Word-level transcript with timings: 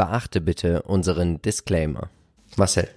beachte 0.00 0.40
bitte 0.40 0.80
unseren 0.80 1.42
Disclaimer. 1.42 2.08
Marcel, 2.56 2.88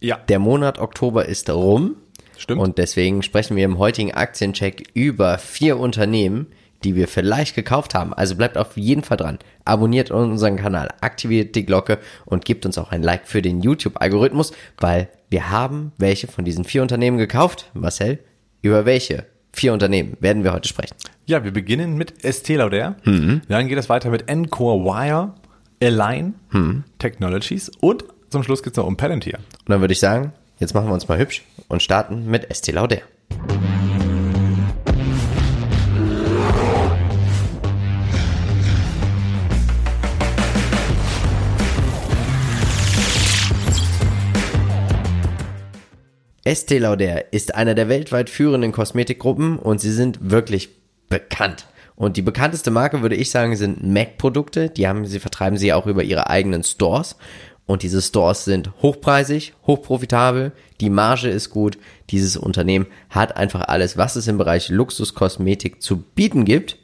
Ja, 0.00 0.16
der 0.16 0.38
Monat 0.38 0.78
Oktober 0.78 1.26
ist 1.26 1.50
rum. 1.50 1.96
Stimmt. 2.38 2.62
Und 2.62 2.78
deswegen 2.78 3.22
sprechen 3.22 3.58
wir 3.58 3.64
im 3.66 3.76
heutigen 3.76 4.12
Aktiencheck 4.14 4.88
über 4.94 5.36
vier 5.36 5.78
Unternehmen, 5.78 6.46
die 6.82 6.94
wir 6.96 7.08
vielleicht 7.08 7.54
gekauft 7.54 7.94
haben. 7.94 8.14
Also 8.14 8.36
bleibt 8.36 8.56
auf 8.56 8.78
jeden 8.78 9.02
Fall 9.02 9.18
dran. 9.18 9.38
Abonniert 9.66 10.10
unseren 10.10 10.56
Kanal, 10.56 10.88
aktiviert 11.02 11.54
die 11.56 11.66
Glocke 11.66 11.98
und 12.24 12.46
gebt 12.46 12.64
uns 12.64 12.78
auch 12.78 12.90
ein 12.90 13.02
Like 13.02 13.26
für 13.28 13.42
den 13.42 13.60
YouTube-Algorithmus, 13.60 14.52
weil 14.78 15.10
wir 15.28 15.50
haben 15.50 15.92
welche 15.98 16.26
von 16.26 16.46
diesen 16.46 16.64
vier 16.64 16.80
Unternehmen 16.80 17.18
gekauft. 17.18 17.70
Marcel, 17.74 18.18
über 18.62 18.86
welche 18.86 19.26
vier 19.52 19.74
Unternehmen 19.74 20.16
werden 20.20 20.42
wir 20.42 20.54
heute 20.54 20.68
sprechen? 20.70 20.96
ja, 21.26 21.42
wir 21.44 21.50
beginnen 21.52 21.96
mit 21.98 22.24
Estee 22.24 22.56
Lauder. 22.56 22.96
Dann 23.04 23.68
geht 23.68 23.76
es 23.78 23.88
weiter 23.90 24.08
mit 24.10 24.30
Encore 24.30 24.84
Wire, 24.84 25.34
Align 25.82 26.34
Technologies 26.98 27.70
und 27.80 28.04
zum 28.30 28.42
Schluss 28.42 28.62
geht 28.62 28.72
es 28.72 28.76
noch 28.76 28.86
um 28.86 28.96
Palantir. 28.96 29.38
Und 29.38 29.68
dann 29.68 29.80
würde 29.80 29.92
ich 29.92 30.00
sagen, 30.00 30.32
jetzt 30.58 30.74
machen 30.74 30.88
wir 30.88 30.94
uns 30.94 31.08
mal 31.08 31.18
hübsch 31.18 31.42
und 31.68 31.82
starten 31.82 32.26
mit 32.30 32.50
Estee 32.50 32.72
Lauder. 32.72 32.98
Estee 46.44 46.78
Lauder 46.78 47.32
ist 47.32 47.54
einer 47.54 47.74
der 47.74 47.88
weltweit 47.88 48.30
führenden 48.30 48.72
Kosmetikgruppen 48.72 49.58
und 49.58 49.80
sie 49.80 49.92
sind 49.92 50.30
wirklich 50.30 50.70
bekannt. 51.08 51.66
Und 51.96 52.18
die 52.18 52.22
bekannteste 52.22 52.70
Marke, 52.70 53.02
würde 53.02 53.16
ich 53.16 53.30
sagen, 53.30 53.56
sind 53.56 53.82
MAC-Produkte. 53.82 54.68
Die 54.68 54.86
haben, 54.86 55.06
sie 55.06 55.18
vertreiben 55.18 55.56
sie 55.56 55.72
auch 55.72 55.86
über 55.86 56.04
ihre 56.04 56.28
eigenen 56.28 56.62
Stores. 56.62 57.16
Und 57.66 57.82
diese 57.82 58.00
Stores 58.00 58.44
sind 58.44 58.70
hochpreisig, 58.80 59.54
hochprofitabel, 59.66 60.52
die 60.80 60.90
Marge 60.90 61.28
ist 61.28 61.50
gut. 61.50 61.78
Dieses 62.10 62.36
Unternehmen 62.36 62.86
hat 63.10 63.36
einfach 63.36 63.62
alles, 63.66 63.96
was 63.96 64.14
es 64.14 64.28
im 64.28 64.38
Bereich 64.38 64.68
Luxuskosmetik 64.68 65.82
zu 65.82 65.96
bieten 65.96 66.44
gibt. 66.44 66.78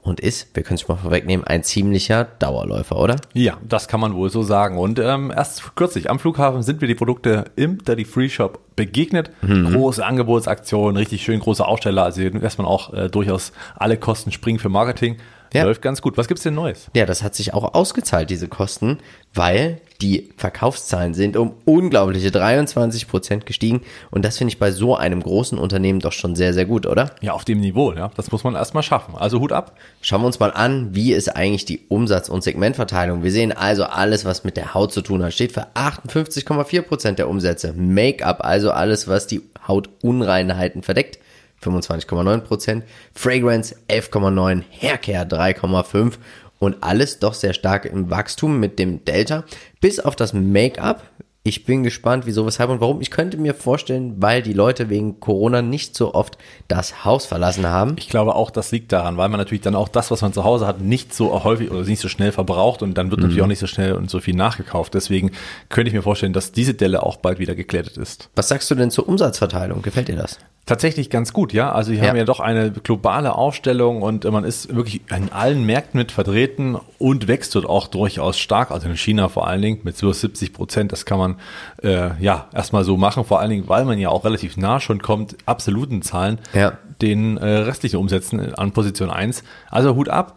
Und 0.00 0.20
ist, 0.20 0.54
wir 0.54 0.62
können 0.62 0.76
es 0.76 0.88
mal 0.88 0.96
vorwegnehmen, 0.96 1.46
ein 1.46 1.62
ziemlicher 1.64 2.24
Dauerläufer, 2.24 2.96
oder? 2.96 3.16
Ja, 3.34 3.58
das 3.68 3.88
kann 3.88 4.00
man 4.00 4.14
wohl 4.14 4.30
so 4.30 4.42
sagen. 4.42 4.78
Und 4.78 4.98
ähm, 4.98 5.30
erst 5.34 5.74
kürzlich 5.76 6.08
am 6.08 6.18
Flughafen 6.18 6.62
sind 6.62 6.80
wir 6.80 6.88
die 6.88 6.94
Produkte 6.94 7.46
im 7.56 7.84
Daddy 7.84 8.04
Free 8.04 8.28
Shop 8.28 8.60
begegnet. 8.76 9.30
Große 9.72 10.04
Angebotsaktionen, 10.04 10.96
richtig 10.96 11.22
schön 11.22 11.40
große 11.40 11.66
Aussteller. 11.66 12.04
Also 12.04 12.22
man 12.58 12.66
auch 12.66 12.94
äh, 12.94 13.08
durchaus 13.08 13.52
alle 13.76 13.96
Kosten 13.96 14.30
springen 14.32 14.60
für 14.60 14.68
Marketing. 14.68 15.16
Ja. 15.52 15.64
Läuft 15.64 15.82
ganz 15.82 16.02
gut. 16.02 16.16
Was 16.16 16.28
gibt's 16.28 16.42
denn 16.42 16.54
Neues? 16.54 16.86
Ja, 16.94 17.06
das 17.06 17.22
hat 17.22 17.34
sich 17.34 17.54
auch 17.54 17.74
ausgezahlt, 17.74 18.30
diese 18.30 18.48
Kosten, 18.48 18.98
weil 19.34 19.80
die 20.00 20.30
Verkaufszahlen 20.36 21.14
sind 21.14 21.36
um 21.36 21.54
unglaubliche 21.64 22.30
23 22.30 23.08
Prozent 23.08 23.46
gestiegen. 23.46 23.82
Und 24.10 24.24
das 24.24 24.38
finde 24.38 24.52
ich 24.52 24.58
bei 24.58 24.70
so 24.70 24.96
einem 24.96 25.22
großen 25.22 25.58
Unternehmen 25.58 26.00
doch 26.00 26.12
schon 26.12 26.36
sehr, 26.36 26.54
sehr 26.54 26.66
gut, 26.66 26.86
oder? 26.86 27.10
Ja, 27.20 27.32
auf 27.32 27.44
dem 27.44 27.60
Niveau, 27.60 27.92
ja. 27.92 28.10
Das 28.16 28.30
muss 28.30 28.44
man 28.44 28.54
erstmal 28.54 28.82
schaffen. 28.82 29.14
Also 29.16 29.40
Hut 29.40 29.52
ab. 29.52 29.76
Schauen 30.00 30.22
wir 30.22 30.26
uns 30.26 30.38
mal 30.38 30.52
an, 30.52 30.94
wie 30.94 31.12
ist 31.12 31.34
eigentlich 31.34 31.64
die 31.64 31.86
Umsatz- 31.88 32.28
und 32.28 32.44
Segmentverteilung. 32.44 33.22
Wir 33.24 33.32
sehen 33.32 33.52
also 33.52 33.84
alles, 33.84 34.24
was 34.24 34.44
mit 34.44 34.56
der 34.56 34.74
Haut 34.74 34.92
zu 34.92 35.02
tun 35.02 35.22
hat, 35.22 35.32
steht 35.32 35.52
für 35.52 35.66
58,4 35.74 36.82
Prozent 36.82 37.18
der 37.18 37.28
Umsätze. 37.28 37.72
Make-up, 37.72 38.44
also 38.44 38.70
alles, 38.70 39.08
was 39.08 39.26
die 39.26 39.42
Hautunreinheiten 39.66 40.82
verdeckt, 40.82 41.18
25,9 41.62 42.40
Prozent. 42.40 42.84
Fragrance 43.14 43.74
11,9, 43.88 44.62
Haircare 44.70 45.26
3,5 45.26 46.14
und 46.58 46.76
alles 46.80 47.18
doch 47.18 47.34
sehr 47.34 47.54
stark 47.54 47.84
im 47.84 48.10
Wachstum 48.10 48.58
mit 48.58 48.78
dem 48.78 49.04
Delta. 49.04 49.44
Bis 49.80 50.00
auf 50.00 50.16
das 50.16 50.32
Make-up. 50.32 51.02
Ich 51.44 51.64
bin 51.64 51.82
gespannt, 51.82 52.26
wieso, 52.26 52.44
weshalb 52.44 52.68
und 52.68 52.82
warum. 52.82 53.00
Ich 53.00 53.10
könnte 53.10 53.38
mir 53.38 53.54
vorstellen, 53.54 54.16
weil 54.18 54.42
die 54.42 54.52
Leute 54.52 54.90
wegen 54.90 55.18
Corona 55.18 55.62
nicht 55.62 55.96
so 55.96 56.12
oft 56.12 56.36
das 56.66 57.06
Haus 57.06 57.24
verlassen 57.24 57.66
haben. 57.66 57.94
Ich 57.98 58.10
glaube 58.10 58.34
auch, 58.34 58.50
das 58.50 58.70
liegt 58.70 58.92
daran, 58.92 59.16
weil 59.16 59.30
man 59.30 59.38
natürlich 59.38 59.62
dann 59.62 59.74
auch 59.74 59.88
das, 59.88 60.10
was 60.10 60.20
man 60.20 60.34
zu 60.34 60.44
Hause 60.44 60.66
hat, 60.66 60.82
nicht 60.82 61.14
so 61.14 61.44
häufig 61.44 61.70
oder 61.70 61.84
nicht 61.84 62.00
so 62.00 62.08
schnell 62.08 62.32
verbraucht 62.32 62.82
und 62.82 62.98
dann 62.98 63.10
wird 63.10 63.22
natürlich 63.22 63.40
auch 63.40 63.46
nicht 63.46 63.60
so 63.60 63.66
schnell 63.66 63.94
und 63.94 64.10
so 64.10 64.20
viel 64.20 64.34
nachgekauft. 64.34 64.92
Deswegen 64.92 65.30
könnte 65.70 65.88
ich 65.88 65.94
mir 65.94 66.02
vorstellen, 66.02 66.34
dass 66.34 66.52
diese 66.52 66.74
Delle 66.74 67.02
auch 67.02 67.16
bald 67.16 67.38
wieder 67.38 67.54
geklettet 67.54 67.96
ist. 67.96 68.28
Was 68.34 68.48
sagst 68.48 68.70
du 68.70 68.74
denn 68.74 68.90
zur 68.90 69.08
Umsatzverteilung? 69.08 69.80
Gefällt 69.80 70.08
dir 70.08 70.16
das? 70.16 70.38
Tatsächlich 70.68 71.08
ganz 71.08 71.32
gut, 71.32 71.54
ja. 71.54 71.72
Also 71.72 71.92
hier 71.92 72.02
Ja. 72.02 72.08
haben 72.10 72.16
ja 72.18 72.24
doch 72.24 72.40
eine 72.40 72.70
globale 72.70 73.34
Aufstellung 73.34 74.02
und 74.02 74.24
man 74.30 74.44
ist 74.44 74.74
wirklich 74.74 75.00
in 75.10 75.32
allen 75.32 75.64
Märkten 75.64 75.96
mit 75.98 76.12
vertreten 76.12 76.76
und 76.98 77.26
wächst 77.26 77.54
dort 77.54 77.64
auch 77.64 77.86
durchaus 77.86 78.38
stark. 78.38 78.70
Also 78.70 78.86
in 78.86 78.94
China 78.96 79.28
vor 79.30 79.48
allen 79.48 79.62
Dingen 79.62 79.80
mit 79.84 80.00
über 80.02 80.12
70 80.12 80.52
Prozent. 80.52 80.92
Das 80.92 81.06
kann 81.06 81.18
man 81.18 81.36
äh, 81.82 82.10
ja 82.22 82.48
erstmal 82.52 82.84
so 82.84 82.98
machen. 82.98 83.24
Vor 83.24 83.40
allen 83.40 83.48
Dingen, 83.48 83.64
weil 83.66 83.86
man 83.86 83.98
ja 83.98 84.10
auch 84.10 84.26
relativ 84.26 84.58
nah 84.58 84.78
schon 84.78 85.00
kommt, 85.00 85.36
absoluten 85.46 86.02
Zahlen, 86.02 86.38
Ja. 86.52 86.74
den 87.00 87.38
äh, 87.38 87.46
restlichen 87.46 87.96
Umsätzen 87.96 88.54
an 88.54 88.72
Position 88.72 89.08
1. 89.08 89.44
Also 89.70 89.94
Hut 89.96 90.10
ab, 90.10 90.36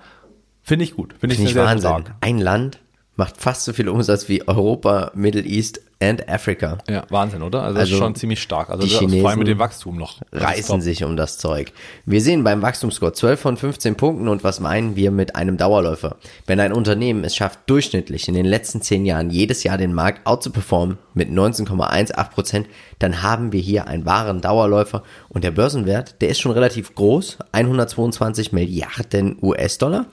finde 0.63 0.85
ich 0.85 0.95
gut. 0.95 1.13
Finde 1.19 1.33
ich, 1.33 1.39
Finde 1.39 1.49
ich 1.49 1.53
sehr, 1.55 1.63
sehr 1.63 1.71
Wahnsinn. 1.89 2.05
stark. 2.05 2.15
Ein 2.21 2.37
Land 2.39 2.79
macht 3.15 3.37
fast 3.41 3.65
so 3.65 3.73
viel 3.73 3.89
Umsatz 3.89 4.29
wie 4.29 4.47
Europa, 4.47 5.11
Middle 5.13 5.43
East 5.43 5.81
and 6.01 6.27
Africa. 6.27 6.79
Ja, 6.89 7.05
Wahnsinn, 7.09 7.43
oder? 7.43 7.61
Also, 7.61 7.73
das 7.75 7.81
Also, 7.81 7.93
ist 7.93 7.99
schon 7.99 8.15
ziemlich 8.15 8.41
stark. 8.41 8.69
Also 8.69 8.83
die 8.83 8.89
das, 8.89 8.97
vor 8.97 9.01
allem 9.01 9.11
Chinesen 9.11 9.39
mit 9.39 9.47
dem 9.47 9.59
Wachstum 9.59 9.97
noch. 9.97 10.21
Reißen 10.31 10.81
sich 10.81 11.03
um 11.03 11.15
das 11.15 11.37
Zeug. 11.37 11.71
Wir 12.05 12.21
sehen 12.21 12.43
beim 12.43 12.61
Wachstumsscore 12.61 13.13
12 13.13 13.39
von 13.39 13.57
15 13.57 13.95
Punkten 13.95 14.27
und 14.27 14.43
was 14.43 14.59
meinen 14.59 14.95
wir 14.95 15.11
mit 15.11 15.35
einem 15.35 15.57
Dauerläufer? 15.57 16.15
Wenn 16.47 16.59
ein 16.59 16.73
Unternehmen 16.73 17.23
es 17.23 17.35
schafft, 17.35 17.59
durchschnittlich 17.67 18.27
in 18.27 18.33
den 18.33 18.45
letzten 18.45 18.81
10 18.81 19.05
Jahren 19.05 19.29
jedes 19.29 19.63
Jahr 19.63 19.77
den 19.77 19.93
Markt 19.93 20.25
outzuperformen 20.25 20.97
mit 21.13 21.29
19,18 21.29 22.29
Prozent, 22.31 22.67
dann 22.97 23.21
haben 23.21 23.51
wir 23.51 23.61
hier 23.61 23.87
einen 23.87 24.05
wahren 24.05 24.41
Dauerläufer 24.41 25.03
und 25.29 25.43
der 25.43 25.51
Börsenwert, 25.51 26.21
der 26.21 26.29
ist 26.29 26.39
schon 26.39 26.51
relativ 26.53 26.95
groß, 26.95 27.37
122 27.51 28.51
Milliarden 28.53 29.37
US-Dollar 29.41 30.07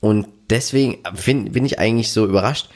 und 0.00 0.26
deswegen 0.50 0.98
find, 1.14 1.52
bin 1.52 1.64
ich 1.64 1.78
eigentlich 1.78 2.12
so 2.12 2.26
überrascht, 2.26 2.68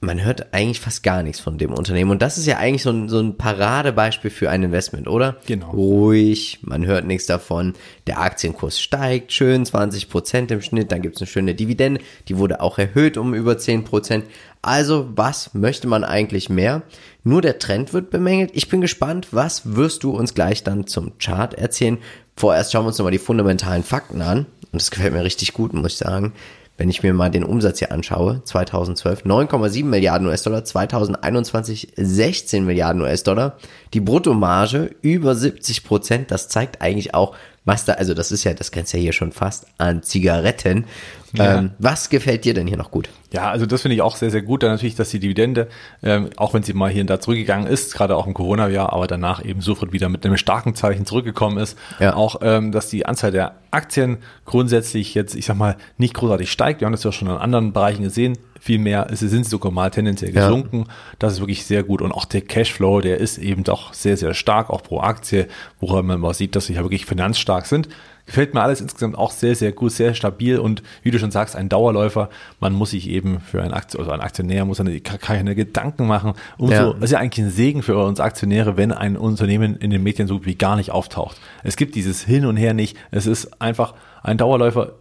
man 0.00 0.22
hört 0.22 0.54
eigentlich 0.54 0.78
fast 0.78 1.02
gar 1.02 1.24
nichts 1.24 1.40
von 1.40 1.58
dem 1.58 1.72
Unternehmen. 1.72 2.12
Und 2.12 2.22
das 2.22 2.38
ist 2.38 2.46
ja 2.46 2.58
eigentlich 2.58 2.84
so 2.84 2.90
ein, 2.90 3.08
so 3.08 3.18
ein 3.18 3.36
Paradebeispiel 3.36 4.30
für 4.30 4.48
ein 4.48 4.62
Investment, 4.62 5.08
oder? 5.08 5.38
Genau. 5.46 5.70
Ruhig, 5.70 6.60
man 6.62 6.86
hört 6.86 7.04
nichts 7.04 7.26
davon. 7.26 7.74
Der 8.06 8.20
Aktienkurs 8.20 8.80
steigt 8.80 9.32
schön, 9.32 9.66
20 9.66 10.08
Prozent 10.08 10.52
im 10.52 10.62
Schnitt. 10.62 10.92
Dann 10.92 11.02
gibt's 11.02 11.20
eine 11.20 11.26
schöne 11.26 11.56
Dividende, 11.56 12.00
die 12.28 12.38
wurde 12.38 12.60
auch 12.60 12.78
erhöht 12.78 13.16
um 13.16 13.34
über 13.34 13.58
10 13.58 13.82
Prozent. 13.82 14.26
Also, 14.62 15.08
was 15.16 15.54
möchte 15.54 15.88
man 15.88 16.04
eigentlich 16.04 16.48
mehr? 16.48 16.82
Nur 17.24 17.42
der 17.42 17.58
Trend 17.58 17.92
wird 17.92 18.10
bemängelt. 18.10 18.50
Ich 18.54 18.68
bin 18.68 18.80
gespannt, 18.80 19.28
was 19.32 19.74
wirst 19.74 20.04
du 20.04 20.12
uns 20.12 20.32
gleich 20.32 20.62
dann 20.62 20.86
zum 20.86 21.18
Chart 21.18 21.54
erzählen? 21.54 21.98
Vorerst 22.36 22.70
schauen 22.70 22.84
wir 22.84 22.88
uns 22.88 22.98
nochmal 22.98 23.12
die 23.12 23.18
fundamentalen 23.18 23.82
Fakten 23.82 24.22
an. 24.22 24.46
Und 24.70 24.80
das 24.80 24.92
gefällt 24.92 25.12
mir 25.12 25.24
richtig 25.24 25.54
gut, 25.54 25.72
muss 25.72 25.94
ich 25.94 25.98
sagen 25.98 26.34
wenn 26.78 26.88
ich 26.88 27.02
mir 27.02 27.12
mal 27.12 27.30
den 27.30 27.44
Umsatz 27.44 27.80
hier 27.80 27.90
anschaue, 27.90 28.40
2012 28.44 29.24
9,7 29.24 29.84
Milliarden 29.84 30.28
US-Dollar, 30.28 30.64
2021 30.64 31.92
16 31.96 32.64
Milliarden 32.64 33.02
US-Dollar, 33.02 33.58
die 33.92 34.00
Bruttomarge 34.00 34.94
über 35.02 35.34
70 35.34 35.84
Prozent, 35.84 36.30
das 36.30 36.48
zeigt 36.48 36.80
eigentlich 36.80 37.14
auch, 37.14 37.34
was 37.64 37.84
da, 37.84 37.94
also 37.94 38.14
das 38.14 38.32
ist 38.32 38.44
ja, 38.44 38.54
das 38.54 38.70
kennst 38.70 38.94
ja 38.94 39.00
hier 39.00 39.12
schon 39.12 39.32
fast 39.32 39.66
an 39.76 40.02
Zigaretten. 40.02 40.86
Ja. 41.34 41.58
Ähm, 41.58 41.72
was 41.78 42.08
gefällt 42.08 42.44
dir 42.44 42.54
denn 42.54 42.66
hier 42.66 42.76
noch 42.76 42.90
gut? 42.90 43.10
Ja, 43.32 43.50
also 43.50 43.66
das 43.66 43.82
finde 43.82 43.94
ich 43.94 44.02
auch 44.02 44.16
sehr, 44.16 44.30
sehr 44.30 44.42
gut. 44.42 44.62
Dann 44.62 44.70
natürlich, 44.70 44.94
dass 44.94 45.10
die 45.10 45.20
Dividende, 45.20 45.68
ähm, 46.02 46.30
auch 46.36 46.54
wenn 46.54 46.62
sie 46.62 46.72
mal 46.72 46.90
hier 46.90 47.02
und 47.02 47.10
da 47.10 47.20
zurückgegangen 47.20 47.66
ist, 47.66 47.94
gerade 47.94 48.16
auch 48.16 48.26
im 48.26 48.32
Corona-Jahr, 48.32 48.92
aber 48.92 49.06
danach 49.06 49.44
eben 49.44 49.60
sofort 49.60 49.92
wieder 49.92 50.08
mit 50.08 50.24
einem 50.24 50.38
starken 50.38 50.74
Zeichen 50.74 51.04
zurückgekommen 51.04 51.58
ist. 51.58 51.76
Ja. 52.00 52.14
Auch, 52.14 52.36
ähm, 52.42 52.72
dass 52.72 52.88
die 52.88 53.04
Anzahl 53.04 53.30
der 53.30 53.56
Aktien 53.70 54.18
grundsätzlich 54.46 55.14
jetzt, 55.14 55.34
ich 55.34 55.44
sag 55.44 55.56
mal, 55.56 55.76
nicht 55.98 56.14
großartig 56.14 56.50
steigt. 56.50 56.80
Wir 56.80 56.86
haben 56.86 56.92
das 56.92 57.04
ja 57.04 57.12
schon 57.12 57.28
in 57.28 57.34
anderen 57.34 57.72
Bereichen 57.72 58.02
gesehen. 58.02 58.38
Vielmehr 58.60 59.08
ist- 59.10 59.20
sind 59.20 59.44
sie 59.44 59.50
sogar 59.50 59.72
mal 59.72 59.90
tendenziell 59.90 60.34
Ja. 60.34 60.46
gesunken. 60.48 60.86
Das 61.18 61.34
ist 61.34 61.40
wirklich 61.40 61.64
sehr 61.64 61.82
gut. 61.82 62.02
Und 62.02 62.12
auch 62.12 62.24
der 62.24 62.40
Cashflow, 62.42 63.00
der 63.00 63.18
ist 63.18 63.38
eben 63.38 63.64
doch 63.64 63.92
sehr, 63.94 64.16
sehr 64.16 64.34
stark, 64.34 64.70
auch 64.70 64.82
pro 64.82 65.00
Aktie, 65.00 65.46
woran 65.80 66.06
man 66.06 66.20
mal 66.20 66.34
sieht, 66.34 66.56
dass 66.56 66.66
sie 66.66 66.74
ja 66.74 66.82
wirklich 66.82 67.06
finanzstark 67.06 67.66
sind. 67.66 67.88
Gefällt 68.26 68.52
mir 68.52 68.60
alles 68.60 68.82
insgesamt 68.82 69.16
auch 69.16 69.30
sehr, 69.30 69.54
sehr 69.54 69.72
gut, 69.72 69.90
sehr 69.90 70.12
stabil 70.12 70.58
und 70.58 70.82
wie 71.02 71.10
du 71.10 71.18
schon 71.18 71.30
sagst, 71.30 71.56
ein 71.56 71.70
Dauerläufer. 71.70 72.28
Man 72.60 72.74
muss 72.74 72.90
sich 72.90 73.08
eben 73.08 73.40
für 73.40 73.62
ein 73.62 73.72
Aktie, 73.72 73.98
also 73.98 74.10
ein 74.10 74.20
Aktionär 74.20 74.66
muss 74.66 74.80
eine, 74.80 75.00
keine 75.00 75.54
Gedanken 75.54 76.06
machen. 76.06 76.34
Umso, 76.58 76.74
Ja. 76.74 76.90
ist 77.00 77.10
ja 77.10 77.20
eigentlich 77.20 77.46
ein 77.46 77.50
Segen 77.50 77.82
für 77.82 77.96
uns 77.96 78.20
Aktionäre, 78.20 78.76
wenn 78.76 78.92
ein 78.92 79.16
Unternehmen 79.16 79.76
in 79.76 79.88
den 79.88 80.02
Medien 80.02 80.28
so 80.28 80.34
gut 80.36 80.44
wie 80.46 80.56
gar 80.56 80.76
nicht 80.76 80.90
auftaucht. 80.90 81.40
Es 81.64 81.76
gibt 81.76 81.94
dieses 81.94 82.22
Hin 82.22 82.44
und 82.44 82.58
Her 82.58 82.74
nicht. 82.74 82.98
Es 83.10 83.26
ist 83.26 83.62
einfach 83.62 83.94
ein 84.22 84.36
Dauerläufer 84.36 84.92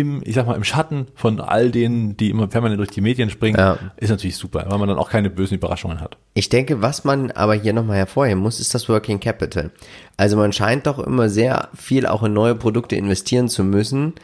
im, 0.00 0.22
ich 0.24 0.34
sag 0.34 0.46
mal, 0.46 0.54
im 0.56 0.64
Schatten 0.64 1.06
von 1.14 1.40
all 1.40 1.70
denen, 1.70 2.16
die 2.16 2.30
immer 2.30 2.46
permanent 2.46 2.78
durch 2.78 2.90
die 2.90 3.00
Medien 3.00 3.30
springen, 3.30 3.56
Ja. 3.58 3.78
ist 3.96 4.10
natürlich 4.10 4.36
super, 4.36 4.64
weil 4.68 4.78
man 4.78 4.88
dann 4.88 4.98
auch 4.98 5.10
keine 5.10 5.30
bösen 5.30 5.56
Überraschungen 5.56 6.00
hat. 6.00 6.16
Ich 6.34 6.48
denke, 6.48 6.82
was 6.82 7.04
man 7.04 7.30
aber 7.30 7.54
hier 7.54 7.72
nochmal 7.72 7.96
hervorheben 7.96 8.42
muss, 8.42 8.60
ist 8.60 8.74
das 8.74 8.88
Working 8.88 9.20
Capital. 9.20 9.70
Also 10.16 10.36
man 10.36 10.52
scheint 10.52 10.86
doch 10.86 10.98
immer 10.98 11.28
sehr 11.28 11.68
viel 11.74 12.06
auch 12.06 12.22
in 12.22 12.32
neue 12.32 12.54
Produkte 12.54 12.96
investieren 12.96 13.48
zu 13.48 13.64
müssen, 13.64 14.14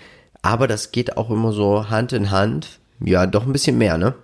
aber 0.43 0.67
das 0.67 0.93
geht 0.93 1.17
auch 1.17 1.31
immer 1.31 1.53
so 1.53 1.89
Hand 1.91 2.13
in 2.13 2.31
Hand. 2.31 2.81
Ja, 3.05 3.27
doch 3.27 3.45
ein 3.47 3.53
bisschen 3.53 3.79
mehr, 3.79 3.99
ne? 3.99 4.15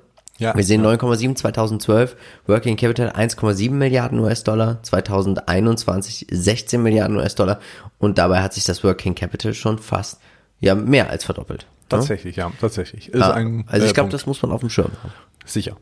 Ja, 0.41 0.55
Wir 0.56 0.62
sehen 0.62 0.83
9,7 0.87 1.35
2012, 1.35 2.15
Working 2.47 2.77
Capital 2.77 3.09
1,7 3.11 3.73
Milliarden 3.73 4.21
US-Dollar, 4.21 4.81
2021 4.85 6.27
16 6.31 6.81
Milliarden 6.83 7.17
US-Dollar 7.17 7.59
und 7.99 8.19
dabei 8.19 8.41
hat 8.43 8.55
sich 8.55 8.65
das 8.65 8.85
Working 8.85 9.15
Capital 9.17 9.53
schon 9.55 9.79
fast, 9.79 10.21
ja, 10.61 10.75
mehr 10.75 11.11
als 11.11 11.25
verdoppelt. 11.25 11.67
Tatsächlich, 11.89 12.37
ja, 12.37 12.51
tatsächlich. 12.61 13.09
Ist 13.09 13.21
Ja, 13.21 13.31
ein, 13.33 13.65
also 13.67 13.85
ich 13.87 13.93
äh, 13.93 13.95
glaube, 13.95 14.11
das 14.11 14.27
muss 14.27 14.43
man 14.43 14.51
auf 14.53 14.61
dem 14.61 14.71
Schirm 14.71 14.91
haben. 15.03 15.13
sicher. 15.45 15.77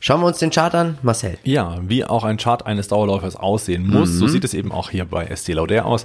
Schauen 0.00 0.20
wir 0.20 0.26
uns 0.26 0.38
den 0.38 0.50
Chart 0.50 0.74
an, 0.74 0.98
Marcel. 1.02 1.38
Ja, 1.44 1.78
wie 1.82 2.04
auch 2.04 2.24
ein 2.24 2.36
Chart 2.36 2.66
eines 2.66 2.88
Dauerläufers 2.88 3.36
aussehen 3.36 3.86
muss, 3.88 4.10
Mhm. 4.10 4.18
so 4.18 4.28
sieht 4.28 4.44
es 4.44 4.52
eben 4.52 4.70
auch 4.70 4.90
hier 4.90 5.06
bei 5.06 5.26
ST 5.34 5.48
Lauder 5.54 5.86
aus. 5.86 6.04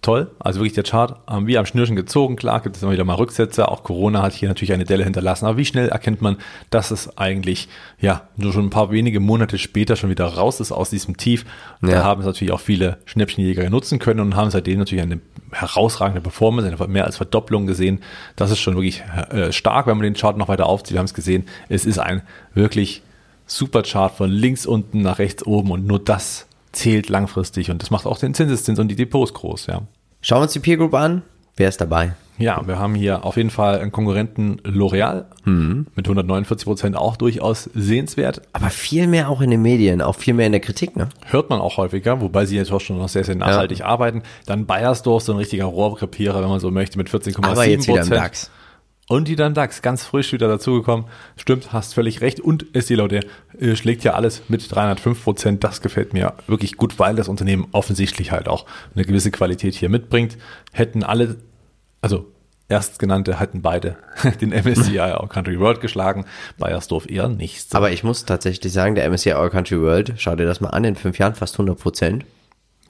Toll, 0.00 0.30
also 0.38 0.60
wirklich 0.60 0.74
der 0.74 0.84
Chart 0.84 1.18
ähm, 1.28 1.46
wie 1.48 1.58
am 1.58 1.66
Schnürchen 1.66 1.96
gezogen. 1.96 2.36
Klar 2.36 2.60
gibt 2.60 2.76
es 2.76 2.82
immer 2.82 2.92
wieder 2.92 3.04
mal 3.04 3.14
Rücksätze, 3.14 3.68
auch 3.68 3.82
Corona 3.82 4.22
hat 4.22 4.32
hier 4.32 4.48
natürlich 4.48 4.72
eine 4.72 4.84
Delle 4.84 5.02
hinterlassen. 5.04 5.46
Aber 5.46 5.56
wie 5.56 5.64
schnell 5.64 5.88
erkennt 5.88 6.22
man, 6.22 6.36
dass 6.70 6.90
es 6.92 7.18
eigentlich 7.18 7.68
ja 8.00 8.22
nur 8.36 8.52
schon 8.52 8.66
ein 8.66 8.70
paar 8.70 8.90
wenige 8.92 9.18
Monate 9.18 9.58
später 9.58 9.96
schon 9.96 10.08
wieder 10.10 10.26
raus 10.26 10.60
ist 10.60 10.70
aus 10.72 10.90
diesem 10.90 11.16
Tief? 11.16 11.44
Da 11.82 11.88
Ja. 11.90 12.04
haben 12.04 12.20
es 12.20 12.26
natürlich 12.26 12.52
auch 12.52 12.60
viele 12.60 12.98
Schnäppchenjäger 13.06 13.68
nutzen 13.70 13.98
können 13.98 14.20
und 14.20 14.36
haben 14.36 14.50
seitdem 14.50 14.78
natürlich 14.78 15.02
eine 15.02 15.20
herausragende 15.52 16.20
Performance, 16.20 16.68
eine 16.68 16.88
mehr 16.88 17.04
als 17.04 17.16
Verdopplung 17.16 17.66
gesehen. 17.66 18.00
Das 18.36 18.50
ist 18.50 18.60
schon 18.60 18.74
wirklich 18.76 19.02
äh, 19.30 19.50
stark, 19.52 19.86
wenn 19.86 19.96
man 19.96 20.04
den 20.04 20.14
Chart 20.14 20.36
noch 20.36 20.48
weiter 20.48 20.66
aufzieht. 20.66 20.92
Wir 20.94 20.98
haben 21.00 21.06
es 21.06 21.14
gesehen, 21.14 21.44
es 21.68 21.86
ist 21.86 21.98
ein 21.98 22.22
wirklich 22.54 23.02
super 23.46 23.82
Chart 23.82 24.12
von 24.14 24.30
links 24.30 24.66
unten 24.66 25.00
nach 25.02 25.18
rechts 25.18 25.44
oben 25.46 25.70
und 25.70 25.86
nur 25.86 25.98
das 25.98 26.47
zählt 26.72 27.08
langfristig 27.08 27.70
und 27.70 27.82
das 27.82 27.90
macht 27.90 28.06
auch 28.06 28.18
den 28.18 28.34
Zinseszins 28.34 28.78
und 28.78 28.88
die 28.88 28.96
Depots 28.96 29.34
groß, 29.34 29.66
ja. 29.66 29.82
Schauen 30.20 30.38
wir 30.38 30.42
uns 30.42 30.52
die 30.52 30.58
Peer 30.58 30.76
Group 30.76 30.94
an. 30.94 31.22
Wer 31.56 31.68
ist 31.68 31.80
dabei? 31.80 32.14
Ja, 32.38 32.64
wir 32.66 32.78
haben 32.78 32.94
hier 32.94 33.24
auf 33.24 33.36
jeden 33.36 33.50
Fall 33.50 33.80
einen 33.80 33.90
Konkurrenten 33.90 34.60
L'Oreal 34.60 35.24
mit 35.44 36.06
149 36.06 36.66
Prozent 36.66 36.96
auch 36.96 37.16
durchaus 37.16 37.68
sehenswert. 37.74 38.42
Aber 38.52 38.70
viel 38.70 39.08
mehr 39.08 39.28
auch 39.28 39.40
in 39.40 39.50
den 39.50 39.62
Medien, 39.62 40.00
auch 40.00 40.14
viel 40.14 40.34
mehr 40.34 40.46
in 40.46 40.52
der 40.52 40.60
Kritik, 40.60 40.94
ne? 40.96 41.08
Hört 41.26 41.50
man 41.50 41.60
auch 41.60 41.78
häufiger, 41.78 42.20
wobei 42.20 42.46
sie 42.46 42.54
jetzt 42.54 42.70
auch 42.70 42.80
schon 42.80 42.98
noch 42.98 43.08
sehr, 43.08 43.24
sehr 43.24 43.34
nachhaltig 43.34 43.84
arbeiten. 43.84 44.22
Dann 44.46 44.66
Bayersdorf, 44.66 45.24
so 45.24 45.32
ein 45.32 45.38
richtiger 45.38 45.64
Rohrkrepierer, 45.64 46.40
wenn 46.40 46.48
man 46.48 46.60
so 46.60 46.70
möchte, 46.70 46.96
mit 46.96 47.08
14,7 47.08 47.44
Aber 47.44 47.66
jetzt 47.66 47.88
wieder 47.88 48.02
im 48.02 48.08
Prozent. 48.08 48.20
DAX. 48.20 48.50
Und 49.08 49.26
die 49.26 49.36
dann 49.36 49.54
DAX, 49.54 49.80
ganz 49.80 50.04
frisch 50.04 50.32
wieder 50.32 50.48
dazugekommen. 50.48 51.06
Stimmt, 51.36 51.72
hast 51.72 51.94
völlig 51.94 52.20
recht. 52.20 52.40
Und 52.40 52.66
Estee 52.74 52.94
Lauder 52.94 53.20
äh, 53.58 53.74
schlägt 53.74 54.04
ja 54.04 54.12
alles 54.12 54.42
mit 54.48 54.70
305 54.70 55.24
Prozent. 55.24 55.64
Das 55.64 55.80
gefällt 55.80 56.12
mir 56.12 56.34
wirklich 56.46 56.76
gut, 56.76 56.98
weil 56.98 57.16
das 57.16 57.28
Unternehmen 57.28 57.68
offensichtlich 57.72 58.32
halt 58.32 58.48
auch 58.48 58.66
eine 58.94 59.06
gewisse 59.06 59.30
Qualität 59.30 59.74
hier 59.74 59.88
mitbringt. 59.88 60.36
Hätten 60.72 61.02
alle, 61.02 61.36
also 62.02 62.26
Erstgenannte 62.70 63.40
hätten 63.40 63.62
beide 63.62 63.96
den 64.42 64.50
MSCI 64.50 64.98
All 65.00 65.26
Country 65.28 65.58
World 65.58 65.80
geschlagen. 65.80 66.26
Bayersdorf 66.58 67.08
eher 67.08 67.28
nicht. 67.28 67.70
So. 67.70 67.78
Aber 67.78 67.90
ich 67.90 68.04
muss 68.04 68.26
tatsächlich 68.26 68.72
sagen, 68.74 68.94
der 68.94 69.10
MSCI 69.10 69.32
All 69.32 69.48
Country 69.48 69.80
World, 69.80 70.14
schau 70.18 70.36
dir 70.36 70.44
das 70.44 70.60
mal 70.60 70.70
an, 70.70 70.84
in 70.84 70.96
fünf 70.96 71.18
Jahren 71.18 71.34
fast 71.34 71.54
100 71.54 71.78
Prozent. 71.78 72.26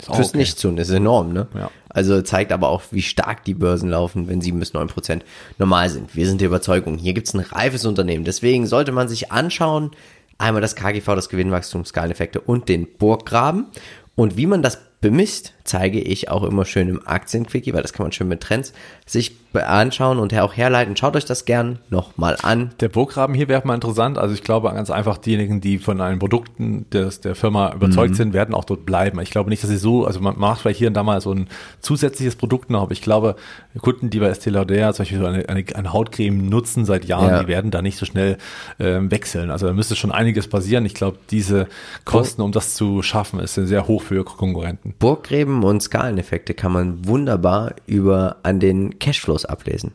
Fürs 0.03 0.29
okay. 0.29 0.39
Nichtstun, 0.39 0.79
ist 0.79 0.91
enorm, 0.91 1.33
ne? 1.33 1.49
Ja. 1.55 1.71
Also 1.89 2.23
zeigt 2.23 2.53
aber 2.53 2.69
auch, 2.69 2.83
wie 2.91 3.03
stark 3.03 3.45
die 3.45 3.55
Börsen 3.55 3.91
laufen, 3.91 4.29
wenn 4.29 4.41
sieben 4.41 4.61
bis 4.61 4.73
neun 4.73 4.89
Prozent 4.89 5.25
normal 5.59 5.91
sind. 5.91 6.15
Wir 6.15 6.27
sind 6.27 6.41
der 6.41 6.49
Überzeugung, 6.49 6.99
hier 6.99 7.15
gibt's 7.15 7.35
ein 7.35 7.41
reifes 7.41 7.85
Unternehmen. 7.85 8.25
Deswegen 8.25 8.67
sollte 8.67 8.93
man 8.93 9.09
sich 9.09 9.33
anschauen, 9.33 9.91
einmal 10.39 10.63
das 10.63 10.77
KGV, 10.77 11.07
das 11.15 11.29
Gewinnwachstum, 11.29 11.85
Skaleneffekte 11.85 12.41
und 12.41 12.69
den 12.69 12.87
Burggraben. 12.99 13.67
Und 14.15 14.37
wie 14.37 14.47
man 14.47 14.63
das 14.63 14.79
bemisst, 15.01 15.55
zeige 15.65 16.01
ich 16.01 16.29
auch 16.29 16.43
immer 16.45 16.65
schön 16.65 16.89
im 16.89 17.07
Aktienquickie, 17.07 17.73
weil 17.73 17.83
das 17.83 17.93
kann 17.93 18.05
man 18.05 18.13
schön 18.13 18.29
mit 18.29 18.41
Trends 18.41 18.73
sich 19.07 19.37
anschauen 19.55 20.19
und 20.19 20.35
auch 20.39 20.57
herleiten. 20.57 20.97
Schaut 20.97 21.17
euch 21.17 21.25
das 21.25 21.45
gern 21.45 21.79
nochmal 21.91 22.37
an. 22.43 22.71
Der 22.81 22.89
Burggraben 22.89 23.35
hier 23.35 23.49
wäre 23.49 23.67
mal 23.67 23.75
interessant. 23.75 24.19
Also 24.19 24.35
ich 24.35 24.43
glaube 24.45 24.69
ganz 24.71 24.91
einfach, 24.91 25.19
diejenigen, 25.19 25.61
die 25.61 25.79
von 25.79 25.99
den 25.99 26.19
Produkten 26.19 26.87
des, 26.91 27.21
der 27.21 27.35
Firma 27.35 27.73
überzeugt 27.73 28.15
sind, 28.17 28.33
werden 28.35 28.55
auch 28.55 28.65
dort 28.65 28.85
bleiben. 28.87 29.21
Ich 29.21 29.31
glaube 29.31 29.51
nicht, 29.51 29.63
dass 29.63 29.71
sie 29.71 29.79
so, 29.79 30.05
also 30.07 30.21
man 30.21 30.39
macht 30.39 30.61
vielleicht 30.61 30.79
hier 30.79 30.89
und 30.89 30.95
da 30.95 31.03
mal 31.03 31.21
so 31.21 31.33
ein 31.33 31.49
zusätzliches 31.81 32.37
Produkt 32.37 32.71
noch, 32.71 32.83
aber 32.83 32.93
ich 32.93 33.03
glaube, 33.03 33.37
Kunden, 33.81 34.11
die 34.11 34.19
bei 34.21 34.27
Estee 34.29 34.51
Lauder 34.51 34.93
zum 34.93 35.03
Beispiel 35.05 35.19
so 35.19 35.27
eine, 35.27 35.49
eine, 35.49 35.65
eine 35.75 35.93
Hautcreme 35.93 36.49
nutzen 36.49 36.85
seit 36.85 37.05
Jahren, 37.07 37.31
Ja. 37.31 37.43
die 37.43 37.49
werden 37.49 37.71
da 37.71 37.81
nicht 37.83 37.97
so 37.97 38.07
schnell 38.07 38.37
ähm, 38.79 39.11
wechseln. 39.11 39.51
Also 39.51 39.67
da 39.67 39.73
müsste 39.73 39.97
schon 39.97 40.13
einiges 40.13 40.49
passieren. 40.49 40.85
Ich 40.85 40.95
glaube, 40.95 41.19
diese 41.31 41.69
Kosten, 42.05 42.43
um 42.43 42.53
das 42.53 42.75
zu 42.75 43.03
schaffen, 43.03 43.41
ist 43.41 43.55
sehr 43.55 43.87
hoch 43.89 44.03
für 44.03 44.25
Konkurrenten. 44.25 44.95
Burggräben 44.99 45.63
und 45.65 45.83
Skaleneffekte 45.83 46.55
kann 46.55 46.73
man 46.73 47.07
wunderbar 47.07 47.73
über 47.87 48.37
an 48.43 48.61
den 48.61 48.99
Cashflows 49.39 49.45
ablesen. 49.45 49.93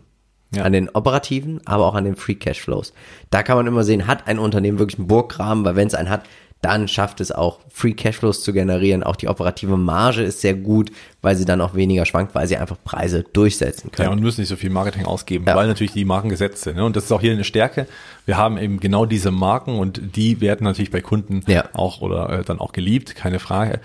Ja. 0.56 0.64
An 0.64 0.72
den 0.74 0.90
operativen, 0.90 1.62
aber 1.66 1.86
auch 1.88 1.96
an 1.96 2.06
den 2.06 2.16
Free 2.16 2.36
Cashflows. 2.36 2.94
Da 3.32 3.42
kann 3.42 3.58
man 3.58 3.66
immer 3.66 3.84
sehen, 3.84 4.06
hat 4.06 4.28
ein 4.28 4.38
Unternehmen 4.38 4.78
wirklich 4.78 5.00
einen 5.00 5.08
Burggraben, 5.08 5.66
weil 5.66 5.76
wenn 5.76 5.88
es 5.88 5.96
einen 5.96 6.12
hat, 6.12 6.26
dann 6.62 6.88
schafft 6.88 7.20
es 7.22 7.32
auch 7.32 7.60
Free 7.70 7.94
Cashflows 7.94 8.42
zu 8.44 8.54
generieren. 8.54 9.04
Auch 9.04 9.16
die 9.18 9.28
operative 9.28 9.76
Marge 9.78 10.22
ist 10.22 10.42
sehr 10.42 10.54
gut, 10.54 10.92
weil 11.24 11.36
sie 11.36 11.44
dann 11.44 11.60
auch 11.60 11.74
weniger 11.74 12.06
schwankt, 12.06 12.36
weil 12.36 12.48
sie 12.48 12.56
einfach 12.56 12.78
Preise 12.86 13.24
durchsetzen 13.34 13.92
können. 13.92 14.06
Ja, 14.10 14.12
und 14.14 14.22
müssen 14.22 14.42
nicht 14.42 14.48
so 14.50 14.56
viel 14.56 14.70
Marketing 14.70 15.06
ausgeben, 15.06 15.44
Ja. 15.48 15.56
weil 15.56 15.68
natürlich 15.68 15.92
die 15.92 16.06
Marken 16.06 16.30
gesetzt 16.30 16.62
sind. 16.62 16.78
Ne? 16.78 16.86
Und 16.86 16.96
das 16.96 17.06
ist 17.06 17.12
auch 17.12 17.20
hier 17.20 17.34
eine 17.34 17.44
Stärke. 17.44 17.88
Wir 18.28 18.38
haben 18.38 18.58
eben 18.58 18.80
genau 18.80 19.06
diese 19.08 19.32
Marken 19.32 19.78
und 19.80 20.16
die 20.16 20.40
werden 20.40 20.64
natürlich 20.66 20.92
bei 20.92 21.02
Kunden 21.02 21.44
Ja. 21.48 21.66
auch 21.74 22.00
oder 22.02 22.30
äh, 22.30 22.44
dann 22.44 22.60
auch 22.60 22.72
geliebt, 22.74 23.16
keine 23.16 23.40
Frage. 23.40 23.82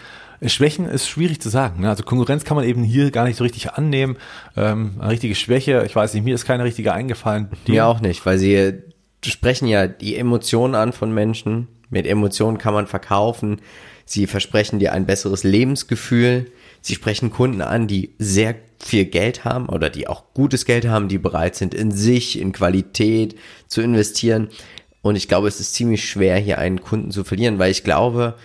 Schwächen 0.47 0.87
ist 0.87 1.09
schwierig 1.09 1.41
zu 1.41 1.49
sagen. 1.49 1.81
Ne? 1.81 1.89
Also 1.89 2.03
Konkurrenz 2.05 2.45
kann 2.45 2.57
man 2.57 2.65
eben 2.65 2.85
hier 2.85 3.11
gar 3.11 3.25
nicht 3.25 3.37
so 3.37 3.45
richtig 3.45 3.73
annehmen. 3.73 4.17
Ähm, 4.57 4.95
eine 4.99 5.11
richtige 5.11 5.35
Schwäche, 5.35 5.85
ich 5.87 5.97
weiß 5.97 6.15
nicht, 6.15 6.25
mir 6.25 6.35
ist 6.35 6.45
keine 6.45 6.65
richtige 6.65 6.93
eingefallen. 6.93 7.49
Mir 7.67 7.87
auch 7.87 8.01
nicht, 8.01 8.25
weil 8.25 8.39
sie 8.39 8.75
sprechen 9.25 9.67
ja 9.67 9.87
die 9.87 10.17
Emotionen 10.17 10.75
an 10.75 10.93
von 10.93 11.13
Menschen. 11.13 11.69
Mit 11.91 12.07
Emotionen 12.07 12.59
kann 12.59 12.75
man 12.75 12.87
verkaufen. 12.87 13.61
Sie 14.05 14.27
versprechen 14.27 14.79
dir 14.79 14.93
ein 14.93 15.07
besseres 15.07 15.45
Lebensgefühl. 15.45 16.51
Sie 16.81 16.95
sprechen 16.95 17.31
Kunden 17.31 17.61
an, 17.61 17.87
die 17.87 18.15
sehr 18.19 18.55
viel 18.79 19.05
Geld 19.07 19.45
haben 19.45 19.69
oder 19.69 19.91
die 19.91 20.07
auch 20.07 20.25
gutes 20.35 20.65
Geld 20.65 20.87
haben, 20.87 21.09
die 21.09 21.19
bereit 21.19 21.57
sind, 21.57 21.75
in 21.75 21.91
sich, 21.91 22.39
in 22.39 22.53
Qualität 22.53 23.37
zu 23.67 23.83
investieren. 23.83 24.49
Und 25.03 25.17
ich 25.17 25.29
glaube, 25.29 25.49
es 25.49 25.61
ist 25.61 25.75
ziemlich 25.75 26.09
schwer, 26.09 26.39
hier 26.39 26.59
einen 26.59 26.81
Kunden 26.81 27.11
zu 27.11 27.25
verlieren, 27.25 27.59
weil 27.59 27.71
ich 27.71 27.85
glaube, 27.85 28.37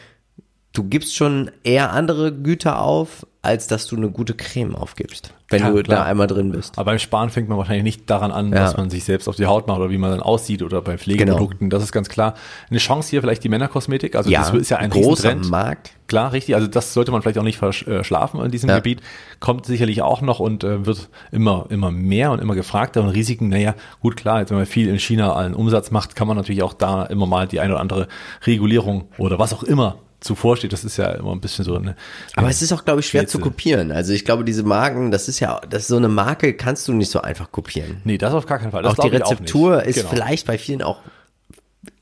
du 0.74 0.84
gibst 0.84 1.16
schon 1.16 1.52
eher 1.64 1.92
andere 1.92 2.34
Güter 2.34 2.82
auf, 2.82 3.26
als 3.44 3.68
dass 3.68 3.88
du 3.88 3.98
eine 3.98 4.10
gute 4.10 4.34
Creme 4.36 4.74
aufgibst, 4.74 5.34
wenn 5.50 5.60
Ja, 5.60 5.70
du 5.70 5.84
klar. 5.84 6.00
da 6.00 6.04
einmal 6.06 6.28
drin 6.28 6.52
bist. 6.54 6.78
Aber 6.80 6.92
beim 6.92 7.00
Sparen 7.00 7.30
fängt 7.30 7.50
man 7.50 7.58
wahrscheinlich 7.58 7.84
nicht 7.84 8.10
daran 8.10 8.32
an, 8.32 8.54
Ja. 8.54 8.64
was 8.64 8.78
man 8.78 8.90
sich 8.90 9.04
selbst 9.04 9.28
auf 9.28 9.36
die 9.36 9.46
Haut 9.46 9.68
macht 9.68 9.80
oder 9.80 9.90
wie 9.90 9.98
man 9.98 10.12
dann 10.12 10.22
aussieht 10.22 10.64
oder 10.64 10.82
bei 10.82 10.98
Pflegeprodukten. 10.98 11.70
Das 11.70 11.84
ist 11.84 11.92
ganz 11.92 12.08
klar. 12.08 12.36
Eine 12.70 12.80
Chance 12.80 13.10
hier 13.10 13.20
vielleicht 13.22 13.44
die 13.44 13.50
Männerkosmetik. 13.50 14.16
Also 14.16 14.32
das 14.32 14.52
ist 14.54 14.70
ja 14.70 14.78
ein 14.78 14.90
großer. 14.90 15.36
Markt. 15.36 15.92
Klar, 16.08 16.32
richtig. 16.32 16.56
Also 16.56 16.68
das 16.68 16.94
sollte 16.94 17.12
man 17.12 17.22
vielleicht 17.22 17.38
auch 17.38 17.44
nicht 17.44 17.58
verschlafen 17.58 18.40
in 18.44 18.50
diesem 18.50 18.70
Ja. 18.70 18.78
Gebiet. 18.78 19.02
Kommt 19.42 19.66
sicherlich 19.66 20.02
auch 20.02 20.22
noch 20.22 20.40
und 20.40 20.64
äh, 20.64 20.86
wird 20.86 21.10
immer, 21.32 21.66
immer 21.70 21.92
mehr 21.92 22.32
und 22.32 22.40
immer 22.42 22.56
gefragter 22.56 23.02
und 23.02 23.10
Risiken. 23.10 23.50
Naja, 23.50 23.76
gut, 24.02 24.16
klar, 24.16 24.40
jetzt 24.40 24.52
wenn 24.52 24.58
man 24.58 24.66
viel 24.66 24.88
in 24.88 25.00
China 25.00 25.36
einen 25.36 25.54
Umsatz 25.54 25.92
macht, 25.92 26.16
kann 26.16 26.30
man 26.30 26.38
natürlich 26.38 26.64
auch 26.64 26.74
da 26.74 27.04
immer 27.04 27.26
mal 27.28 27.46
die 27.48 27.60
eine 27.60 27.74
oder 27.74 27.82
andere 27.82 28.08
Regulierung 28.48 29.10
oder 29.18 29.38
was 29.38 29.54
auch 29.54 29.64
immer 29.64 29.98
zuvor 30.24 30.58
steht. 30.58 30.74
Das 30.74 30.84
ist 30.84 30.98
ja 30.98 31.12
immer 31.12 31.32
ein 31.32 31.42
bisschen 31.42 31.66
so 31.66 31.76
eine. 31.76 31.96
Aber 32.36 32.50
es 32.50 32.62
ist 32.62 32.72
auch, 32.74 32.86
glaube 32.86 33.02
ich, 33.02 33.08
schwer 33.08 33.28
zu 33.28 33.38
Rätsel. 33.38 33.52
kopieren. 33.52 33.92
Also 33.92 34.14
ich 34.14 34.26
glaube, 34.26 34.44
diese 34.44 34.64
Marken, 34.64 35.12
das 35.12 35.28
ist 35.28 35.40
ja, 35.40 35.60
das 35.70 35.84
ist 35.84 35.88
so 35.90 35.98
eine 35.98 36.10
Marke, 36.10 36.54
kannst 36.54 36.88
du 36.88 36.94
nicht 36.94 37.12
so 37.12 37.22
einfach 37.22 37.52
kopieren. 37.52 37.98
Nee, 38.04 38.18
das 38.18 38.34
auf 38.34 38.46
gar 38.46 38.60
keinen 38.60 38.72
Fall. 38.72 38.84
Das 38.84 38.98
auch 38.98 39.04
die 39.04 39.10
Rezeptur 39.16 39.78
nicht. 39.78 39.88
ist 39.88 39.96
Genau. 39.98 40.10
vielleicht 40.10 40.48
bei 40.48 40.58
vielen 40.58 40.82
auch 40.82 41.00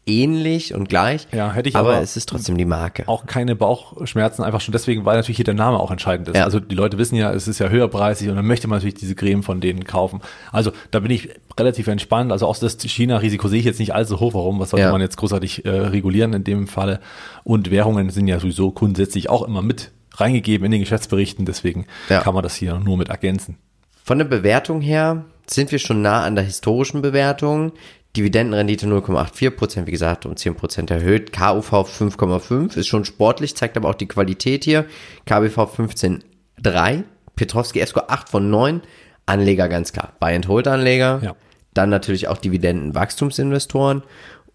ähnlich 0.06 0.74
und 0.74 0.90
gleich. 0.90 1.28
Ja, 1.32 1.52
hätte 1.54 1.70
ich 1.70 1.76
aber, 1.76 1.94
aber 1.94 2.02
es 2.02 2.18
ist 2.18 2.28
trotzdem 2.30 2.58
die 2.58 2.66
Marke. 2.66 3.08
auch 3.08 3.26
keine 3.28 3.56
Bauchschmerzen, 3.56 4.44
einfach 4.44 4.60
schon 4.62 4.72
deswegen, 4.72 5.06
weil 5.06 5.16
natürlich 5.16 5.38
hier 5.38 5.46
der 5.46 5.54
Name 5.54 5.80
auch 5.80 5.92
entscheidend 5.92 6.28
ist. 6.30 6.36
Ja. 6.38 6.44
Also 6.44 6.60
die 6.60 6.76
Leute 6.76 6.98
wissen 6.98 7.16
ja, 7.16 7.32
es 7.32 7.48
ist 7.48 7.60
ja 7.60 7.70
höherpreisig 7.70 8.30
und 8.30 8.36
dann 8.36 8.46
möchte 8.48 8.68
man 8.68 8.78
natürlich 8.78 8.96
diese 8.96 9.16
Creme 9.16 9.44
von 9.44 9.62
denen 9.62 9.84
kaufen. 9.84 10.22
Also 10.52 10.72
da 10.90 11.00
bin 11.00 11.12
ich 11.12 11.30
relativ 11.60 11.88
entspannt. 11.88 12.32
Also 12.32 12.48
auch 12.48 12.58
das 12.58 12.78
China-Risiko 12.80 13.48
sehe 13.48 13.60
ich 13.60 13.66
jetzt 13.66 13.80
nicht 13.80 13.94
allzu 13.94 14.20
hoch. 14.20 14.34
Warum? 14.34 14.60
Was 14.60 14.72
sollte 14.72 14.86
Ja. 14.86 14.92
man 14.92 15.02
jetzt 15.02 15.18
großartig 15.18 15.66
äh, 15.66 15.70
regulieren 15.70 16.34
in 16.34 16.44
dem 16.44 16.68
Falle? 16.68 17.00
Und 17.44 17.70
Währungen 17.72 18.10
sind 18.10 18.28
ja 18.28 18.40
sowieso 18.40 18.72
grundsätzlich 18.72 19.30
auch 19.30 19.44
immer 19.44 19.62
mit 19.62 19.92
reingegeben 20.16 20.66
in 20.66 20.72
den 20.72 20.82
Geschäftsberichten. 20.82 21.46
Deswegen 21.46 21.86
Ja. 22.10 22.22
kann 22.22 22.34
man 22.34 22.44
das 22.44 22.56
hier 22.56 22.80
nur 22.80 22.98
mit 22.98 23.10
ergänzen. 23.10 23.58
Von 24.04 24.18
der 24.18 24.26
Bewertung 24.26 24.82
her 24.82 25.26
sind 25.46 25.72
wir 25.72 25.80
schon 25.80 26.02
nah 26.02 26.24
an 26.24 26.36
der 26.36 26.44
historischen 26.44 27.02
Bewertung. 27.04 27.72
Dividendenrendite 28.16 28.88
0,84%, 28.88 29.88
wie 29.88 29.92
gesagt, 29.92 30.26
um 30.26 30.34
10% 30.34 30.92
erhöht. 30.92 31.32
KUV 31.32 31.74
5,5 31.74 32.78
ist 32.78 32.88
schon 32.88 33.06
sportlich, 33.06 33.56
zeigt 33.56 33.78
aber 33.78 33.90
auch 33.90 33.96
die 33.96 34.08
Qualität 34.08 34.66
hier. 34.66 34.86
KBV 35.26 35.60
15,3. 35.60 37.04
Petrovski 37.36 37.80
Esco 37.80 38.02
8 38.08 38.28
von 38.28 38.50
9. 38.50 38.82
Anleger 39.26 39.70
ganz 39.70 39.94
klar. 39.94 40.14
Buy 40.20 40.36
and 40.36 40.48
Hold 40.48 40.68
Anleger. 40.68 41.22
Ja. 41.24 41.36
Dann 41.74 41.90
natürlich 41.90 42.28
auch 42.28 42.38
Dividenden-Wachstumsinvestoren. 42.38 44.04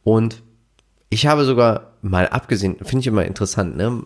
Und 0.05 0.43
ich 1.09 1.27
habe 1.27 1.45
sogar 1.45 1.93
mal 2.03 2.29
abgesehen, 2.29 2.77
finde 2.83 3.01
ich 3.01 3.07
immer 3.07 3.25
interessant, 3.25 3.77
ne? 3.77 4.03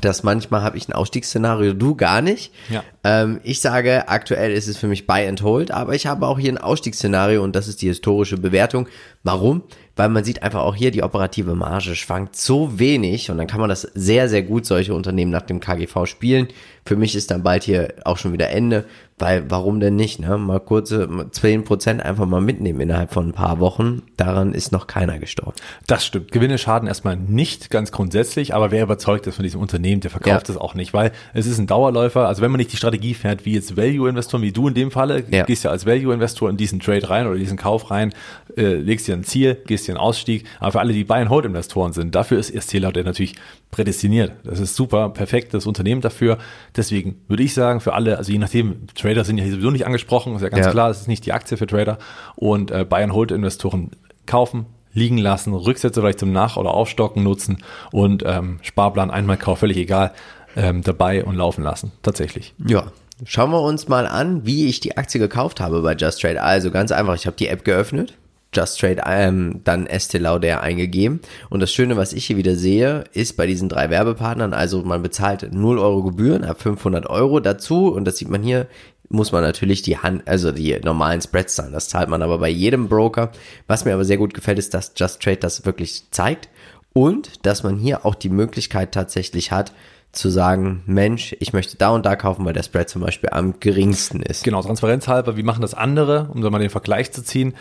Dass 0.00 0.22
manchmal 0.22 0.62
habe 0.62 0.76
ich 0.76 0.88
ein 0.88 0.92
Ausstiegsszenario, 0.92 1.72
du 1.72 1.94
gar 1.94 2.22
nicht. 2.22 2.52
Ja. 2.68 2.82
Ähm, 3.04 3.40
ich 3.42 3.60
sage, 3.60 4.08
aktuell 4.08 4.52
ist 4.52 4.68
es 4.68 4.76
für 4.76 4.88
mich 4.88 5.06
Buy 5.06 5.26
and 5.26 5.42
Hold, 5.42 5.70
aber 5.70 5.94
ich 5.94 6.06
habe 6.06 6.26
auch 6.26 6.38
hier 6.38 6.52
ein 6.52 6.58
Ausstiegsszenario 6.58 7.42
und 7.42 7.56
das 7.56 7.68
ist 7.68 7.82
die 7.82 7.88
historische 7.88 8.36
Bewertung. 8.38 8.88
Warum? 9.22 9.62
weil 9.96 10.10
man 10.10 10.24
sieht 10.24 10.42
einfach 10.42 10.60
auch 10.60 10.76
hier, 10.76 10.90
die 10.90 11.02
operative 11.02 11.54
Marge 11.54 11.96
schwankt 11.96 12.36
so 12.36 12.78
wenig 12.78 13.30
und 13.30 13.38
dann 13.38 13.46
kann 13.46 13.60
man 13.60 13.70
das 13.70 13.82
sehr, 13.82 14.28
sehr 14.28 14.42
gut, 14.42 14.66
solche 14.66 14.94
Unternehmen 14.94 15.30
nach 15.30 15.42
dem 15.42 15.58
KGV 15.58 16.04
spielen. 16.04 16.48
Für 16.86 16.96
mich 16.96 17.14
ist 17.16 17.30
dann 17.30 17.42
bald 17.42 17.64
hier 17.64 17.94
auch 18.04 18.16
schon 18.16 18.32
wieder 18.32 18.48
Ende, 18.50 18.84
weil 19.18 19.44
warum 19.50 19.80
denn 19.80 19.96
nicht, 19.96 20.20
ne? 20.20 20.36
Mal 20.38 20.60
kurze 20.60 21.04
10% 21.08 22.00
einfach 22.00 22.26
mal 22.26 22.40
mitnehmen 22.40 22.80
innerhalb 22.80 23.12
von 23.12 23.28
ein 23.28 23.32
paar 23.32 23.60
Wochen, 23.60 24.02
daran 24.16 24.52
ist 24.52 24.72
noch 24.72 24.86
keiner 24.86 25.18
gestorben. 25.18 25.54
Das 25.86 26.04
stimmt. 26.04 26.32
Gewinne 26.32 26.58
schaden 26.58 26.86
erstmal 26.86 27.16
nicht 27.16 27.70
ganz 27.70 27.92
grundsätzlich, 27.92 28.54
aber 28.54 28.70
wer 28.70 28.82
überzeugt 28.82 29.26
ist 29.26 29.36
von 29.36 29.42
diesem 29.42 29.60
Unternehmen, 29.60 30.00
der 30.00 30.10
verkauft 30.10 30.48
es 30.50 30.56
auch 30.56 30.74
nicht, 30.74 30.92
weil 30.94 31.12
es 31.34 31.46
ist 31.46 31.58
ein 31.58 31.66
Dauerläufer. 31.66 32.28
Also 32.28 32.42
wenn 32.42 32.50
man 32.50 32.58
nicht 32.58 32.72
die 32.72 32.76
Strategie 32.76 33.14
fährt, 33.14 33.44
wie 33.46 33.54
jetzt 33.54 33.76
Value-Investoren, 33.76 34.42
wie 34.42 34.52
du 34.52 34.68
in 34.68 34.74
dem 34.74 34.90
Falle, 34.90 35.24
Ja. 35.30 35.44
gehst 35.44 35.64
ja 35.64 35.70
als 35.70 35.86
Value-Investor 35.86 36.48
in 36.50 36.56
diesen 36.56 36.80
Trade 36.80 37.08
rein 37.08 37.26
oder 37.26 37.36
diesen 37.38 37.56
Kauf 37.56 37.90
rein, 37.90 38.12
äh, 38.56 38.74
legst 38.74 39.08
dir 39.08 39.14
ein 39.14 39.24
Ziel, 39.24 39.56
gehst 39.66 39.88
dir 39.88 39.92
einen 39.92 40.00
Ausstieg. 40.00 40.44
Aber 40.60 40.72
für 40.72 40.80
alle, 40.80 40.92
die 40.92 41.04
Buy-and-Hold-Investoren 41.04 41.92
sind, 41.92 42.14
dafür 42.14 42.38
ist 42.38 42.50
Estee 42.54 42.78
Lauder 42.78 43.02
natürlich 43.02 43.34
prädestiniert. 43.70 44.32
Das 44.44 44.58
ist 44.60 44.74
super, 44.76 45.10
perfektes 45.10 45.66
Unternehmen 45.66 46.00
dafür. 46.00 46.38
Deswegen 46.76 47.20
würde 47.28 47.42
ich 47.42 47.52
sagen, 47.54 47.80
für 47.80 47.92
alle, 47.94 48.16
also 48.16 48.32
je 48.32 48.38
nachdem, 48.38 48.86
Trader 48.94 49.24
sind 49.24 49.38
ja 49.38 49.44
hier 49.44 49.52
sowieso 49.52 49.70
nicht 49.70 49.86
angesprochen, 49.86 50.34
ist 50.36 50.42
ja 50.42 50.48
ganz 50.48 50.66
Ja. 50.66 50.72
klar, 50.72 50.90
es 50.90 51.00
ist 51.02 51.08
nicht 51.08 51.26
die 51.26 51.32
Aktie 51.32 51.56
für 51.56 51.66
Trader 51.66 51.98
und 52.36 52.70
äh, 52.70 52.84
Buy-and-Hold-Investoren 52.88 53.90
kaufen, 54.24 54.66
liegen 54.92 55.18
lassen, 55.18 55.52
Rücksätze 55.52 56.00
vielleicht 56.00 56.20
zum 56.20 56.32
Nach- 56.32 56.56
oder 56.56 56.72
Aufstocken 56.72 57.22
nutzen 57.22 57.58
und 57.92 58.22
ähm, 58.24 58.58
Sparplan 58.62 59.10
einmal 59.10 59.36
Kauf, 59.36 59.58
völlig 59.58 59.76
egal, 59.76 60.12
ähm, 60.56 60.82
dabei 60.82 61.24
und 61.24 61.34
laufen 61.34 61.62
lassen. 61.62 61.92
Tatsächlich. 62.02 62.54
Ja. 62.66 62.92
Schauen 63.24 63.50
wir 63.50 63.62
uns 63.62 63.88
mal 63.88 64.06
an, 64.06 64.44
wie 64.44 64.66
ich 64.66 64.80
die 64.80 64.96
Aktie 64.98 65.18
gekauft 65.18 65.58
habe 65.60 65.80
bei 65.80 65.94
Just 65.94 66.20
Trade. 66.20 66.42
Also 66.42 66.70
ganz 66.70 66.92
einfach, 66.92 67.14
ich 67.14 67.26
habe 67.26 67.36
die 67.36 67.48
App 67.48 67.64
geöffnet, 67.64 68.14
Just 68.56 68.80
Trade, 68.80 69.02
ähm, 69.06 69.60
dann 69.64 69.86
Estee 69.86 70.18
Lauder 70.18 70.62
eingegeben. 70.62 71.20
Und 71.50 71.60
das 71.60 71.72
Schöne, 71.72 71.96
was 71.96 72.12
ich 72.12 72.26
hier 72.26 72.36
wieder 72.36 72.56
sehe, 72.56 73.04
ist 73.12 73.36
bei 73.36 73.46
diesen 73.46 73.68
drei 73.68 73.90
Werbepartnern, 73.90 74.54
also 74.54 74.82
man 74.82 75.02
bezahlt 75.02 75.52
0 75.52 75.78
Euro 75.78 76.02
Gebühren 76.02 76.44
ab 76.44 76.62
500 76.62 77.06
Euro 77.06 77.40
dazu. 77.40 77.88
Und 77.88 78.06
das 78.06 78.16
sieht 78.16 78.30
man 78.30 78.42
hier, 78.42 78.66
muss 79.08 79.32
man 79.32 79.42
natürlich 79.42 79.82
die 79.82 79.98
Hand, 79.98 80.26
also 80.26 80.52
die 80.52 80.78
normalen 80.82 81.20
Spreads 81.20 81.54
zahlen. 81.54 81.72
Das 81.72 81.88
zahlt 81.88 82.08
man 82.08 82.22
aber 82.22 82.38
bei 82.38 82.48
jedem 82.48 82.88
Broker. 82.88 83.30
Was 83.66 83.84
mir 83.84 83.94
aber 83.94 84.04
sehr 84.04 84.16
gut 84.16 84.34
gefällt, 84.34 84.58
ist, 84.58 84.74
dass 84.74 84.92
Just 84.96 85.22
Trade 85.22 85.36
das 85.36 85.66
wirklich 85.66 86.10
zeigt. 86.10 86.48
Und 86.92 87.44
dass 87.44 87.62
man 87.62 87.76
hier 87.76 88.06
auch 88.06 88.14
die 88.14 88.30
Möglichkeit 88.30 88.92
tatsächlich 88.92 89.52
hat, 89.52 89.72
zu 90.12 90.30
sagen, 90.30 90.82
Mensch, 90.86 91.36
ich 91.40 91.52
möchte 91.52 91.76
da 91.76 91.90
und 91.90 92.06
da 92.06 92.16
kaufen, 92.16 92.44
weil 92.46 92.54
der 92.54 92.62
Spread 92.62 92.88
zum 92.88 93.02
Beispiel 93.02 93.30
am 93.30 93.60
geringsten 93.60 94.22
ist. 94.22 94.44
Genau, 94.44 94.62
transparenzhalber, 94.62 95.36
wie 95.36 95.42
machen 95.42 95.60
das 95.60 95.74
andere, 95.74 96.30
um 96.32 96.40
da 96.40 96.48
mal 96.48 96.58
den 96.58 96.70
Vergleich 96.70 97.12
zu 97.12 97.22
ziehen? 97.22 97.54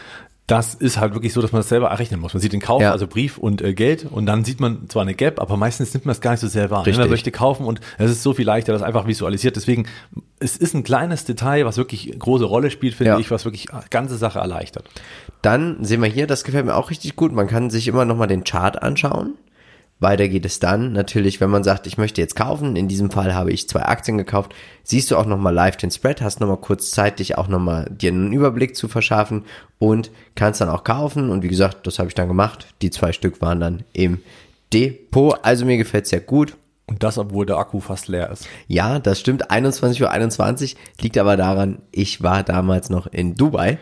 Das 0.48 0.75
ist 0.75 1.00
halt 1.00 1.14
wirklich 1.16 1.34
so, 1.34 1.42
dass 1.42 1.52
man 1.54 1.62
das 1.62 1.70
selber 1.70 1.88
errechnen 1.88 2.20
muss. 2.20 2.36
Man 2.36 2.42
sieht 2.42 2.54
den 2.54 2.60
Kauf, 2.60 2.80
Ja. 2.80 2.92
also 2.92 3.08
Brief 3.08 3.40
und 3.40 3.64
äh, 3.64 3.74
Geld 3.74 4.06
und 4.12 4.28
dann 4.28 4.46
sieht 4.46 4.60
man 4.60 4.88
zwar 4.90 5.02
eine 5.02 5.16
Gap, 5.16 5.40
aber 5.42 5.58
meistens 5.58 5.92
nimmt 5.96 6.06
man 6.06 6.12
es 6.12 6.22
gar 6.22 6.32
nicht 6.32 6.40
so 6.42 6.48
sehr 6.48 6.70
wahr. 6.70 6.86
Richtig. 6.86 7.00
Man 7.00 7.10
möchte 7.10 7.32
kaufen 7.32 7.66
und 7.66 7.80
es 7.98 8.12
ist 8.12 8.22
so 8.22 8.34
viel 8.34 8.46
leichter, 8.46 8.72
das 8.72 8.84
einfach 8.84 9.08
visualisiert. 9.08 9.56
Deswegen, 9.56 9.88
es 10.40 10.56
ist 10.56 10.75
ein 10.75 10.84
kleines 10.84 11.25
Detail, 11.25 11.66
was 11.66 11.78
wirklich 11.78 12.14
große 12.20 12.46
Rolle 12.46 12.70
spielt, 12.70 12.94
finde 12.94 13.14
Ja. 13.14 13.20
ich, 13.20 13.32
was 13.32 13.44
wirklich 13.46 13.68
ganze 13.90 14.18
Sache 14.18 14.38
erleichtert. 14.38 14.88
Dann 15.42 15.84
sehen 15.84 16.02
wir 16.04 16.10
hier, 16.10 16.28
das 16.28 16.44
gefällt 16.44 16.66
mir 16.68 16.75
auch 16.75 16.92
richtig 16.92 17.16
gut. 17.16 17.32
Man 17.32 17.48
kann 17.48 17.72
sich 17.72 17.88
immer 17.88 18.06
nochmal 18.06 18.28
den 18.28 18.44
Chart 18.44 18.82
anschauen. 18.84 19.34
Weiter 20.00 20.28
geht 20.28 20.46
es 20.46 20.60
dann 20.60 20.92
natürlich, 20.92 21.40
wenn 21.40 21.50
man 21.50 21.64
sagt, 21.64 21.88
ich 21.88 21.98
möchte 21.98 22.20
jetzt 22.20 22.36
kaufen. 22.36 22.75
In 22.75 22.90
diesem 22.90 23.12
Fall 23.12 23.34
habe 23.34 23.52
ich 23.52 23.70
zwei 23.70 23.84
Aktien 23.84 24.18
gekauft. 24.18 24.54
Siehst 24.84 25.10
du 25.10 25.18
auch 25.18 25.25
nochmal 25.25 25.54
live 25.54 25.78
den 25.78 25.90
Spread, 25.90 26.22
hast 26.22 26.42
nochmal 26.42 26.58
kurz 26.58 26.92
Zeit, 26.92 27.20
dich 27.20 27.38
auch 27.38 27.48
nochmal 27.48 27.90
dir 27.90 28.12
einen 28.12 28.34
Überblick 28.34 28.75
zu 28.75 28.90
verschaffen 28.90 29.46
und 29.80 30.12
kannst 30.36 30.60
dann 30.60 30.70
auch 30.70 30.84
kaufen. 30.84 31.30
Und 31.30 31.44
wie 31.44 31.48
gesagt, 31.48 31.88
das 31.88 31.98
habe 31.98 32.10
ich 32.10 32.16
dann 32.16 32.28
gemacht. 32.28 32.68
Die 32.82 32.92
zwei 32.92 33.14
Stück 33.14 33.42
waren 33.42 33.62
dann 33.62 33.84
im 33.94 34.20
Depot. 34.74 35.40
Also 35.44 35.66
mir 35.66 35.78
gefällt 35.78 36.04
es 36.04 36.10
sehr 36.10 36.20
gut. 36.20 36.58
Und 36.88 37.02
das, 37.02 37.18
obwohl 37.18 37.46
der 37.46 37.58
Akku 37.58 37.80
fast 37.80 38.10
leer 38.10 38.30
ist. 38.30 38.48
Ja, 38.68 39.00
das 39.00 39.20
stimmt. 39.20 39.50
21.21 39.50 40.02
Uhr 40.02 40.12
21, 40.12 40.75
liegt 41.02 41.18
aber 41.18 41.36
daran, 41.36 41.80
ich 41.92 42.22
war 42.22 42.44
damals 42.44 42.90
noch 42.90 43.08
in 43.08 43.36
Dubai. 43.36 43.80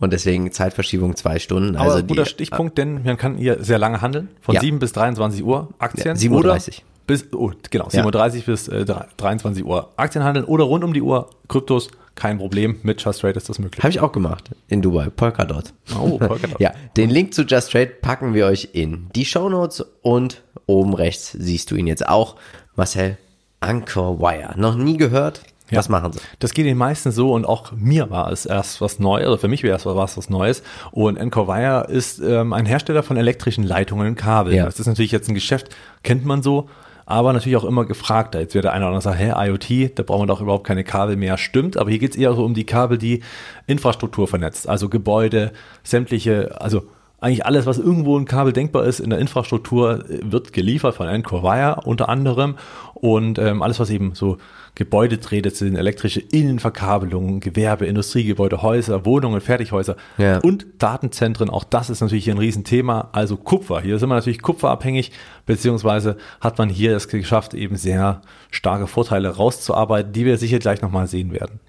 Und 0.00 0.12
deswegen 0.12 0.50
Zeitverschiebung 0.50 1.14
zwei 1.14 1.38
Stunden. 1.38 1.76
Aber 1.76 1.92
also 1.92 2.04
guter 2.04 2.24
die, 2.24 2.30
Stichpunkt, 2.30 2.78
denn 2.78 3.04
man 3.04 3.16
kann 3.16 3.36
hier 3.36 3.62
sehr 3.62 3.78
lange 3.78 4.00
handeln, 4.00 4.28
von 4.40 4.54
Ja. 4.54 4.60
7 4.60 4.78
bis 4.78 4.92
23 4.92 5.44
Uhr 5.44 5.68
Aktien. 5.78 6.08
Ja, 6.08 6.16
37. 6.16 6.78
Oder 6.78 6.90
bis, 7.06 7.32
oh, 7.32 7.50
genau, 7.70 7.88
37 7.88 8.46
bis 8.46 8.68
äh, 8.68 8.84
23 8.84 9.64
Uhr 9.64 9.90
Aktien 9.96 10.24
handeln 10.24 10.44
oder 10.46 10.64
rund 10.64 10.84
um 10.84 10.92
die 10.92 11.02
Uhr 11.02 11.28
Kryptos, 11.48 11.90
kein 12.14 12.38
Problem. 12.38 12.78
Mit 12.82 13.02
Just 13.02 13.20
Trade 13.20 13.36
ist 13.36 13.48
das 13.48 13.58
möglich. 13.58 13.82
Habe 13.82 13.90
ich 13.90 14.00
auch 14.00 14.12
gemacht 14.12 14.50
in 14.68 14.80
Dubai, 14.80 15.10
Polkadot. 15.10 15.72
Oh, 15.98 16.18
Polkadot. 16.18 16.60
ja, 16.60 16.72
den 16.96 17.10
Link 17.10 17.34
zu 17.34 17.42
Just 17.42 17.72
Trade 17.72 17.88
packen 18.00 18.34
wir 18.34 18.46
euch 18.46 18.70
in 18.72 19.08
die 19.14 19.24
Show 19.24 19.48
Notes 19.48 19.84
und 20.02 20.42
oben 20.66 20.94
rechts 20.94 21.32
siehst 21.32 21.70
du 21.70 21.74
ihn 21.74 21.86
jetzt 21.86 22.06
auch. 22.08 22.36
Marcel, 22.76 23.18
Anchor 23.58 24.20
Wire. 24.20 24.54
Noch 24.56 24.76
nie 24.76 24.96
gehört? 24.96 25.42
Ja. 25.70 25.78
Was 25.78 25.88
machen 25.88 26.12
sie? 26.12 26.20
Das 26.38 26.52
geht 26.52 26.66
den 26.66 26.76
meisten 26.76 27.10
so 27.12 27.32
und 27.32 27.44
auch 27.44 27.72
mir 27.72 28.10
war 28.10 28.30
es 28.32 28.46
erst 28.46 28.80
was 28.80 28.98
Neues, 28.98 29.26
also 29.26 29.36
für 29.38 29.48
mich 29.48 29.62
wäre 29.62 29.76
es 29.76 29.86
was, 29.86 30.16
was 30.16 30.30
Neues. 30.30 30.62
Und 30.90 31.16
Encore 31.16 31.48
Wire 31.48 31.86
ist 31.88 32.20
ähm, 32.20 32.52
ein 32.52 32.66
Hersteller 32.66 33.02
von 33.02 33.16
elektrischen 33.16 33.64
Leitungen 33.64 34.08
und 34.08 34.16
Kabeln. 34.16 34.56
Ja. 34.56 34.64
Das 34.64 34.80
ist 34.80 34.86
natürlich 34.86 35.12
jetzt 35.12 35.28
ein 35.28 35.34
Geschäft, 35.34 35.68
kennt 36.02 36.24
man 36.24 36.42
so, 36.42 36.68
aber 37.06 37.32
natürlich 37.32 37.56
auch 37.56 37.64
immer 37.64 37.84
gefragt. 37.84 38.34
Jetzt 38.34 38.54
wird 38.54 38.64
der 38.64 38.72
eine 38.72 38.84
oder 38.84 38.94
andere 38.96 39.02
sagen, 39.02 39.18
hä, 39.18 39.32
IoT, 39.48 39.98
da 39.98 40.02
brauchen 40.02 40.22
wir 40.22 40.26
doch 40.26 40.40
überhaupt 40.40 40.66
keine 40.66 40.84
Kabel 40.84 41.16
mehr. 41.16 41.38
Stimmt, 41.38 41.76
aber 41.76 41.90
hier 41.90 41.98
geht 41.98 42.12
es 42.12 42.16
eher 42.16 42.34
so 42.34 42.44
um 42.44 42.54
die 42.54 42.64
Kabel, 42.64 42.98
die 42.98 43.22
Infrastruktur 43.66 44.28
vernetzt, 44.28 44.68
also 44.68 44.88
Gebäude, 44.88 45.52
sämtliche, 45.82 46.60
also 46.60 46.82
eigentlich 47.20 47.44
alles, 47.44 47.66
was 47.66 47.78
irgendwo 47.78 48.18
ein 48.18 48.24
Kabel 48.24 48.52
denkbar 48.52 48.84
ist 48.84 49.00
in 49.00 49.10
der 49.10 49.18
Infrastruktur, 49.18 50.04
wird 50.08 50.52
geliefert 50.52 50.94
von 50.94 51.06
Encore 51.08 51.42
Wire 51.42 51.80
unter 51.84 52.08
anderem. 52.08 52.56
Und 52.94 53.38
ähm, 53.38 53.62
alles, 53.62 53.78
was 53.80 53.90
eben 53.90 54.14
so 54.14 54.38
Gebäudedrähte 54.74 55.50
sind, 55.50 55.76
elektrische 55.76 56.20
Innenverkabelungen, 56.20 57.40
Gewerbe, 57.40 57.86
Industriegebäude, 57.86 58.62
Häuser, 58.62 59.04
Wohnungen, 59.04 59.40
Fertighäuser 59.40 59.96
Ja. 60.16 60.38
und 60.38 60.66
Datenzentren. 60.78 61.50
Auch 61.50 61.64
das 61.64 61.90
ist 61.90 62.00
natürlich 62.00 62.24
hier 62.24 62.34
ein 62.34 62.38
Riesenthema. 62.38 63.08
Also 63.12 63.36
Kupfer. 63.36 63.80
Hier 63.80 63.98
sind 63.98 64.08
wir 64.08 64.14
natürlich 64.14 64.40
kupferabhängig, 64.42 65.12
beziehungsweise 65.44 66.16
hat 66.40 66.58
man 66.58 66.68
hier 66.68 66.96
es 66.96 67.08
geschafft, 67.08 67.52
eben 67.54 67.76
sehr 67.76 68.22
starke 68.50 68.86
Vorteile 68.86 69.28
rauszuarbeiten, 69.36 70.12
die 70.12 70.24
wir 70.24 70.38
sicher 70.38 70.58
gleich 70.58 70.80
nochmal 70.82 71.06
sehen 71.06 71.32
werden. 71.32 71.60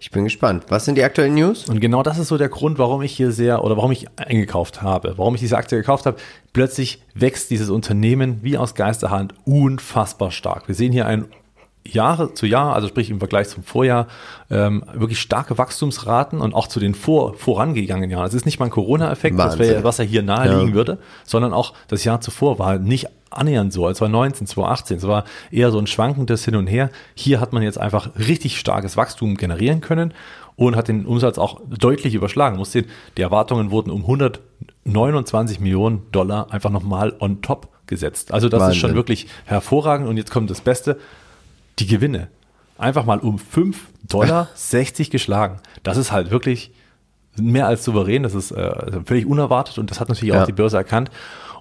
Ich 0.00 0.12
bin 0.12 0.22
gespannt. 0.22 0.66
Was 0.68 0.84
sind 0.84 0.96
die 0.96 1.02
aktuellen 1.02 1.34
News? 1.34 1.68
Und 1.68 1.80
genau 1.80 2.04
das 2.04 2.18
ist 2.18 2.28
so 2.28 2.38
der 2.38 2.48
Grund, 2.48 2.78
warum 2.78 3.02
ich 3.02 3.16
hier 3.16 3.32
sehr 3.32 3.64
oder 3.64 3.76
warum 3.76 3.90
ich 3.90 4.06
eingekauft 4.16 4.80
habe, 4.80 5.14
warum 5.16 5.34
ich 5.34 5.40
diese 5.40 5.56
Aktie 5.56 5.76
gekauft 5.76 6.06
habe. 6.06 6.18
Plötzlich 6.52 7.02
wächst 7.14 7.50
dieses 7.50 7.68
Unternehmen 7.68 8.38
wie 8.42 8.56
aus 8.56 8.76
Geisterhand 8.76 9.34
unfassbar 9.44 10.30
stark. 10.30 10.68
Wir 10.68 10.76
sehen 10.76 10.92
hier 10.92 11.06
ein 11.06 11.24
Jahre 11.90 12.34
zu 12.34 12.46
Jahr, 12.46 12.74
also 12.74 12.88
sprich 12.88 13.10
im 13.10 13.18
Vergleich 13.18 13.48
zum 13.48 13.62
Vorjahr, 13.62 14.06
ähm, 14.50 14.84
wirklich 14.94 15.20
starke 15.20 15.58
Wachstumsraten 15.58 16.40
und 16.40 16.54
auch 16.54 16.66
zu 16.66 16.80
den 16.80 16.94
vor, 16.94 17.34
vorangegangenen 17.34 18.10
Jahren. 18.10 18.26
Es 18.26 18.34
ist 18.34 18.46
nicht 18.46 18.58
mal 18.58 18.66
ein 18.66 18.70
Corona-Effekt, 18.70 19.36
was 19.38 19.98
ja 19.98 20.04
hier 20.04 20.22
nahe 20.22 20.48
liegen 20.48 20.68
Ja. 20.70 20.74
würde, 20.74 20.98
sondern 21.24 21.52
auch 21.52 21.74
das 21.88 22.04
Jahr 22.04 22.20
zuvor 22.20 22.58
war 22.58 22.78
nicht 22.78 23.06
annähernd 23.30 23.72
so, 23.72 23.86
als 23.86 24.00
war 24.00 24.08
19, 24.08 24.46
2018. 24.46 24.96
Es 24.98 25.06
war 25.06 25.24
eher 25.50 25.70
so 25.70 25.78
ein 25.78 25.86
schwankendes 25.86 26.44
Hin 26.44 26.56
und 26.56 26.66
Her. 26.66 26.90
Hier 27.14 27.40
hat 27.40 27.52
man 27.52 27.62
jetzt 27.62 27.78
einfach 27.78 28.10
richtig 28.16 28.58
starkes 28.58 28.96
Wachstum 28.96 29.36
generieren 29.36 29.80
können 29.80 30.14
und 30.56 30.76
hat 30.76 30.88
den 30.88 31.06
Umsatz 31.06 31.38
auch 31.38 31.60
deutlich 31.68 32.14
überschlagen. 32.14 32.54
Man 32.54 32.60
muss 32.60 32.72
sehen, 32.72 32.86
die 33.16 33.22
Erwartungen 33.22 33.70
wurden 33.70 33.90
um 33.90 34.00
129 34.84 35.60
Millionen 35.60 36.10
Dollar 36.10 36.50
einfach 36.52 36.70
nochmal 36.70 37.14
on 37.20 37.42
top 37.42 37.68
gesetzt. 37.86 38.32
Also 38.32 38.48
das 38.48 38.60
ist 38.60 38.66
Wahnsinn. 38.66 38.80
schon 38.80 38.94
wirklich 38.94 39.26
hervorragend. 39.44 40.08
Und 40.08 40.16
jetzt 40.16 40.30
kommt 40.30 40.50
das 40.50 40.60
Beste, 40.60 40.98
die 41.78 41.86
Gewinne. 41.86 42.28
Einfach 42.76 43.04
mal 43.04 43.18
um 43.18 43.38
5 43.38 43.88
Dollar 44.08 44.48
60 44.54 45.10
geschlagen. 45.10 45.60
Das 45.82 45.96
ist 45.96 46.12
halt 46.12 46.30
wirklich 46.30 46.72
mehr 47.36 47.66
als 47.66 47.84
souverän. 47.84 48.22
Das 48.22 48.34
ist 48.34 48.50
äh, 48.52 49.00
völlig 49.04 49.26
unerwartet 49.26 49.78
und 49.78 49.90
das 49.90 50.00
hat 50.00 50.08
natürlich 50.08 50.34
Ja. 50.34 50.42
auch 50.42 50.46
die 50.46 50.52
Börse 50.52 50.76
erkannt. 50.76 51.10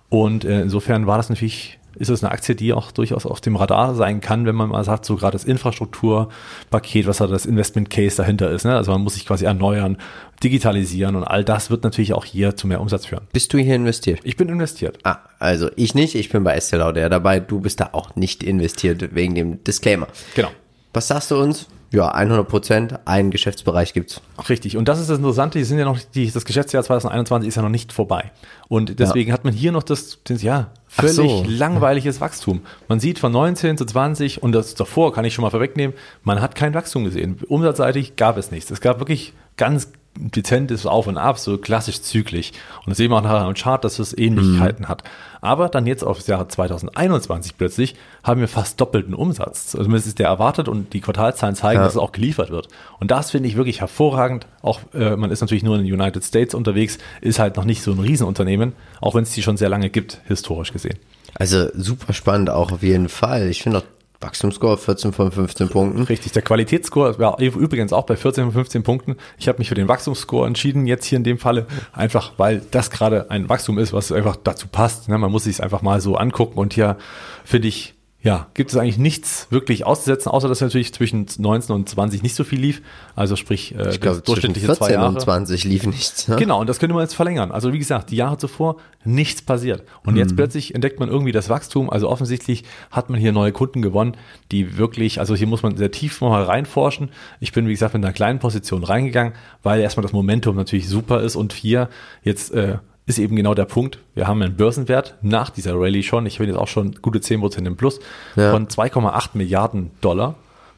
Und 0.09 0.45
äh, 0.45 0.61
insofern 0.61 1.05
war 1.07 1.17
das 1.17 1.29
natürlich, 1.29 1.79
ist 1.99 2.09
es 2.09 2.23
eine 2.23 2.31
Aktie, 2.31 2.55
die 2.55 2.73
auch 2.73 2.91
durchaus 2.91 3.25
auf 3.25 3.41
dem 3.41 3.55
Radar 3.55 3.95
sein 3.95 4.21
kann, 4.21 4.45
wenn 4.45 4.55
man 4.55 4.69
mal 4.69 4.83
sagt, 4.83 5.05
so 5.05 5.15
gerade 5.15 5.33
das 5.33 5.43
Infrastrukturpaket, 5.43 7.07
was 7.07 7.17
da 7.17 7.27
das 7.27 7.45
Investment 7.45 7.89
Case 7.89 8.17
dahinter 8.17 8.49
ist. 8.51 8.65
Ne? 8.65 8.75
Also 8.75 8.91
man 8.91 9.01
muss 9.01 9.15
sich 9.15 9.25
quasi 9.25 9.45
erneuern, 9.45 9.97
digitalisieren 10.43 11.15
und 11.15 11.23
all 11.23 11.43
das 11.43 11.69
wird 11.69 11.83
natürlich 11.83 12.13
auch 12.13 12.25
hier 12.25 12.55
zu 12.55 12.67
mehr 12.67 12.81
Umsatz 12.81 13.05
führen. 13.05 13.27
Bist 13.33 13.53
du 13.53 13.57
hier 13.57 13.75
investiert? 13.75 14.19
Ich 14.23 14.37
bin 14.37 14.49
investiert. 14.49 14.99
Ah, 15.03 15.17
also 15.39 15.69
ich 15.75 15.95
nicht. 15.95 16.15
Ich 16.15 16.29
bin 16.29 16.43
bei 16.43 16.55
Estee 16.55 16.77
Lauder 16.77 17.09
dabei. 17.09 17.39
Du 17.39 17.59
bist 17.59 17.79
da 17.79 17.89
auch 17.93 18.15
nicht 18.15 18.43
investiert 18.43 19.15
wegen 19.15 19.35
dem 19.35 19.63
Disclaimer. 19.63 20.07
Genau. 20.35 20.49
Was 20.93 21.07
sagst 21.07 21.31
du 21.31 21.37
uns? 21.37 21.67
Ja, 21.91 22.09
100 22.09 22.47
Prozent. 22.47 22.99
Einen 23.05 23.31
Geschäftsbereich 23.31 23.93
gibt's. 23.93 24.21
Ach, 24.35 24.49
richtig. 24.49 24.77
Und 24.77 24.87
das 24.87 24.99
ist 24.99 25.09
das 25.09 25.17
Interessante, 25.17 25.57
die 25.57 25.63
sind 25.63 25.79
ja 25.79 25.85
noch, 25.85 25.99
die, 25.99 26.29
das 26.29 26.43
Geschäftsjahr 26.45 26.83
2021 26.83 27.47
ist 27.47 27.55
ja 27.55 27.61
noch 27.61 27.69
nicht 27.69 27.93
vorbei. 27.93 28.31
Und 28.67 28.99
deswegen 28.99 29.31
hat 29.31 29.45
man 29.45 29.53
hier 29.53 29.71
noch 29.71 29.83
das, 29.83 30.19
das 30.23 30.41
ja, 30.41 30.71
völlig 30.87 31.15
so. 31.15 31.45
langweiliges 31.47 32.19
Wachstum. 32.19 32.61
Man 32.87 32.99
sieht 32.99 33.19
von 33.19 33.31
19 33.31 33.77
zu 33.77 33.85
20 33.85 34.43
und 34.43 34.51
das 34.51 34.75
davor 34.75 35.13
kann 35.13 35.23
ich 35.25 35.33
schon 35.33 35.43
mal 35.43 35.51
vorwegnehmen, 35.51 35.95
man 36.23 36.41
hat 36.41 36.55
kein 36.55 36.73
Wachstum 36.73 37.05
gesehen. 37.05 37.39
Umsatzseitig 37.47 38.15
gab 38.17 38.37
es 38.37 38.51
nichts. 38.51 38.69
Es 38.71 38.81
gab 38.81 38.99
wirklich 38.99 39.33
ganz 39.55 39.91
dezentes 40.17 40.85
Auf 40.85 41.07
und 41.07 41.17
Ab, 41.17 41.39
so 41.39 41.57
klassisch 41.57 42.01
zügig. 42.01 42.53
Und 42.79 42.89
das 42.89 42.97
sehen 42.97 43.11
wir 43.11 43.17
auch 43.17 43.21
nachher 43.21 43.41
am 43.41 43.53
Chart, 43.53 43.83
dass 43.83 43.99
es 43.99 44.17
Ähnlichkeiten 44.17 44.85
mhm. 44.85 44.89
hat. 44.89 45.03
Aber 45.41 45.69
dann 45.69 45.85
jetzt 45.85 46.03
auf 46.03 46.17
das 46.17 46.27
Jahr 46.27 46.47
2021 46.47 47.57
plötzlich 47.57 47.95
haben 48.23 48.41
wir 48.41 48.47
fast 48.47 48.81
doppelten 48.81 49.13
Umsatz. 49.13 49.75
Also 49.75 49.83
Zumindest 49.83 50.07
ist 50.07 50.19
der 50.19 50.27
erwartet 50.27 50.67
und 50.67 50.93
die 50.93 51.01
Quartalzahlen 51.01 51.55
zeigen, 51.55 51.79
ja. 51.79 51.85
dass 51.85 51.93
es 51.93 51.99
auch 51.99 52.11
geliefert 52.11 52.49
wird. 52.49 52.67
Und 52.99 53.11
das 53.11 53.31
finde 53.31 53.47
ich 53.47 53.55
wirklich 53.55 53.81
hervorragend. 53.81 54.47
Auch 54.61 54.81
äh, 54.93 55.15
man 55.15 55.31
ist 55.31 55.41
natürlich 55.41 55.63
nur 55.63 55.77
in 55.77 55.85
den 55.85 55.93
United 55.93 56.23
States 56.23 56.53
unterwegs, 56.53 56.97
ist 57.21 57.39
halt 57.39 57.55
noch 57.55 57.65
nicht 57.65 57.81
so 57.81 57.91
ein 57.91 57.99
Riesenunternehmen, 57.99 58.73
auch 59.01 59.15
wenn 59.15 59.23
es 59.23 59.31
die 59.31 59.43
schon 59.43 59.57
sehr 59.57 59.69
lange 59.69 59.89
gibt, 59.89 60.21
historisch 60.27 60.73
gesehen. 60.73 60.97
Also 61.35 61.67
super 61.75 62.13
spannend 62.13 62.49
auch 62.49 62.71
auf 62.71 62.81
jeden 62.81 63.09
Fall. 63.09 63.47
Ich 63.47 63.61
finde 63.61 63.79
auch 63.79 63.83
Wachstumsscore 64.19 64.77
14 64.77 65.13
von 65.13 65.31
15 65.31 65.69
Punkten. 65.69 66.03
Richtig, 66.03 66.31
der 66.31 66.41
Qualitätsscore 66.41 67.19
war 67.19 67.39
übrigens 67.39 67.93
auch 67.93 68.05
bei 68.05 68.15
14 68.15 68.45
von 68.45 68.53
15 68.53 68.83
Punkten. 68.83 69.15
Ich 69.37 69.47
habe 69.47 69.59
mich 69.59 69.69
für 69.69 69.75
den 69.75 69.87
Wachstumsscore 69.87 70.47
entschieden, 70.47 70.87
jetzt 70.87 71.05
hier 71.05 71.17
in 71.17 71.23
dem 71.23 71.37
Falle, 71.37 71.67
einfach 71.93 72.33
weil 72.37 72.61
das 72.71 72.89
gerade 72.89 73.29
ein 73.29 73.49
Wachstum 73.49 73.77
ist, 73.77 73.93
was 73.93 74.11
einfach 74.11 74.35
dazu 74.35 74.67
passt. 74.67 75.09
Ne? 75.09 75.17
Man 75.17 75.31
muss 75.31 75.43
sich 75.43 75.61
einfach 75.61 75.81
mal 75.81 76.01
so 76.01 76.15
angucken 76.15 76.57
und 76.57 76.73
hier 76.73 76.97
finde 77.43 77.67
ich 77.67 77.96
ja, 78.23 78.47
gibt 78.55 78.71
es 78.71 78.77
eigentlich 78.77 78.97
nichts 78.97 79.47
wirklich 79.51 79.85
auszusetzen, 79.85 80.31
außer 80.31 80.49
dass 80.49 80.59
natürlich 80.59 80.91
zwischen 80.91 81.27
19 81.37 81.75
und 81.75 81.87
20 81.87 82.23
nicht 82.23 82.33
so 82.33 82.43
viel 82.43 82.59
lief. 82.59 82.81
Also 83.15 83.35
sprich, 83.35 83.75
äh, 83.75 83.91
ich 83.91 84.01
glaube, 84.01 84.21
durchschnittliche 84.21 84.65
14 84.65 84.85
zwei 84.85 84.93
Jahre. 84.93 85.09
und 85.09 85.21
20 85.21 85.63
lief 85.65 85.85
nichts. 85.85 86.27
Ne? 86.27 86.35
Genau, 86.35 86.59
und 86.59 86.67
das 86.67 86.79
könnte 86.79 86.95
man 86.95 87.03
jetzt 87.03 87.13
verlängern. 87.13 87.51
Also 87.51 87.73
wie 87.73 87.77
gesagt, 87.77 88.09
die 88.09 88.15
Jahre 88.15 88.37
zuvor 88.37 88.77
nichts 89.03 89.43
passiert. 89.43 89.83
Und 90.03 90.13
mhm. 90.13 90.19
jetzt 90.19 90.35
plötzlich 90.35 90.73
entdeckt 90.73 90.99
man 90.99 91.09
irgendwie 91.09 91.31
das 91.31 91.47
Wachstum. 91.47 91.91
Also 91.91 92.09
offensichtlich 92.09 92.63
hat 92.89 93.11
man 93.11 93.19
hier 93.19 93.31
neue 93.31 93.51
Kunden 93.51 93.83
gewonnen, 93.83 94.17
die 94.51 94.77
wirklich, 94.77 95.19
also 95.19 95.35
hier 95.35 95.47
muss 95.47 95.61
man 95.61 95.77
sehr 95.77 95.91
tief 95.91 96.19
mal 96.19 96.41
reinforschen. 96.41 97.09
Ich 97.39 97.51
bin, 97.51 97.67
wie 97.67 97.71
gesagt, 97.71 97.93
mit 97.93 98.03
einer 98.03 98.13
kleinen 98.13 98.39
Position 98.39 98.83
reingegangen, 98.83 99.33
weil 99.61 99.79
erstmal 99.79 100.01
das 100.01 100.11
Momentum 100.11 100.55
natürlich 100.55 100.89
super 100.89 101.21
ist 101.21 101.35
und 101.35 101.53
hier 101.53 101.87
jetzt 102.23 102.51
äh, 102.51 102.79
ist 103.07 103.17
eben 103.17 103.35
genau 103.35 103.53
der 103.53 103.65
Punkt. 103.65 103.99
Wir 104.13 104.27
haben 104.27 104.41
einen 104.41 104.55
Börsenwert 104.55 105.15
nach 105.21 105.49
dieser 105.49 105.73
Rallye 105.73 106.03
schon, 106.03 106.25
ich 106.25 106.37
bin 106.37 106.47
jetzt 106.47 106.57
auch 106.57 106.67
schon 106.67 106.99
gute 107.01 107.19
10% 107.19 107.65
im 107.65 107.77
Plus, 107.77 107.99
ja. 108.35 108.51
von 108.51 108.67
2,8 108.67 109.29
Milliarden 109.33 109.91
Dollar 110.01 110.35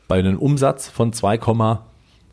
bei 0.07 0.19
einem 0.19 0.38
Umsatz 0.38 0.88
von 0.88 1.12
2, 1.12 1.39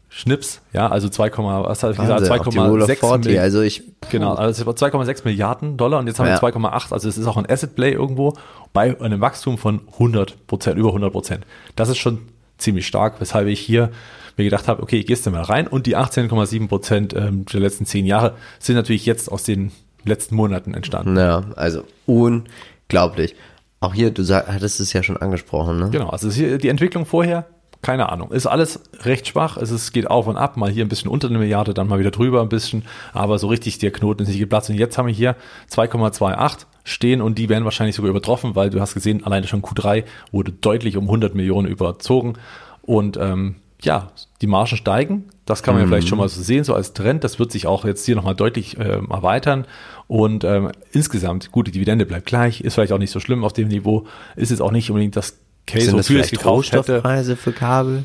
Schnips, 0.08 0.60
ja, 0.72 0.88
also 0.88 1.08
2, 1.08 1.32
was 1.32 1.82
habe 1.82 1.92
ich 1.92 1.98
gesagt, 1.98 2.22
2,6 2.22 3.38
also 3.38 3.60
ich 3.60 3.82
genau, 4.08 4.34
also 4.34 4.62
2,6 4.70 5.24
Milliarden 5.24 5.76
Dollar 5.76 5.98
und 5.98 6.06
jetzt 6.06 6.20
haben 6.20 6.28
ja. 6.28 6.40
wir 6.40 6.48
2,8, 6.48 6.92
also 6.92 7.08
es 7.08 7.18
ist 7.18 7.26
auch 7.26 7.36
ein 7.36 7.50
Asset 7.50 7.74
Play 7.74 7.92
irgendwo 7.92 8.34
bei 8.72 8.98
einem 9.00 9.20
Wachstum 9.20 9.58
von 9.58 9.80
100 9.94 10.46
Prozent, 10.46 10.78
über 10.78 10.90
100 10.90 11.10
Prozent. 11.10 11.46
Das 11.74 11.88
ist 11.88 11.98
schon 11.98 12.28
ziemlich 12.56 12.86
stark, 12.86 13.20
weshalb 13.20 13.48
ich 13.48 13.60
hier 13.60 13.90
mir 14.36 14.44
gedacht 14.44 14.68
habe, 14.68 14.82
okay, 14.82 15.02
gehst 15.02 15.26
du 15.26 15.30
mal 15.30 15.42
rein 15.42 15.66
und 15.66 15.86
die 15.86 15.96
18,7 15.96 16.68
Prozent 16.68 17.14
ähm, 17.14 17.44
der 17.46 17.60
letzten 17.60 17.84
zehn 17.86 18.06
Jahre 18.06 18.36
sind 18.58 18.76
natürlich 18.76 19.06
jetzt 19.06 19.30
aus 19.30 19.42
den 19.42 19.72
letzten 20.08 20.36
Monaten 20.36 20.74
entstanden. 20.74 21.16
Ja, 21.16 21.44
also 21.56 21.84
unglaublich. 22.06 23.34
Auch 23.80 23.94
hier, 23.94 24.10
du 24.10 24.22
sag, 24.22 24.48
hattest 24.48 24.80
es 24.80 24.92
ja 24.92 25.02
schon 25.02 25.16
angesprochen, 25.16 25.78
ne? 25.78 25.90
Genau, 25.90 26.08
also 26.08 26.30
hier 26.30 26.58
die 26.58 26.68
Entwicklung 26.68 27.04
vorher, 27.06 27.46
keine 27.82 28.10
Ahnung. 28.10 28.32
Ist 28.32 28.46
alles 28.46 28.80
recht 29.04 29.28
schwach. 29.28 29.56
Es 29.56 29.70
ist, 29.70 29.92
geht 29.92 30.10
auf 30.10 30.26
und 30.26 30.36
ab, 30.36 30.56
mal 30.56 30.70
hier 30.70 30.84
ein 30.84 30.88
bisschen 30.88 31.10
unter 31.10 31.28
eine 31.28 31.38
Milliarde, 31.38 31.74
dann 31.74 31.86
mal 31.86 31.98
wieder 31.98 32.10
drüber 32.10 32.42
ein 32.42 32.48
bisschen. 32.48 32.84
Aber 33.12 33.38
so 33.38 33.46
richtig 33.46 33.78
der 33.78 33.92
Knoten 33.92 34.22
ist 34.22 34.28
nicht 34.28 34.40
geplatzt. 34.40 34.70
Und 34.70 34.76
jetzt 34.76 34.98
haben 34.98 35.06
wir 35.06 35.14
hier 35.14 35.36
2,28 35.70 36.64
stehen 36.84 37.20
und 37.20 37.38
die 37.38 37.48
werden 37.48 37.64
wahrscheinlich 37.64 37.94
sogar 37.94 38.10
übertroffen, 38.10 38.56
weil 38.56 38.70
du 38.70 38.80
hast 38.80 38.94
gesehen, 38.94 39.24
alleine 39.24 39.46
schon 39.46 39.62
Q3 39.62 40.04
wurde 40.32 40.52
deutlich 40.52 40.96
um 40.96 41.04
100 41.04 41.34
Millionen 41.34 41.68
überzogen. 41.68 42.34
Und 42.82 43.18
ähm, 43.18 43.56
ja, 43.82 44.10
die 44.40 44.46
Margen 44.46 44.76
steigen. 44.76 45.24
Das 45.44 45.62
kann 45.62 45.74
man 45.74 45.82
mhm. 45.82 45.86
ja 45.86 45.94
vielleicht 45.94 46.08
schon 46.08 46.18
mal 46.18 46.28
so 46.28 46.42
sehen, 46.42 46.64
so 46.64 46.74
als 46.74 46.92
Trend. 46.92 47.24
Das 47.24 47.38
wird 47.38 47.52
sich 47.52 47.66
auch 47.66 47.84
jetzt 47.84 48.04
hier 48.04 48.16
nochmal 48.16 48.34
deutlich 48.34 48.78
äh, 48.78 48.98
erweitern. 48.98 49.66
Und 50.08 50.44
ähm, 50.44 50.70
insgesamt, 50.92 51.50
gut, 51.50 51.66
die 51.66 51.72
Dividende 51.72 52.06
bleibt 52.06 52.26
gleich, 52.26 52.60
ist 52.60 52.74
vielleicht 52.74 52.92
auch 52.92 52.98
nicht 52.98 53.10
so 53.10 53.20
schlimm 53.20 53.44
auf 53.44 53.52
dem 53.52 53.68
Niveau, 53.68 54.06
ist 54.36 54.50
jetzt 54.50 54.60
auch 54.60 54.70
nicht 54.70 54.90
unbedingt 54.90 55.16
das 55.16 55.38
Case, 55.66 55.86
Sind 55.86 55.98
wofür 55.98 56.20
ich 56.20 56.30
gekauft 56.30 56.72
hätte. 56.72 57.36
für 57.36 57.52
Kabel? 57.52 58.04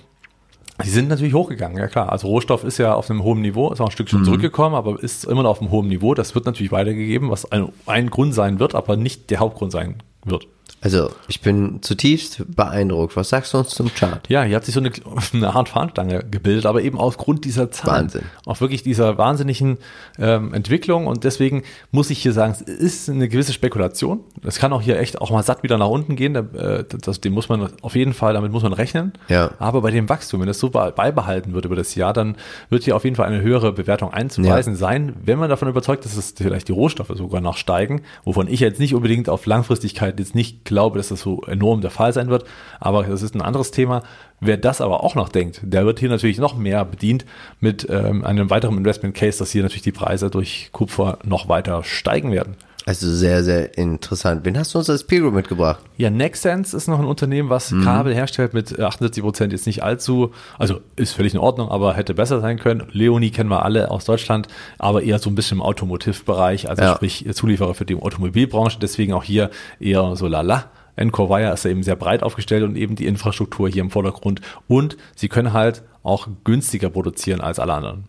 Die 0.84 0.90
sind 0.90 1.10
natürlich 1.10 1.36
hochgegangen, 1.36 1.78
ja 1.78 1.88
klar. 1.88 2.12
Also 2.12 2.28
Rohstoff 2.28 2.64
ist 2.64 2.80
ja 2.80 2.96
auf 2.96 3.10
einem 3.10 3.24
hohen 3.24 3.42
Niveau, 3.42 3.72
ist 3.72 3.80
auch 3.82 3.88
ein 3.88 3.92
Stück 3.92 4.10
schon 4.10 4.22
mhm. 4.22 4.26
zurückgekommen, 4.26 4.76
aber 4.76 5.02
ist 5.02 5.26
immer 5.26 5.44
noch 5.44 5.52
auf 5.52 5.62
einem 5.62 5.70
hohen 5.70 5.88
Niveau. 5.88 6.16
Das 6.16 6.34
wird 6.34 6.46
natürlich 6.46 6.72
weitergegeben, 6.72 7.30
was 7.30 7.52
ein, 7.52 7.70
ein 7.86 8.10
Grund 8.10 8.34
sein 8.34 8.60
wird, 8.60 8.74
aber 8.74 8.98
nicht 8.98 9.30
der 9.30 9.40
Hauptgrund 9.40 9.72
sein 9.72 10.02
wird. 10.26 10.48
Also, 10.84 11.12
ich 11.28 11.41
bin 11.41 11.84
zutiefst 11.84 12.44
beeindruckt. 12.48 13.15
Was 13.15 13.30
sagst 13.30 13.54
du 13.54 13.60
uns 13.60 13.70
zum 13.70 13.94
Chart? 13.94 14.28
Ja, 14.30 14.41
hier 14.41 14.56
hat 14.56 14.65
sich 14.65 14.74
so 14.74 14.80
eine, 14.80 14.91
eine 15.34 15.54
Art 15.54 15.70
Fahnenstange 15.70 16.24
gebildet, 16.30 16.65
aber 16.65 16.82
eben 16.82 16.98
aufgrund 16.98 17.46
dieser 17.46 17.70
Zahlen. 17.70 18.06
Wahnsinn. 18.06 18.24
Auch 18.48 18.62
wirklich 18.62 18.82
dieser 18.82 19.20
wahnsinnigen 19.20 19.78
ähm, 20.17 20.56
Entwicklung 20.56 21.06
und 21.06 21.24
deswegen 21.24 21.62
muss 21.91 22.10
ich 22.10 22.20
hier 22.20 22.34
sagen, 22.34 22.54
es 22.54 22.62
ist 22.62 23.10
eine 23.12 23.30
gewisse 23.30 23.54
Spekulation. 23.54 24.22
Es 24.44 24.58
kann 24.58 24.74
auch 24.74 24.82
hier 24.82 25.00
echt 25.00 25.22
auch 25.22 25.30
mal 25.30 25.44
satt 25.44 25.62
wieder 25.62 25.78
nach 25.78 25.88
unten 25.88 26.15
gehen. 26.15 26.36
Äh, 26.36 26.84
das, 26.89 27.22
dem 27.22 27.34
muss 27.34 27.48
man 27.48 27.70
auf 27.84 27.96
jeden 27.96 28.13
Fall, 28.15 28.34
damit 28.34 28.52
muss 28.52 28.63
man 28.63 28.74
rechnen. 28.74 29.13
Ja. 29.28 29.52
Aber 29.60 29.82
bei 29.82 29.91
dem 29.91 30.10
Wachstum, 30.10 30.39
wenn 30.39 30.48
das 30.48 30.58
so 30.58 30.72
beibehalten 30.72 31.54
wird 31.54 31.65
über 31.65 31.76
das 31.76 31.94
Jahr, 31.94 32.13
dann 32.13 32.38
wird 32.72 32.86
hier 32.86 32.96
auf 32.96 33.04
jeden 33.04 33.15
Fall 33.15 33.28
eine 33.28 33.41
höhere 33.41 33.72
Bewertung 33.72 34.12
einzuweisen 34.12 34.74
ja. 34.74 34.80
sein, 34.80 35.13
wenn 35.24 35.38
man 35.38 35.50
davon 35.50 35.67
überzeugt, 35.67 36.06
dass 36.06 36.17
es 36.17 36.34
vielleicht 36.36 36.70
die 36.70 36.74
Rohstoffe 36.74 37.12
sogar 37.13 37.39
noch 37.39 37.58
steigen, 37.58 38.02
wovon 38.24 38.48
ich 38.48 38.62
jetzt 38.62 38.80
nicht 38.80 38.96
unbedingt 38.96 39.30
auf 39.30 39.46
Langfristigkeit 39.46 40.17
jetzt 40.17 40.34
nicht 40.34 40.71
glaube, 40.72 40.98
dass 40.98 41.10
das 41.10 41.22
so 41.22 41.42
enorm 41.44 41.82
der 41.82 41.92
Fall 41.92 42.14
sein 42.14 42.30
wird. 42.30 42.46
Aber 42.80 43.04
das 43.04 43.22
ist 43.22 43.36
ein 43.36 43.42
anderes 43.42 43.72
Thema. 43.72 44.02
Wer 44.40 44.58
das 44.58 44.82
aber 44.82 45.04
auch 45.04 45.14
noch 45.14 45.30
denkt, 45.30 45.62
der 45.64 45.86
wird 45.86 46.00
hier 46.00 46.10
natürlich 46.10 46.40
noch 46.40 46.58
mehr 46.58 46.84
bedient 46.86 47.26
mit 47.60 47.88
ähm, 47.90 48.26
einem 48.26 48.50
weiteren 48.50 48.78
Investment 48.78 49.14
Case, 49.14 49.38
dass 49.38 49.52
hier 49.52 49.62
natürlich 49.62 49.84
die 49.84 49.92
Preise 49.92 50.32
durch 50.32 50.70
Kupfer 50.72 51.20
noch 51.24 51.48
weiter 51.48 51.84
steigen 51.84 52.32
werden. 52.32 52.56
Also 52.86 53.08
sehr, 53.10 53.44
sehr 53.44 53.78
interessant. 53.78 54.44
Wen 54.44 54.58
hast 54.58 54.74
du 54.74 54.80
uns 54.80 54.89
als 54.89 55.04
Peer 55.04 55.30
mitgebracht? 55.30 55.80
Ja, 55.98 56.10
Nextsense 56.10 56.76
ist 56.76 56.88
noch 56.88 57.00
ein 57.00 57.06
Unternehmen, 57.06 57.50
was 57.50 57.72
mhm. 57.72 57.84
Kabel 57.84 58.13
herstellt 58.13 58.56
mit 58.56 58.80
78 58.80 59.22
Prozent 59.22 59.54
jetzt 59.54 59.67
nicht 59.67 59.84
allzu, 59.84 60.32
also 60.58 60.82
ist 60.96 61.13
völlig 61.13 61.36
in 61.36 61.39
Ordnung, 61.39 61.70
aber 61.70 61.94
hätte 61.94 62.15
besser 62.15 62.41
sein 62.41 62.58
können. 62.58 62.88
Leonie 62.91 63.30
kennen 63.30 63.52
wir 63.52 63.63
alle 63.63 63.91
aus 63.91 64.06
Deutschland, 64.06 64.48
aber 64.80 65.04
eher 65.04 65.20
so 65.20 65.30
ein 65.30 65.36
bisschen 65.36 65.60
im 65.60 65.62
Automotivbereich, 65.62 66.70
also 66.70 66.82
ja. 66.82 66.96
sprich 66.96 67.28
Zulieferer 67.32 67.76
für 67.76 67.86
die 67.86 67.96
Automobilbranche, 67.96 68.80
deswegen 68.82 69.13
auch 69.13 69.24
hier 69.24 69.52
eher 69.80 70.15
so 70.15 70.28
lala. 70.28 70.72
Encore 70.96 71.30
Wire 71.30 71.54
ist 71.54 71.63
ja 71.65 71.72
eben 71.72 71.84
sehr 71.84 71.96
breit 71.96 72.24
aufgestellt 72.24 72.63
und 72.63 72.76
eben 72.76 72.96
die 72.96 73.06
Infrastruktur 73.06 73.70
hier 73.70 73.82
im 73.82 73.91
Vordergrund 73.91 74.41
und 74.67 74.98
sie 75.15 75.30
können 75.30 75.54
halt 75.54 75.84
auch 76.04 76.28
günstiger 76.44 76.89
produzieren 76.89 77.41
als 77.41 77.60
alle 77.60 77.74
anderen. 77.74 78.06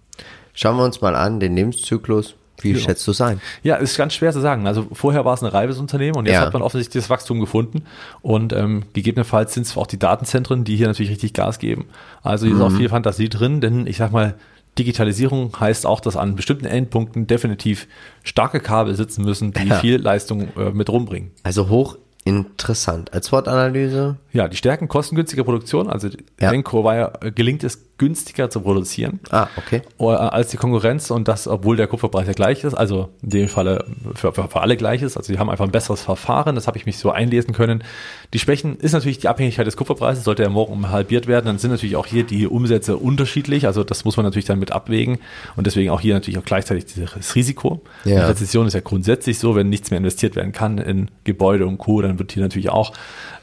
Schauen 0.54 0.76
wir 0.76 0.85
uns 0.85 1.00
mal 1.00 1.14
an, 1.14 1.40
den 1.40 1.54
Lebenszyklus 1.56 2.35
wie 2.60 2.72
ja. 2.72 2.78
schätzt 2.78 3.06
du 3.06 3.10
es 3.10 3.20
ein? 3.20 3.40
Ja, 3.62 3.76
ist 3.76 3.96
ganz 3.96 4.14
schwer 4.14 4.32
zu 4.32 4.40
sagen. 4.40 4.66
Also 4.66 4.86
vorher 4.92 5.24
war 5.24 5.34
es 5.34 5.42
ein 5.42 5.48
reifes 5.48 5.78
Unternehmen 5.78 6.16
und 6.16 6.26
jetzt 6.26 6.34
ja. 6.34 6.42
hat 6.42 6.52
man 6.52 6.62
offensichtlich 6.62 7.02
das 7.02 7.10
Wachstum 7.10 7.40
gefunden 7.40 7.84
und 8.20 8.52
ähm, 8.52 8.84
gegebenenfalls 8.92 9.54
sind 9.54 9.66
es 9.66 9.76
auch 9.76 9.86
die 9.86 9.98
Datenzentren, 9.98 10.64
die 10.64 10.76
hier 10.76 10.86
natürlich 10.86 11.10
richtig 11.10 11.32
Gas 11.32 11.58
geben. 11.58 11.86
Also 12.22 12.46
hier 12.46 12.54
mhm. 12.54 12.60
ist 12.60 12.66
auch 12.66 12.70
mhm. 12.70 12.76
viel 12.78 12.88
Fantasie 12.88 13.28
drin, 13.28 13.60
denn 13.60 13.86
ich 13.86 13.96
sag 13.96 14.12
mal, 14.12 14.34
Digitalisierung 14.78 15.52
heißt 15.58 15.84
auch, 15.84 16.00
dass 16.00 16.16
an 16.16 16.34
bestimmten 16.34 16.64
Endpunkten 16.64 17.26
definitiv 17.26 17.86
starke 18.22 18.60
Kabel 18.60 18.94
sitzen 18.94 19.22
müssen, 19.22 19.52
die 19.52 19.68
ja. 19.68 19.78
viel 19.78 19.96
Leistung 19.96 20.48
äh, 20.56 20.70
mit 20.70 20.88
rumbringen. 20.88 21.30
Also 21.42 21.68
hoch 21.68 21.98
interessant. 22.24 23.12
Als 23.12 23.32
Wortanalyse? 23.32 24.16
Ja, 24.32 24.48
die 24.48 24.56
Stärken 24.56 24.88
kostengünstiger 24.88 25.44
Produktion, 25.44 25.88
also 25.88 26.08
ja. 26.40 26.52
Enco 26.52 26.84
war 26.84 26.96
ja, 26.96 27.12
gelingt 27.34 27.64
es 27.64 27.92
günstiger 27.98 28.50
zu 28.50 28.62
produzieren 28.62 29.20
ah, 29.30 29.46
okay. 29.56 29.82
Äh, 30.00 30.04
als 30.06 30.48
die 30.48 30.56
Konkurrenz 30.56 31.12
und 31.12 31.28
das, 31.28 31.46
obwohl 31.46 31.76
der 31.76 31.86
Kupferpreis 31.86 32.26
ja 32.26 32.32
gleich 32.32 32.64
ist, 32.64 32.74
also 32.74 33.10
in 33.22 33.28
dem 33.28 33.48
Falle 33.48 33.84
für, 34.14 34.32
für, 34.32 34.48
für 34.48 34.60
alle 34.60 34.76
gleich 34.76 35.02
ist. 35.02 35.16
Also 35.16 35.32
die 35.32 35.38
haben 35.38 35.48
einfach 35.48 35.66
ein 35.66 35.70
besseres 35.70 36.00
Verfahren, 36.00 36.56
das 36.56 36.66
habe 36.66 36.78
ich 36.78 36.84
mich 36.84 36.98
so 36.98 37.12
einlesen 37.12 37.54
können. 37.54 37.84
Die 38.32 38.40
Schwächen 38.40 38.76
ist 38.76 38.92
natürlich 38.92 39.18
die 39.18 39.28
Abhängigkeit 39.28 39.68
des 39.68 39.76
Kupferpreises, 39.76 40.24
sollte 40.24 40.42
er 40.42 40.50
morgen 40.50 40.90
halbiert 40.90 41.28
werden, 41.28 41.46
dann 41.46 41.58
sind 41.58 41.70
natürlich 41.70 41.94
auch 41.94 42.06
hier 42.06 42.24
die 42.24 42.48
Umsätze 42.48 42.96
unterschiedlich, 42.96 43.66
also 43.66 43.84
das 43.84 44.04
muss 44.04 44.16
man 44.16 44.24
natürlich 44.24 44.46
dann 44.46 44.58
mit 44.58 44.72
abwägen 44.72 45.18
und 45.54 45.68
deswegen 45.68 45.90
auch 45.90 46.00
hier 46.00 46.14
natürlich 46.14 46.38
auch 46.38 46.44
gleichzeitig 46.44 46.86
das 46.86 47.36
Risiko. 47.36 47.82
Ja. 48.04 48.16
Die 48.16 48.30
Rezession 48.30 48.66
ist 48.66 48.72
ja 48.72 48.80
grundsätzlich 48.80 49.38
so, 49.38 49.54
wenn 49.54 49.68
nichts 49.68 49.90
mehr 49.90 49.98
investiert 49.98 50.34
werden 50.34 50.50
kann 50.50 50.78
in 50.78 51.08
Gebäude 51.22 51.66
und 51.66 51.78
Co., 51.78 52.02
dann 52.02 52.18
wird 52.18 52.32
hier 52.32 52.42
natürlich 52.42 52.70
auch 52.70 52.92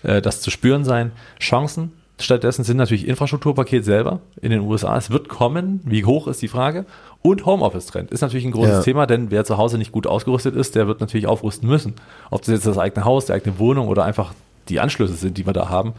äh, 0.04 0.22
das 0.22 0.42
zu 0.42 0.52
spüren 0.52 0.84
sein. 0.84 1.12
Chancen 1.40 1.92
Stattdessen 2.22 2.66
sind 2.66 2.78
natürlich 2.78 3.08
Infrastrukturpaket 3.08 3.86
selber 3.86 4.20
in 4.42 4.52
den 4.52 4.62
USA. 4.62 4.98
Es 4.98 5.10
wird 5.10 5.30
kommen. 5.30 5.80
Wie 5.86 6.04
hoch 6.04 6.28
ist 6.28 6.42
die 6.42 6.50
Frage? 6.50 6.86
Und 7.22 7.46
Homeoffice-Trend 7.46 8.12
ist 8.12 8.22
natürlich 8.22 8.46
ein 8.46 8.52
großes 8.52 8.78
ja. 8.78 8.82
Thema, 8.82 9.06
denn 9.06 9.32
wer 9.32 9.46
zu 9.46 9.58
Hause 9.58 9.78
nicht 9.78 9.92
gut 9.92 10.06
ausgerüstet 10.06 10.56
ist, 10.56 10.76
der 10.76 10.88
wird 10.88 11.00
natürlich 11.00 11.28
aufrüsten 11.28 11.68
müssen. 11.68 11.94
Ob 12.30 12.42
das 12.42 12.50
jetzt 12.50 12.68
das 12.68 12.78
eigene 12.78 13.06
Haus, 13.06 13.26
die 13.26 13.34
eigene 13.34 13.58
Wohnung 13.58 13.88
oder 13.88 14.04
einfach 14.04 14.34
die 14.68 14.80
Anschlüsse 14.80 15.14
sind, 15.14 15.38
die 15.38 15.46
wir 15.46 15.54
da 15.54 15.70
haben. 15.70 15.94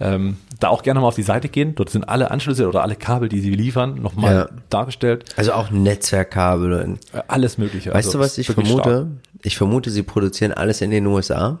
Ähm, 0.00 0.38
da 0.60 0.68
auch 0.68 0.82
gerne 0.82 1.00
mal 1.00 1.06
auf 1.06 1.14
die 1.14 1.22
Seite 1.22 1.48
gehen. 1.48 1.74
Dort 1.74 1.90
sind 1.90 2.08
alle 2.08 2.30
Anschlüsse 2.30 2.66
oder 2.68 2.82
alle 2.82 2.96
Kabel, 2.96 3.28
die 3.28 3.40
sie 3.40 3.50
liefern, 3.50 4.00
nochmal 4.00 4.34
ja. 4.34 4.48
dargestellt. 4.70 5.26
Also 5.36 5.52
auch 5.52 5.70
Netzwerkkabel. 5.70 6.98
Alles 7.28 7.58
Mögliche. 7.58 7.92
Weißt 7.92 8.08
also, 8.08 8.18
du, 8.18 8.24
was 8.24 8.38
ich 8.38 8.46
vermute? 8.46 8.80
Stark. 8.80 9.06
Ich 9.42 9.56
vermute, 9.56 9.90
sie 9.90 10.02
produzieren 10.02 10.52
alles 10.52 10.80
in 10.80 10.90
den 10.90 11.06
USA 11.06 11.58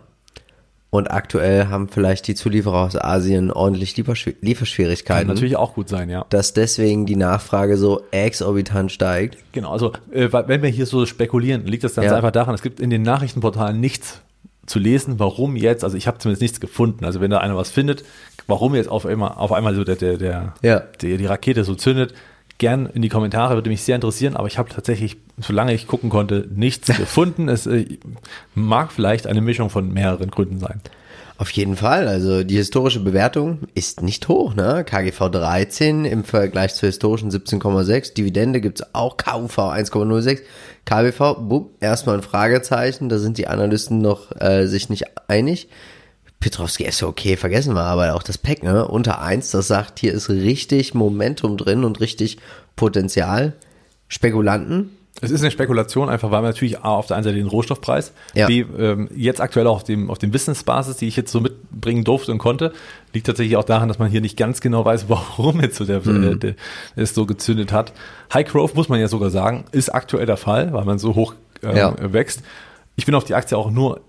Und 0.96 1.10
aktuell 1.10 1.66
haben 1.66 1.88
vielleicht 1.88 2.26
die 2.26 2.34
Zulieferer 2.34 2.84
aus 2.86 2.96
Asien 2.96 3.50
ordentlich 3.52 3.92
Lieferschw- 3.96 4.32
Kann 4.32 4.40
Lieferschwierigkeiten. 4.40 5.28
natürlich 5.28 5.56
auch 5.56 5.74
gut 5.74 5.90
sein, 5.90 6.08
ja. 6.08 6.24
Dass 6.30 6.54
deswegen 6.54 7.04
die 7.04 7.16
Nachfrage 7.16 7.76
so 7.76 8.02
exorbitant 8.12 8.90
steigt. 8.90 9.36
Genau, 9.52 9.72
also 9.72 9.92
äh, 10.10 10.28
wenn 10.32 10.62
wir 10.62 10.70
hier 10.70 10.86
so 10.86 11.04
spekulieren, 11.04 11.66
liegt 11.66 11.84
das 11.84 11.96
ganz 11.96 12.06
Ja. 12.06 12.16
einfach 12.16 12.30
daran, 12.30 12.54
es 12.54 12.62
gibt 12.62 12.80
in 12.80 12.88
den 12.88 13.02
Nachrichtenportalen 13.02 13.78
nichts 13.78 14.22
zu 14.64 14.78
lesen, 14.78 15.18
warum 15.18 15.54
jetzt, 15.54 15.84
also 15.84 15.96
ich 15.98 16.06
habe 16.06 16.16
zumindest 16.18 16.40
nichts 16.42 16.60
gefunden. 16.60 17.04
Also 17.04 17.20
wenn 17.20 17.30
da 17.30 17.38
einer 17.38 17.56
was 17.56 17.70
findet, 17.70 18.02
warum 18.46 18.74
jetzt 18.74 18.88
auf 18.88 19.04
einmal, 19.06 19.32
auf 19.36 19.52
einmal 19.52 19.74
so 19.74 19.84
der, 19.84 19.96
der, 19.96 20.16
der, 20.16 20.54
Ja. 20.62 20.80
der 21.02 21.18
die 21.18 21.26
Rakete 21.26 21.62
so 21.64 21.74
zündet, 21.74 22.14
gern 22.58 22.86
in 22.86 23.02
die 23.02 23.08
Kommentare, 23.08 23.54
würde 23.54 23.70
mich 23.70 23.82
sehr 23.82 23.96
interessieren, 23.96 24.36
aber 24.36 24.46
ich 24.46 24.58
habe 24.58 24.70
tatsächlich, 24.70 25.16
solange 25.38 25.74
ich 25.74 25.86
gucken 25.86 26.10
konnte, 26.10 26.48
nichts 26.54 26.86
gefunden. 26.96 27.48
Es 27.48 27.66
äh, 27.66 27.86
mag 28.54 28.92
vielleicht 28.92 29.26
eine 29.26 29.40
Mischung 29.40 29.70
von 29.70 29.92
mehreren 29.92 30.30
Gründen 30.30 30.58
sein. 30.58 30.80
Auf 31.38 31.50
jeden 31.50 31.76
Fall. 31.76 32.08
Also 32.08 32.44
die 32.44 32.56
historische 32.56 33.00
Bewertung 33.00 33.58
ist 33.74 34.00
nicht 34.00 34.26
hoch, 34.28 34.54
ne? 34.54 34.84
KGV 34.84 35.28
13 35.30 36.06
im 36.06 36.24
Vergleich 36.24 36.74
zur 36.74 36.86
historischen 36.86 37.30
17,6. 37.30 38.14
Dividende 38.14 38.62
gibt's 38.62 38.82
auch 38.94 39.18
KUV 39.18 39.58
1,06. 39.58 40.40
KBV, 40.86 41.46
bumm, 41.46 41.70
erstmal 41.80 42.16
ein 42.16 42.22
Fragezeichen. 42.22 43.10
Da 43.10 43.18
sind 43.18 43.36
die 43.36 43.48
Analysten 43.48 43.98
noch 43.98 44.32
äh, 44.40 44.66
sich 44.66 44.88
nicht 44.88 45.04
einig. 45.28 45.68
Petrovski 46.40 46.84
ist 46.84 47.00
ja 47.00 47.08
okay, 47.08 47.36
vergessen 47.36 47.74
wir 47.74 47.82
aber 47.82 48.14
auch 48.14 48.22
das 48.22 48.38
Pack, 48.38 48.62
ne? 48.62 48.86
Unter 48.86 49.20
1, 49.22 49.50
das 49.52 49.68
sagt, 49.68 49.98
hier 49.98 50.12
ist 50.12 50.28
richtig 50.28 50.94
Momentum 50.94 51.56
drin 51.56 51.84
und 51.84 52.00
richtig 52.00 52.38
Potenzial. 52.76 53.54
Spekulanten, 54.08 54.90
Es 55.20 55.30
ist 55.32 55.40
eine 55.40 55.50
Spekulation, 55.50 56.08
einfach 56.10 56.30
weil 56.30 56.42
man 56.42 56.50
natürlich 56.50 56.78
A, 56.80 56.90
auf 56.90 57.06
der 57.06 57.16
einen 57.16 57.24
Seite 57.24 57.36
den 57.36 57.46
Rohstoffpreis, 57.48 58.12
Ja. 58.34 58.46
B, 58.46 58.64
ähm, 58.78 59.08
jetzt 59.16 59.40
aktuell 59.40 59.66
auch 59.66 59.76
auf 59.76 59.84
dem, 59.84 60.10
auf 60.10 60.18
dem 60.18 60.32
Wissensbasis, 60.32 60.98
die 60.98 61.08
ich 61.08 61.16
jetzt 61.16 61.32
so 61.32 61.40
mitbringen 61.40 62.04
durfte 62.04 62.30
und 62.30 62.38
konnte, 62.38 62.72
liegt 63.14 63.26
tatsächlich 63.26 63.56
auch 63.56 63.64
daran, 63.64 63.88
dass 63.88 63.98
man 63.98 64.10
hier 64.10 64.20
nicht 64.20 64.36
ganz 64.36 64.60
genau 64.60 64.84
weiß, 64.84 65.06
warum 65.08 65.60
jetzt 65.60 65.76
so 65.76 65.84
der, 65.86 66.06
äh, 66.06 66.36
der 66.36 66.54
es 66.96 67.14
so 67.14 67.24
gezündet 67.26 67.72
hat. 67.72 67.92
High 68.32 68.46
Growth, 68.46 68.74
muss 68.76 68.88
man 68.88 69.00
ja 69.00 69.08
sogar 69.08 69.30
sagen, 69.30 69.64
ist 69.72 69.88
aktuell 69.92 70.26
der 70.26 70.36
Fall, 70.36 70.72
weil 70.72 70.84
man 70.84 70.98
so 70.98 71.14
hoch 71.16 71.34
ähm, 71.62 71.76
Ja. 71.76 72.12
wächst. 72.12 72.42
Ich 72.94 73.06
bin 73.06 73.14
auf 73.14 73.24
die 73.24 73.34
Aktie 73.34 73.56
auch 73.58 73.70
nur 73.70 74.02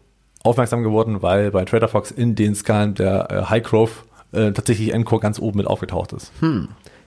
aufmerksam 0.48 0.84
geworden, 0.84 1.22
weil 1.22 1.52
bei 1.52 1.66
Trader 1.66 1.88
Fox 1.88 2.12
in 2.12 2.36
den 2.36 2.56
Skalen 2.56 2.96
der 2.96 3.28
äh, 3.30 3.42
High 3.50 3.64
Growth 3.64 4.04
äh, 4.32 4.52
tatsächlich 4.52 4.94
Encore 4.94 5.20
ganz 5.20 5.40
oben 5.40 5.58
mit 5.58 5.68
aufgetaucht 5.68 6.14
ist. 6.14 6.32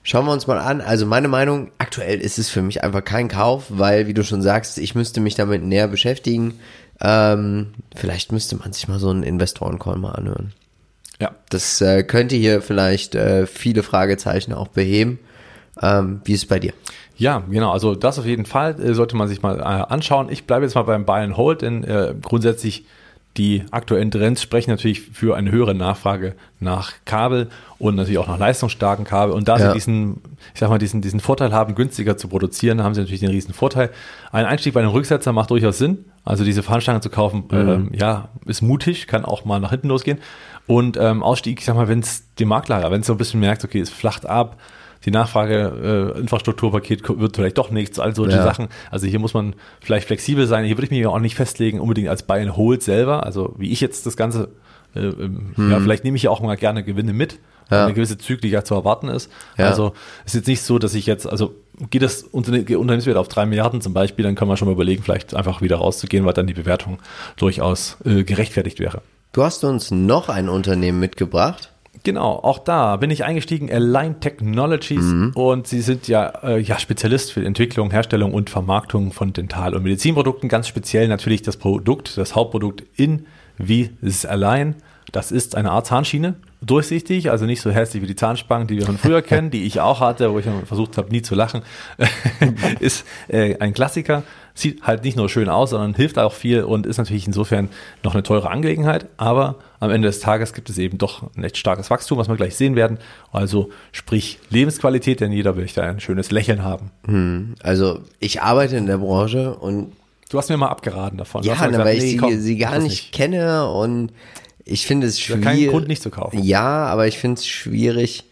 Schauen 0.02 0.24
wir 0.24 0.32
uns 0.32 0.46
mal 0.46 0.58
an. 0.58 0.80
Also 0.80 1.04
meine 1.06 1.28
Meinung, 1.28 1.70
aktuell 1.78 2.20
ist 2.20 2.38
es 2.38 2.48
für 2.48 2.62
mich 2.62 2.82
einfach 2.82 3.04
kein 3.04 3.28
Kauf, 3.28 3.66
weil, 3.68 4.06
wie 4.06 4.14
du 4.14 4.24
schon 4.24 4.40
sagst, 4.40 4.78
ich 4.78 4.94
müsste 4.94 5.20
mich 5.20 5.34
damit 5.34 5.62
näher 5.62 5.88
beschäftigen. 5.88 6.60
Ähm, 7.02 7.68
vielleicht 7.94 8.32
müsste 8.32 8.56
man 8.56 8.72
sich 8.72 8.88
mal 8.88 8.98
so 8.98 9.10
einen 9.10 9.22
Investoren-Call 9.22 9.98
mal 9.98 10.12
anhören. 10.12 10.52
Ja, 11.20 11.32
Das 11.50 11.80
äh, 11.82 12.02
könnte 12.02 12.36
hier 12.36 12.62
vielleicht 12.62 13.14
äh, 13.14 13.46
viele 13.46 13.82
Fragezeichen 13.82 14.54
auch 14.54 14.68
beheben. 14.68 15.18
Ähm, 15.82 16.22
wie 16.24 16.32
ist 16.32 16.42
es 16.44 16.48
bei 16.48 16.58
dir? 16.58 16.72
Ja, 17.16 17.42
genau. 17.50 17.72
Also 17.72 17.94
das 17.94 18.18
auf 18.18 18.24
jeden 18.24 18.46
Fall 18.46 18.80
äh, 18.80 18.94
sollte 18.94 19.16
man 19.16 19.28
sich 19.28 19.42
mal 19.42 19.58
äh, 19.60 19.62
anschauen. 19.62 20.28
Ich 20.30 20.46
bleibe 20.46 20.64
jetzt 20.64 20.74
mal 20.74 20.82
beim 20.82 21.04
Buy 21.04 21.22
and 21.22 21.36
Hold, 21.36 21.60
denn 21.60 21.84
äh, 21.84 22.14
grundsätzlich 22.22 22.86
die 23.36 23.62
aktuellen 23.70 24.10
Trends 24.10 24.42
sprechen 24.42 24.70
natürlich 24.70 25.02
für 25.02 25.36
eine 25.36 25.52
höhere 25.52 25.74
Nachfrage 25.74 26.34
nach 26.58 26.92
Kabel 27.04 27.48
und 27.78 27.94
natürlich 27.94 28.18
auch 28.18 28.26
nach 28.26 28.38
leistungsstarken 28.38 29.04
Kabel. 29.04 29.34
Und 29.34 29.46
da 29.46 29.56
Ja. 29.56 29.68
sie 29.68 29.74
diesen, 29.74 30.20
ich 30.52 30.58
sag 30.60 30.68
mal, 30.68 30.78
diesen, 30.78 31.00
diesen 31.00 31.20
Vorteil 31.20 31.52
haben, 31.52 31.74
günstiger 31.76 32.16
zu 32.16 32.26
produzieren, 32.28 32.82
haben 32.82 32.94
sie 32.94 33.00
natürlich 33.00 33.20
den 33.20 33.30
riesen 33.30 33.54
Vorteil. 33.54 33.90
Ein 34.32 34.46
Einstieg 34.46 34.74
bei 34.74 34.80
einem 34.80 34.90
Rücksetzer 34.90 35.32
macht 35.32 35.50
durchaus 35.50 35.78
Sinn. 35.78 36.04
Also 36.24 36.44
diese 36.44 36.62
Fahnenstange 36.62 37.00
zu 37.00 37.08
kaufen, 37.08 37.44
ähm, 37.52 37.90
ja, 37.94 38.28
ist 38.46 38.62
mutig, 38.62 39.06
kann 39.06 39.24
auch 39.24 39.44
mal 39.44 39.60
nach 39.60 39.70
hinten 39.70 39.88
losgehen. 39.88 40.18
Und 40.66 40.96
ähm, 40.96 41.22
Ausstieg, 41.22 41.60
ich 41.60 41.64
sag 41.64 41.76
mal, 41.76 41.88
wenn 41.88 42.00
es 42.00 42.24
die 42.38 42.44
Marktlager, 42.44 42.90
wenn 42.90 43.00
es 43.00 43.06
so 43.06 43.14
ein 43.14 43.18
bisschen 43.18 43.40
merkt, 43.40 43.64
okay, 43.64 43.80
es 43.80 43.90
flacht 43.90 44.26
ab, 44.26 44.56
die 45.04 45.10
Nachfrage, 45.10 46.14
äh, 46.16 46.20
wird 47.20 47.36
vielleicht 47.36 47.58
doch 47.58 47.70
nichts, 47.70 47.98
all 47.98 48.14
solche 48.14 48.36
Ja. 48.36 48.44
Sachen. 48.44 48.68
Also 48.90 49.06
hier 49.06 49.18
muss 49.18 49.34
man 49.34 49.54
vielleicht 49.80 50.06
flexibel 50.06 50.46
sein. 50.46 50.64
Hier 50.64 50.76
würde 50.76 50.84
ich 50.84 50.90
mich 50.90 51.06
auch 51.06 51.18
nicht 51.18 51.34
festlegen, 51.36 51.80
unbedingt 51.80 52.08
als 52.08 52.22
Buy 52.22 52.40
and 52.42 52.56
Hold 52.56 52.82
selber. 52.82 53.24
Also 53.24 53.54
wie 53.58 53.70
ich 53.70 53.80
jetzt 53.80 54.04
das 54.06 54.16
Ganze, 54.16 54.48
äh, 54.94 55.00
ähm, 55.00 55.54
ja, 55.56 55.80
vielleicht 55.80 56.04
nehme 56.04 56.16
ich 56.16 56.24
ja 56.24 56.30
auch 56.30 56.40
mal 56.40 56.56
gerne 56.56 56.84
Gewinne 56.84 57.12
mit, 57.14 57.38
Ja. 57.70 57.84
eine 57.84 57.94
gewisse 57.94 58.18
ja 58.48 58.64
zu 58.64 58.74
erwarten 58.74 59.08
ist. 59.08 59.30
Ja. 59.56 59.66
Also 59.68 59.92
ist 60.26 60.34
jetzt 60.34 60.48
nicht 60.48 60.62
so, 60.62 60.78
dass 60.78 60.94
ich 60.94 61.06
jetzt, 61.06 61.26
also 61.26 61.54
geht 61.88 62.02
das 62.02 62.22
Unterne- 62.24 62.60
Unternehmenswert 62.76 63.16
auf 63.16 63.28
drei 63.28 63.46
Milliarden 63.46 63.80
zum 63.80 63.94
Beispiel, 63.94 64.24
dann 64.24 64.34
kann 64.34 64.48
man 64.48 64.56
schon 64.58 64.66
mal 64.68 64.72
überlegen, 64.72 65.02
vielleicht 65.02 65.34
einfach 65.34 65.62
wieder 65.62 65.76
rauszugehen, 65.76 66.26
weil 66.26 66.34
dann 66.34 66.46
die 66.46 66.52
Bewertung 66.54 66.98
durchaus 67.36 67.96
äh, 68.04 68.24
gerechtfertigt 68.24 68.80
wäre. 68.80 69.00
Du 69.32 69.44
hast 69.44 69.62
uns 69.64 69.90
noch 69.92 70.28
ein 70.28 70.48
Unternehmen 70.48 70.98
mitgebracht. 71.00 71.70
Genau, 72.02 72.32
auch 72.36 72.58
da 72.58 72.96
bin 72.96 73.10
ich 73.10 73.24
eingestiegen, 73.24 73.70
Align 73.70 74.20
Technologies 74.20 75.34
und 75.34 75.66
sie 75.66 75.82
sind 75.82 76.08
ja, 76.08 76.28
äh, 76.42 76.58
ja 76.58 76.78
Spezialist 76.78 77.32
für 77.32 77.44
Entwicklung, 77.44 77.90
Herstellung 77.90 78.32
und 78.32 78.48
Vermarktung 78.48 79.12
von 79.12 79.34
Dental- 79.34 79.74
und 79.74 79.82
Medizinprodukten, 79.82 80.48
ganz 80.48 80.66
speziell 80.66 81.08
natürlich 81.08 81.42
das 81.42 81.58
Produkt, 81.58 82.16
das 82.16 82.34
Hauptprodukt 82.34 82.84
Invisalign. 82.96 84.76
Das 85.12 85.32
ist 85.32 85.56
eine 85.56 85.72
Art 85.72 85.86
Zahnschiene, 85.86 86.36
durchsichtig, 86.62 87.30
also 87.30 87.44
nicht 87.44 87.60
so 87.60 87.70
hässlich 87.70 88.02
wie 88.02 88.06
die 88.06 88.16
Zahnspangen, 88.16 88.66
die 88.66 88.78
wir 88.78 88.86
von 88.86 88.96
früher 88.96 89.22
kennen, 89.22 89.50
die 89.50 89.64
ich 89.64 89.80
auch 89.80 90.00
hatte, 90.00 90.32
wo 90.32 90.38
ich 90.38 90.46
versucht 90.64 90.96
habe, 90.96 91.10
nie 91.10 91.22
zu 91.22 91.34
lachen. 91.34 91.62
ist 92.80 93.04
äh, 93.28 93.58
ein 93.58 93.74
Klassiker, 93.74 94.22
sieht 94.54 94.82
halt 94.82 95.04
nicht 95.04 95.16
nur 95.16 95.28
schön 95.28 95.48
aus, 95.48 95.70
sondern 95.70 95.94
hilft 95.94 96.18
auch 96.18 96.32
viel 96.32 96.62
und 96.62 96.86
ist 96.86 96.98
natürlich 96.98 97.26
insofern 97.26 97.68
noch 98.02 98.14
eine 98.14 98.22
teure 98.22 98.50
Angelegenheit. 98.50 99.06
Aber 99.16 99.56
am 99.78 99.90
Ende 99.90 100.08
des 100.08 100.20
Tages 100.20 100.52
gibt 100.52 100.70
es 100.70 100.78
eben 100.78 100.98
doch 100.98 101.22
ein 101.36 101.44
echt 101.44 101.56
starkes 101.56 101.90
Wachstum, 101.90 102.18
was 102.18 102.28
wir 102.28 102.36
gleich 102.36 102.56
sehen 102.56 102.76
werden. 102.76 102.98
Also 103.32 103.70
sprich 103.92 104.38
Lebensqualität, 104.50 105.20
denn 105.20 105.32
jeder 105.32 105.56
will 105.56 105.66
da 105.74 105.82
ein 105.82 106.00
schönes 106.00 106.30
Lächeln 106.30 106.62
haben. 106.62 107.54
Also 107.62 108.00
ich 108.18 108.42
arbeite 108.42 108.76
in 108.76 108.86
der 108.86 108.98
Branche 108.98 109.54
und 109.54 109.92
Du 110.30 110.38
hast 110.38 110.48
mir 110.48 110.56
mal 110.56 110.68
abgeraten 110.68 111.18
davon. 111.18 111.42
Ja, 111.42 111.54
gesagt, 111.54 111.76
weil 111.76 111.96
ich 111.96 112.02
nee, 112.04 112.10
sie, 112.10 112.16
komm, 112.16 112.40
sie 112.40 112.56
gar 112.56 112.76
das 112.76 112.84
nicht, 112.84 113.10
kenne 113.10 113.68
und 113.68 114.12
ich 114.64 114.86
finde 114.86 115.08
es 115.08 115.18
schwierig. 115.18 115.42
kein 115.42 115.66
Grund, 115.66 115.88
nicht 115.88 116.02
zu 116.02 116.10
kaufen. 116.10 116.44
Ja, 116.44 116.86
aber 116.86 117.08
ich 117.08 117.18
finde 117.18 117.40
es 117.40 117.46
schwierig. 117.48 118.29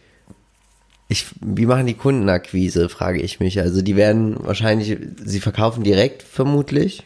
Ich, 1.11 1.25
wie 1.41 1.65
machen 1.65 1.87
die 1.87 1.95
Kundenakquise, 1.95 2.87
frage 2.87 3.19
ich 3.19 3.39
mich. 3.39 3.59
Also 3.59 3.81
die 3.81 3.95
werden 3.95 4.37
wahrscheinlich, 4.45 4.95
sie 5.23 5.39
verkaufen 5.39 5.83
direkt 5.83 6.21
vermutlich. 6.21 7.03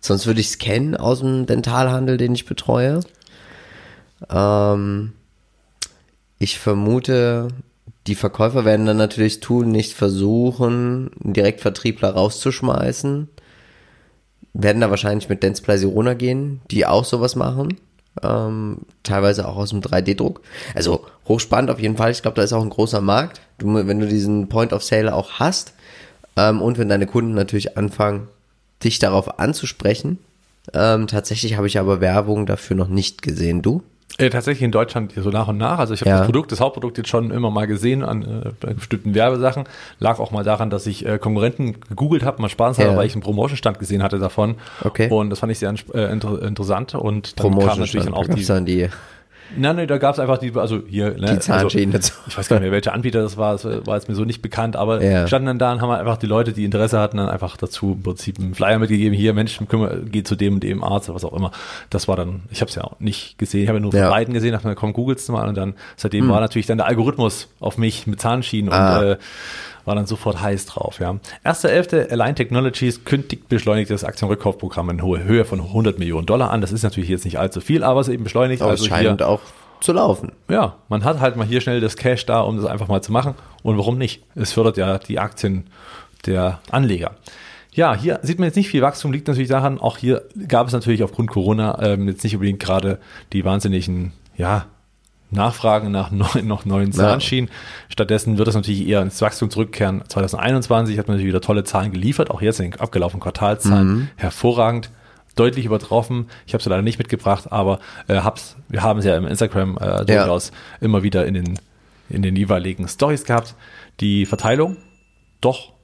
Sonst 0.00 0.26
würde 0.26 0.40
ich 0.40 0.48
es 0.48 0.58
kennen 0.58 0.96
aus 0.96 1.20
dem 1.20 1.44
Dentalhandel, 1.44 2.16
den 2.16 2.34
ich 2.34 2.46
betreue. 2.46 3.00
Ähm, 4.30 5.12
ich 6.38 6.58
vermute, 6.58 7.48
die 8.06 8.14
Verkäufer 8.14 8.64
werden 8.64 8.86
dann 8.86 8.96
natürlich 8.96 9.40
tun, 9.40 9.70
nicht 9.70 9.92
versuchen, 9.92 11.10
einen 11.22 11.32
Direktvertriebler 11.34 12.10
rauszuschmeißen. 12.10 13.28
Werden 14.54 14.80
da 14.80 14.88
wahrscheinlich 14.88 15.28
mit 15.28 15.42
Dentsply 15.42 15.76
Sirona 15.76 16.14
gehen, 16.14 16.62
die 16.70 16.86
auch 16.86 17.04
sowas 17.04 17.36
machen. 17.36 17.76
Ähm, 18.22 18.78
teilweise 19.02 19.46
auch 19.46 19.56
aus 19.56 19.70
dem 19.70 19.82
3D-Druck. 19.82 20.40
Also 20.74 21.04
hochspannend 21.28 21.70
auf 21.70 21.80
jeden 21.80 21.96
Fall. 21.96 22.10
Ich 22.10 22.22
glaube, 22.22 22.36
da 22.36 22.42
ist 22.42 22.52
auch 22.52 22.62
ein 22.62 22.70
großer 22.70 23.00
Markt. 23.00 23.40
Du, 23.58 23.72
wenn 23.74 24.00
du 24.00 24.06
diesen 24.06 24.48
Point 24.48 24.72
of 24.72 24.82
Sale 24.82 25.14
auch 25.14 25.32
hast 25.34 25.74
ähm, 26.36 26.60
und 26.62 26.78
wenn 26.78 26.88
deine 26.88 27.06
Kunden 27.06 27.34
natürlich 27.34 27.76
anfangen, 27.76 28.28
dich 28.84 28.98
darauf 28.98 29.38
anzusprechen. 29.38 30.18
Ähm, 30.74 31.06
tatsächlich 31.06 31.56
habe 31.56 31.66
ich 31.66 31.78
aber 31.78 32.00
Werbung 32.00 32.44
dafür 32.46 32.76
noch 32.76 32.88
nicht 32.88 33.22
gesehen. 33.22 33.62
Du? 33.62 33.82
Äh, 34.18 34.30
tatsächlich 34.30 34.62
in 34.62 34.72
Deutschland 34.72 35.12
so 35.16 35.28
nach 35.30 35.48
und 35.48 35.58
nach. 35.58 35.78
Also 35.78 35.92
ich 35.94 36.00
habe 36.00 36.10
Ja. 36.10 36.16
das 36.18 36.26
Produkt, 36.26 36.50
das 36.50 36.60
Hauptprodukt 36.60 36.96
jetzt 36.96 37.08
schon 37.08 37.30
immer 37.30 37.50
mal 37.50 37.66
gesehen 37.66 38.02
an 38.02 38.54
äh, 38.62 38.74
bestimmten 38.74 39.14
Werbesachen. 39.14 39.64
Lag 39.98 40.18
auch 40.18 40.30
mal 40.30 40.42
daran, 40.44 40.70
dass 40.70 40.86
ich 40.86 41.04
äh, 41.06 41.18
Konkurrenten 41.18 41.80
gegoogelt 41.88 42.22
habe, 42.24 42.40
mal 42.40 42.48
Spaß 42.48 42.78
Ja. 42.78 42.96
weil 42.96 43.06
ich 43.06 43.12
einen 43.14 43.22
Promotion-Stand 43.22 43.78
gesehen 43.78 44.02
hatte 44.02 44.18
davon. 44.18 44.54
Okay. 44.82 45.08
Und 45.10 45.30
das 45.30 45.40
fand 45.40 45.52
ich 45.52 45.58
sehr 45.58 45.74
äh, 45.94 46.10
inter 46.12 46.42
interessant. 46.42 46.94
Und 46.94 47.38
dann 47.38 47.44
kam 47.44 47.52
Promotion 47.58 47.80
natürlich 47.80 48.04
dann 48.04 48.14
auch 48.14 48.26
die. 48.26 48.44
dann 48.44 48.64
die, 48.64 48.88
Nein, 49.56 49.76
nein, 49.76 49.86
da 49.86 49.98
gab 49.98 50.14
es 50.14 50.18
einfach 50.18 50.38
die, 50.38 50.52
also 50.56 50.80
hier, 50.88 51.12
ne, 51.18 51.34
die 51.34 51.38
Zahnschiene. 51.38 51.94
Also, 51.94 52.12
ich 52.26 52.36
weiß 52.36 52.48
gar 52.48 52.56
nicht 52.56 52.62
mehr, 52.64 52.72
welcher 52.72 52.92
Anbieter 52.92 53.22
das 53.22 53.36
war, 53.36 53.52
das 53.52 53.64
war 53.64 53.94
jetzt 53.96 54.08
mir 54.08 54.14
so 54.14 54.24
nicht 54.24 54.42
bekannt, 54.42 54.74
aber 54.76 55.02
Ja. 55.02 55.26
standen 55.28 55.46
dann 55.46 55.58
da 55.58 55.72
und 55.72 55.80
haben 55.82 55.90
einfach 55.90 56.16
die 56.16 56.26
Leute, 56.26 56.52
die 56.52 56.64
Interesse 56.64 56.98
hatten, 56.98 57.18
dann 57.18 57.28
einfach 57.28 57.56
dazu 57.56 57.92
im 57.92 58.02
Prinzip 58.02 58.38
einen 58.40 58.54
Flyer 58.54 58.78
mitgegeben, 58.78 59.16
hier, 59.16 59.34
Mensch, 59.34 59.60
geh 60.06 60.22
zu 60.24 60.34
dem 60.34 60.54
und 60.54 60.62
dem 60.64 60.82
Arzt 60.82 61.08
oder 61.08 61.14
was 61.16 61.24
auch 61.24 61.32
immer. 61.32 61.52
Das 61.90 62.08
war 62.08 62.16
dann, 62.16 62.42
ich 62.50 62.60
habe 62.60 62.68
es 62.70 62.74
ja 62.74 62.82
auch 62.84 62.98
nicht 62.98 63.38
gesehen, 63.38 63.62
ich 63.62 63.68
habe 63.68 63.78
ja 63.78 63.82
nur 63.82 63.92
von 63.92 64.00
Ja. 64.00 64.06
Hm. 64.06 64.12
beiden 64.12 64.34
gesehen, 64.34 64.52
dachte 64.52 64.66
mir, 64.66 64.74
komm, 64.74 64.92
googelst 64.92 65.28
mal 65.30 65.48
und 65.48 65.56
dann, 65.56 65.74
seitdem 65.96 66.28
war 66.28 66.40
natürlich 66.40 66.66
dann 66.66 66.78
der 66.78 66.86
Algorithmus 66.88 67.48
auf 67.60 67.78
mich 67.78 68.06
mit 68.06 68.20
Zahnschienen 68.20 68.72
Ah. 68.72 68.98
und 68.98 69.04
äh, 69.06 69.16
war 69.86 69.94
dann 69.94 70.06
sofort 70.06 70.40
heiß 70.42 70.66
drauf, 70.66 71.00
ja. 71.00 71.12
1.11. 71.44 72.10
Align 72.10 72.36
Technologies 72.36 73.04
kündigt 73.04 73.48
beschleunigtes 73.48 74.04
Aktienrückkaufprogramm 74.04 74.90
in 74.90 75.02
hohe 75.02 75.24
Höhe 75.24 75.44
von 75.44 75.60
100 75.60 75.98
Millionen 75.98 76.26
Dollar 76.26 76.50
an. 76.50 76.60
Das 76.60 76.72
ist 76.72 76.82
natürlich 76.82 77.08
jetzt 77.08 77.24
nicht 77.24 77.38
allzu 77.38 77.60
viel, 77.60 77.82
aber 77.82 78.00
es 78.00 78.08
ist 78.08 78.14
eben 78.14 78.24
beschleunigt. 78.24 78.60
Aber 78.60 78.72
also 78.72 78.84
es 78.84 78.94
hier, 78.94 79.08
scheint 79.08 79.22
auch 79.22 79.40
zu 79.80 79.92
laufen. 79.92 80.32
ja, 80.48 80.76
man 80.88 81.04
hat 81.04 81.20
halt 81.20 81.36
mal 81.36 81.46
hier 81.46 81.60
schnell 81.60 81.80
das 81.80 81.96
Cash 81.96 82.26
da, 82.26 82.40
um 82.40 82.56
das 82.56 82.66
einfach 82.66 82.88
mal 82.88 83.02
zu 83.02 83.12
machen. 83.12 83.34
Und 83.62 83.78
warum 83.78 83.96
nicht? 83.98 84.22
Es 84.34 84.52
fördert 84.52 84.76
ja 84.76 84.98
die 84.98 85.18
Aktien 85.18 85.64
der 86.26 86.60
Anleger. 86.70 87.12
Ja, 87.72 87.94
hier 87.94 88.20
sieht 88.22 88.38
man 88.38 88.46
jetzt 88.46 88.56
nicht 88.56 88.70
viel 88.70 88.80
Wachstum, 88.80 89.12
liegt 89.12 89.28
natürlich 89.28 89.50
daran, 89.50 89.78
auch 89.78 89.98
hier 89.98 90.22
gab 90.48 90.66
es 90.66 90.72
natürlich 90.72 91.04
aufgrund 91.04 91.30
Corona 91.30 91.78
ähm, 91.82 92.08
jetzt 92.08 92.24
nicht 92.24 92.34
unbedingt 92.34 92.58
gerade 92.58 92.98
die 93.34 93.44
wahnsinnigen, 93.44 94.12
ja, 94.34 94.64
Nachfragen 95.30 95.90
nach 95.90 96.10
neuen, 96.10 96.46
noch 96.46 96.64
neuen 96.64 96.92
Zahnschienen. 96.92 97.48
Ja. 97.48 97.54
Stattdessen 97.88 98.38
wird 98.38 98.48
es 98.48 98.54
natürlich 98.54 98.86
eher 98.86 99.02
ins 99.02 99.20
Wachstum 99.20 99.50
zurückkehren. 99.50 100.02
2021 100.08 100.98
hat 100.98 101.08
man 101.08 101.16
natürlich 101.16 101.32
wieder 101.32 101.40
tolle 101.40 101.64
Zahlen 101.64 101.92
geliefert, 101.92 102.30
auch 102.30 102.42
jetzt 102.42 102.60
in 102.60 102.70
den 102.70 102.80
abgelaufenen 102.80 103.20
Quartalzahlen 103.20 103.88
mhm. 103.88 104.08
hervorragend 104.16 104.90
deutlich 105.34 105.66
übertroffen. 105.66 106.28
Ich 106.46 106.54
habe 106.54 106.60
es 106.60 106.66
leider 106.66 106.82
nicht 106.82 106.98
mitgebracht, 106.98 107.52
aber 107.52 107.78
äh, 108.08 108.16
hab's, 108.16 108.56
wir 108.68 108.82
haben 108.82 108.98
es 108.98 109.04
ja 109.04 109.16
im 109.16 109.26
Instagram 109.26 109.78
äh, 109.78 110.04
durchaus 110.04 110.48
ja. 110.48 110.54
immer 110.80 111.02
wieder 111.02 111.26
in 111.26 111.34
den, 111.34 111.58
in 112.08 112.22
den 112.22 112.34
jeweiligen 112.36 112.88
Stories 112.88 113.24
gehabt. 113.24 113.54
Die 114.00 114.26
Verteilung 114.26 114.78
doch 115.40 115.75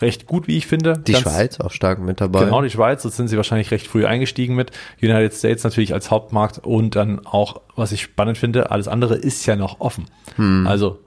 recht 0.00 0.26
gut, 0.26 0.48
wie 0.48 0.56
ich 0.56 0.66
finde. 0.66 0.98
Die 0.98 1.12
Ganz, 1.12 1.24
Schweiz 1.24 1.60
auch 1.60 1.70
stark 1.70 1.98
mit 1.98 2.20
dabei. 2.20 2.44
Genau, 2.44 2.62
die 2.62 2.70
Schweiz, 2.70 3.02
da 3.02 3.10
sind 3.10 3.28
sie 3.28 3.36
wahrscheinlich 3.36 3.70
recht 3.70 3.86
früh 3.86 4.06
eingestiegen 4.06 4.54
mit. 4.54 4.70
United 5.02 5.34
States 5.34 5.64
natürlich 5.64 5.92
als 5.94 6.10
Hauptmarkt 6.10 6.58
und 6.58 6.96
dann 6.96 7.24
auch, 7.26 7.60
was 7.76 7.92
ich 7.92 8.02
spannend 8.02 8.38
finde, 8.38 8.70
alles 8.70 8.88
andere 8.88 9.14
ist 9.14 9.46
ja 9.46 9.56
noch 9.56 9.80
offen. 9.80 10.06
Hm. 10.36 10.66
Also 10.66 11.00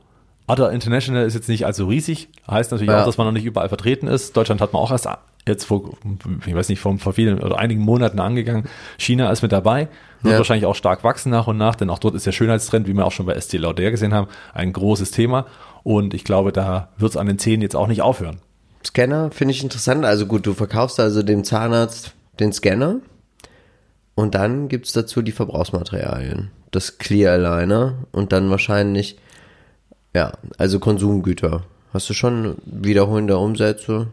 Other 0.47 0.71
International 0.71 1.25
ist 1.25 1.33
jetzt 1.33 1.49
nicht 1.49 1.65
allzu 1.65 1.87
riesig, 1.87 2.29
heißt 2.49 2.71
natürlich 2.71 2.91
ja. 2.91 3.01
auch, 3.01 3.05
dass 3.05 3.17
man 3.17 3.27
noch 3.27 3.33
nicht 3.33 3.45
überall 3.45 3.67
vertreten 3.67 4.07
ist. 4.07 4.37
Deutschland 4.37 4.61
hat 4.61 4.71
man 4.71 4.81
auch 4.81 4.91
erst 4.91 5.07
jetzt 5.45 5.65
vor, 5.65 5.97
ich 6.45 6.55
weiß 6.55 6.69
nicht, 6.69 6.79
vor, 6.79 6.97
vor 6.99 7.13
vielen 7.13 7.41
oder 7.41 7.59
einigen 7.59 7.81
Monaten 7.81 8.19
angegangen. 8.19 8.65
China 8.97 9.29
ist 9.29 9.41
mit 9.41 9.51
dabei, 9.51 9.89
wird 10.21 10.33
ja. 10.33 10.37
wahrscheinlich 10.37 10.65
auch 10.65 10.75
stark 10.75 11.03
wachsen 11.03 11.31
nach 11.31 11.47
und 11.47 11.57
nach, 11.57 11.75
denn 11.75 11.89
auch 11.89 11.99
dort 11.99 12.15
ist 12.15 12.25
der 12.25 12.31
Schönheitstrend, 12.31 12.87
wie 12.87 12.93
wir 12.93 13.05
auch 13.05 13.11
schon 13.11 13.25
bei 13.25 13.39
ST 13.39 13.53
Lauder 13.53 13.91
gesehen 13.91 14.13
haben, 14.13 14.27
ein 14.53 14.71
großes 14.71 15.11
Thema. 15.11 15.45
Und 15.83 16.13
ich 16.13 16.23
glaube, 16.23 16.51
da 16.51 16.89
wird 16.97 17.11
es 17.11 17.17
an 17.17 17.27
den 17.27 17.39
Zähnen 17.39 17.61
jetzt 17.61 17.75
auch 17.75 17.87
nicht 17.87 18.01
aufhören. 18.01 18.39
Scanner 18.87 19.31
finde 19.31 19.53
ich 19.53 19.63
interessant. 19.63 20.05
Also 20.05 20.25
gut, 20.25 20.45
du 20.45 20.53
verkaufst 20.53 20.99
also 20.99 21.21
dem 21.21 21.43
Zahnarzt 21.43 22.13
den 22.39 22.53
Scanner 22.53 22.97
und 24.15 24.33
dann 24.33 24.69
gibt 24.69 24.87
es 24.87 24.93
dazu 24.93 25.21
die 25.21 25.31
Verbrauchsmaterialien. 25.31 26.51
Das 26.71 26.97
Clear 26.97 27.33
Aligner 27.33 28.05
und 28.11 28.31
dann 28.31 28.49
wahrscheinlich, 28.49 29.17
ja, 30.13 30.33
also 30.57 30.79
Konsumgüter. 30.79 31.63
Hast 31.93 32.09
du 32.09 32.13
schon 32.13 32.55
wiederholende 32.65 33.37
Umsätze? 33.37 34.07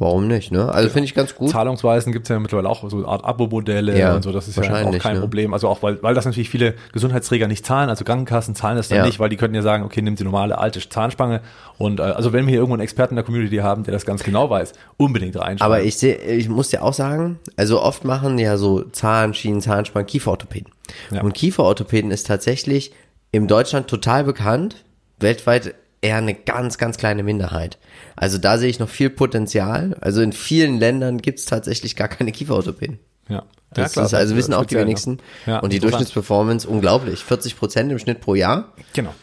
Warum 0.00 0.28
nicht, 0.28 0.50
ne? 0.50 0.72
Also 0.72 0.88
finde 0.88 1.04
ich 1.04 1.14
ganz 1.14 1.34
gut. 1.34 1.50
Zahlungsweisen 1.50 2.12
gibt 2.12 2.24
es 2.24 2.30
ja 2.30 2.38
mittlerweile 2.38 2.70
auch 2.70 2.88
so 2.88 2.96
eine 2.96 3.06
Art 3.06 3.22
Abo-Modelle 3.24 3.98
ja, 3.98 4.14
und 4.14 4.22
so, 4.22 4.32
das 4.32 4.48
ist 4.48 4.56
ja 4.56 4.62
auch 4.62 4.98
kein 4.98 5.14
ne? 5.14 5.20
Problem. 5.20 5.52
Also 5.52 5.68
auch, 5.68 5.82
weil, 5.82 6.02
weil 6.02 6.14
das 6.14 6.24
natürlich 6.24 6.48
viele 6.48 6.74
Gesundheitsträger 6.92 7.46
nicht 7.48 7.66
zahlen, 7.66 7.90
also 7.90 8.04
Krankenkassen 8.04 8.54
zahlen 8.54 8.78
das 8.78 8.88
dann 8.88 8.98
ja. 8.98 9.06
nicht, 9.06 9.20
weil 9.20 9.28
die 9.28 9.36
könnten 9.36 9.54
ja 9.54 9.62
sagen, 9.62 9.84
okay, 9.84 10.00
nimm 10.00 10.16
die 10.16 10.24
normale 10.24 10.56
alte 10.56 10.80
Zahnspange 10.88 11.42
und 11.76 12.00
äh, 12.00 12.04
also 12.04 12.32
wenn 12.32 12.46
wir 12.46 12.50
hier 12.50 12.60
irgendwo 12.60 12.74
einen 12.74 12.82
Experten 12.82 13.12
in 13.12 13.16
der 13.16 13.24
Community 13.24 13.56
haben, 13.56 13.84
der 13.84 13.92
das 13.92 14.06
ganz 14.06 14.22
genau 14.22 14.48
weiß, 14.48 14.72
unbedingt 14.96 15.36
reinschreiben. 15.36 15.60
Aber 15.60 15.82
ich 15.82 15.98
sehe, 15.98 16.16
ich 16.16 16.48
muss 16.48 16.70
dir 16.70 16.82
auch 16.82 16.94
sagen, 16.94 17.38
also 17.56 17.82
oft 17.82 18.04
machen 18.04 18.38
ja 18.38 18.56
so 18.56 18.82
Zahnschienen, 18.82 19.60
Zahnspangen, 19.60 20.06
Kieferorthopäden. 20.06 20.72
Ja. 21.10 21.20
Und 21.20 21.34
Kieferorthopäden 21.34 22.10
ist 22.10 22.26
tatsächlich 22.26 22.92
in 23.32 23.48
Deutschland 23.48 23.88
total 23.88 24.24
bekannt, 24.24 24.76
weltweit 25.18 25.74
eher 26.02 26.16
eine 26.16 26.34
ganz, 26.34 26.78
ganz 26.78 26.96
kleine 26.96 27.22
Minderheit. 27.22 27.78
Also 28.16 28.38
da 28.38 28.58
sehe 28.58 28.70
ich 28.70 28.78
noch 28.78 28.88
viel 28.88 29.10
Potenzial. 29.10 29.96
Also 30.00 30.22
in 30.22 30.32
vielen 30.32 30.78
Ländern 30.78 31.18
gibt 31.18 31.38
es 31.38 31.44
tatsächlich 31.46 31.96
gar 31.96 32.08
keine 32.08 32.32
Kieferorthopäden. 32.32 32.98
Ja. 33.28 33.44
Das 33.72 33.90
ja, 33.90 33.92
klar, 33.92 34.06
ist 34.06 34.14
also 34.14 34.36
wissen 34.36 34.54
auch 34.54 34.64
die 34.64 34.76
wenigsten. 34.76 35.18
Ja, 35.46 35.60
und 35.60 35.72
die 35.72 35.78
Durchschnittsperformance 35.78 36.66
unglaublich. 36.66 37.22
40 37.22 37.56
Prozent 37.56 37.92
im 37.92 37.98
Schnitt 37.98 38.20
pro 38.20 38.34
Jahr. 38.34 38.72
Genau. 38.94 39.14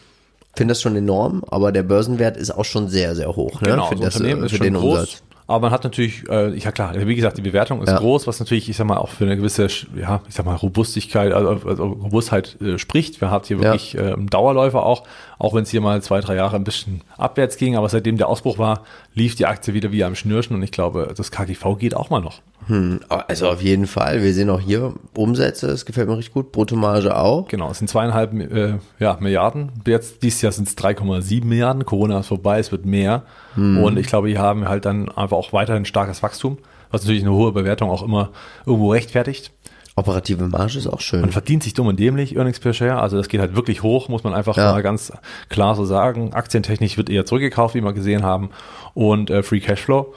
Finde 0.56 0.72
das 0.72 0.80
schon 0.80 0.96
enorm, 0.96 1.44
aber 1.48 1.70
der 1.70 1.82
Börsenwert 1.82 2.36
ist 2.36 2.50
auch 2.50 2.64
schon 2.64 2.88
sehr, 2.88 3.14
sehr 3.14 3.36
hoch. 3.36 3.60
Ne? 3.60 3.70
Genau, 3.70 3.86
für, 3.86 3.96
das, 3.96 4.16
Unternehmen 4.16 4.44
ist 4.44 4.52
für 4.52 4.58
den 4.58 4.74
groß. 4.74 5.00
Umsatz. 5.00 5.22
Aber 5.48 5.60
man 5.60 5.70
hat 5.70 5.82
natürlich, 5.82 6.28
äh, 6.28 6.54
ja 6.58 6.72
klar, 6.72 6.94
wie 6.94 7.14
gesagt, 7.14 7.38
die 7.38 7.42
Bewertung 7.42 7.80
ist 7.82 7.88
ja. 7.88 7.98
groß, 7.98 8.26
was 8.26 8.38
natürlich, 8.38 8.68
ich 8.68 8.76
sag 8.76 8.86
mal, 8.86 8.98
auch 8.98 9.08
für 9.08 9.24
eine 9.24 9.34
gewisse, 9.34 9.68
ja, 9.96 10.20
ich 10.28 10.34
sag 10.34 10.44
mal, 10.44 10.54
Robustigkeit, 10.54 11.32
also, 11.32 11.66
also 11.66 11.86
Robustheit 11.86 12.60
äh, 12.60 12.76
spricht. 12.76 13.22
Wir 13.22 13.30
haben 13.30 13.44
hier 13.46 13.58
wirklich 13.58 13.94
ja. 13.94 14.10
äh, 14.10 14.16
Dauerläufer 14.26 14.84
auch, 14.84 15.04
auch 15.38 15.54
wenn 15.54 15.62
es 15.62 15.70
hier 15.70 15.80
mal 15.80 16.02
zwei, 16.02 16.20
drei 16.20 16.34
Jahre 16.34 16.56
ein 16.56 16.64
bisschen 16.64 17.02
abwärts 17.16 17.56
ging, 17.56 17.76
aber 17.76 17.88
seitdem 17.88 18.16
der 18.16 18.28
Ausbruch 18.28 18.58
war, 18.58 18.84
lief 19.14 19.34
die 19.34 19.46
Aktie 19.46 19.74
wieder 19.74 19.92
wie 19.92 20.04
am 20.04 20.14
Schnürchen 20.14 20.56
und 20.56 20.62
ich 20.62 20.72
glaube, 20.72 21.12
das 21.16 21.30
KGV 21.30 21.78
geht 21.78 21.94
auch 21.94 22.10
mal 22.10 22.20
noch. 22.20 22.40
Hm, 22.66 23.00
also 23.08 23.48
auf 23.48 23.62
jeden 23.62 23.86
Fall. 23.86 24.22
Wir 24.22 24.34
sehen 24.34 24.50
auch 24.50 24.60
hier 24.60 24.92
Umsätze, 25.16 25.68
das 25.68 25.86
gefällt 25.86 26.08
mir 26.08 26.16
richtig 26.16 26.34
gut. 26.34 26.52
Bruttomarge 26.52 27.16
auch. 27.16 27.48
Genau, 27.48 27.70
es 27.70 27.78
sind 27.78 27.88
zweieinhalb 27.88 28.34
äh, 28.34 28.74
ja, 28.98 29.16
Milliarden. 29.20 29.72
Jetzt 29.86 30.22
dieses 30.22 30.42
Jahr 30.42 30.52
sind 30.52 30.68
es 30.68 30.76
3,7 30.76 31.44
Milliarden. 31.44 31.86
Corona 31.86 32.20
ist 32.20 32.26
vorbei, 32.26 32.58
es 32.58 32.70
wird 32.70 32.84
mehr. 32.84 33.22
Hm. 33.54 33.82
Und 33.82 33.98
ich 33.98 34.06
glaube, 34.06 34.28
hier 34.28 34.40
haben 34.40 34.62
wir 34.62 34.68
halt 34.68 34.84
dann 34.84 35.08
einfach 35.08 35.36
auch 35.36 35.52
weiterhin 35.54 35.86
starkes 35.86 36.22
Wachstum, 36.22 36.58
was 36.90 37.02
natürlich 37.02 37.22
eine 37.22 37.32
hohe 37.32 37.52
Bewertung 37.52 37.90
auch 37.90 38.02
immer 38.02 38.30
irgendwo 38.66 38.92
rechtfertigt. 38.92 39.50
Operative 39.98 40.46
Marge 40.46 40.78
ist 40.78 40.86
auch 40.86 41.00
schön. 41.00 41.20
Man 41.20 41.32
verdient 41.32 41.62
sich 41.62 41.74
dumm 41.74 41.86
und 41.86 41.98
dämlich, 41.98 42.36
Earnings 42.36 42.60
per 42.60 42.72
Share. 42.72 43.00
Also 43.00 43.16
das 43.16 43.28
geht 43.28 43.40
halt 43.40 43.54
wirklich 43.54 43.82
hoch, 43.82 44.08
muss 44.08 44.24
man 44.24 44.34
einfach 44.34 44.56
ja. 44.56 44.72
mal 44.72 44.82
ganz 44.82 45.12
klar 45.48 45.74
so 45.74 45.84
sagen. 45.84 46.32
Aktientechnisch 46.32 46.96
wird 46.96 47.10
eher 47.10 47.26
zurückgekauft, 47.26 47.74
wie 47.74 47.82
wir 47.82 47.92
gesehen 47.92 48.22
haben. 48.22 48.50
Und 48.94 49.30
äh, 49.30 49.42
Free 49.42 49.60
Cashflow 49.60 50.14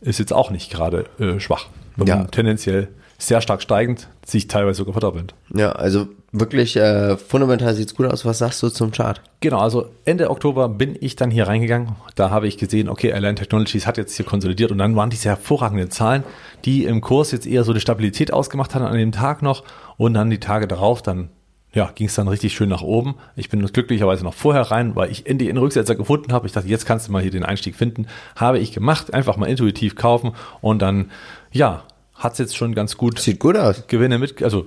ist 0.00 0.18
jetzt 0.18 0.32
auch 0.32 0.50
nicht 0.50 0.70
gerade 0.70 1.06
äh, 1.18 1.40
schwach 1.40 1.66
ja. 2.04 2.24
tendenziell 2.24 2.88
sehr 3.18 3.40
stark 3.40 3.62
steigend, 3.62 4.08
sich 4.24 4.48
teilweise 4.48 4.78
sogar 4.78 4.92
verdoppelnd. 4.92 5.34
Ja, 5.54 5.72
also 5.72 6.08
wirklich 6.34 6.76
äh, 6.76 7.16
fundamental 7.16 7.74
sieht's 7.74 7.94
gut 7.94 8.06
aus. 8.06 8.24
Was 8.24 8.38
sagst 8.38 8.62
du 8.62 8.68
zum 8.68 8.90
Chart? 8.90 9.22
Genau, 9.40 9.60
also 9.60 9.86
Ende 10.04 10.30
Oktober 10.30 10.68
bin 10.68 10.96
ich 11.00 11.16
dann 11.16 11.30
hier 11.30 11.46
reingegangen. 11.46 11.96
Da 12.16 12.30
habe 12.30 12.48
ich 12.48 12.58
gesehen, 12.58 12.88
okay, 12.88 13.12
Align 13.12 13.36
Technologies 13.36 13.86
hat 13.86 13.96
jetzt 13.96 14.16
hier 14.16 14.26
konsolidiert 14.26 14.72
und 14.72 14.78
dann 14.78 14.96
waren 14.96 15.10
diese 15.10 15.28
hervorragenden 15.28 15.90
Zahlen, 15.90 16.24
die 16.64 16.84
im 16.84 17.00
Kurs 17.00 17.30
jetzt 17.30 17.46
eher 17.46 17.62
so 17.64 17.70
eine 17.72 17.80
Stabilität 17.80 18.32
ausgemacht 18.32 18.74
haben 18.74 18.84
an 18.84 18.98
dem 18.98 19.12
Tag 19.12 19.42
noch 19.42 19.62
und 19.96 20.14
dann 20.14 20.28
die 20.28 20.40
Tage 20.40 20.66
darauf 20.66 21.02
dann 21.02 21.30
ja, 21.72 21.90
ging 21.92 22.06
es 22.06 22.14
dann 22.14 22.28
richtig 22.28 22.54
schön 22.54 22.68
nach 22.68 22.82
oben. 22.82 23.16
Ich 23.34 23.48
bin 23.48 23.64
glücklicherweise 23.66 24.22
noch 24.22 24.34
vorher 24.34 24.70
rein, 24.70 24.94
weil 24.94 25.10
ich 25.10 25.26
endlich 25.26 25.48
einen 25.48 25.58
Rücksetzer 25.58 25.96
gefunden 25.96 26.32
habe. 26.32 26.46
Ich 26.46 26.52
dachte, 26.52 26.68
jetzt 26.68 26.86
kannst 26.86 27.08
du 27.08 27.12
mal 27.12 27.20
hier 27.20 27.32
den 27.32 27.44
Einstieg 27.44 27.74
finden. 27.74 28.06
Habe 28.36 28.60
ich 28.60 28.72
gemacht, 28.72 29.12
einfach 29.12 29.36
mal 29.36 29.46
intuitiv 29.46 29.96
kaufen 29.96 30.32
und 30.60 30.80
dann 30.80 31.10
ja, 31.50 31.82
hat 32.14 32.34
es 32.34 32.38
jetzt 32.38 32.56
schon 32.56 32.74
ganz 32.76 32.96
gut. 32.96 33.18
Sieht 33.18 33.40
gut 33.40 33.56
aus. 33.56 33.88
Gewinne 33.88 34.18
mit, 34.18 34.40
also 34.42 34.66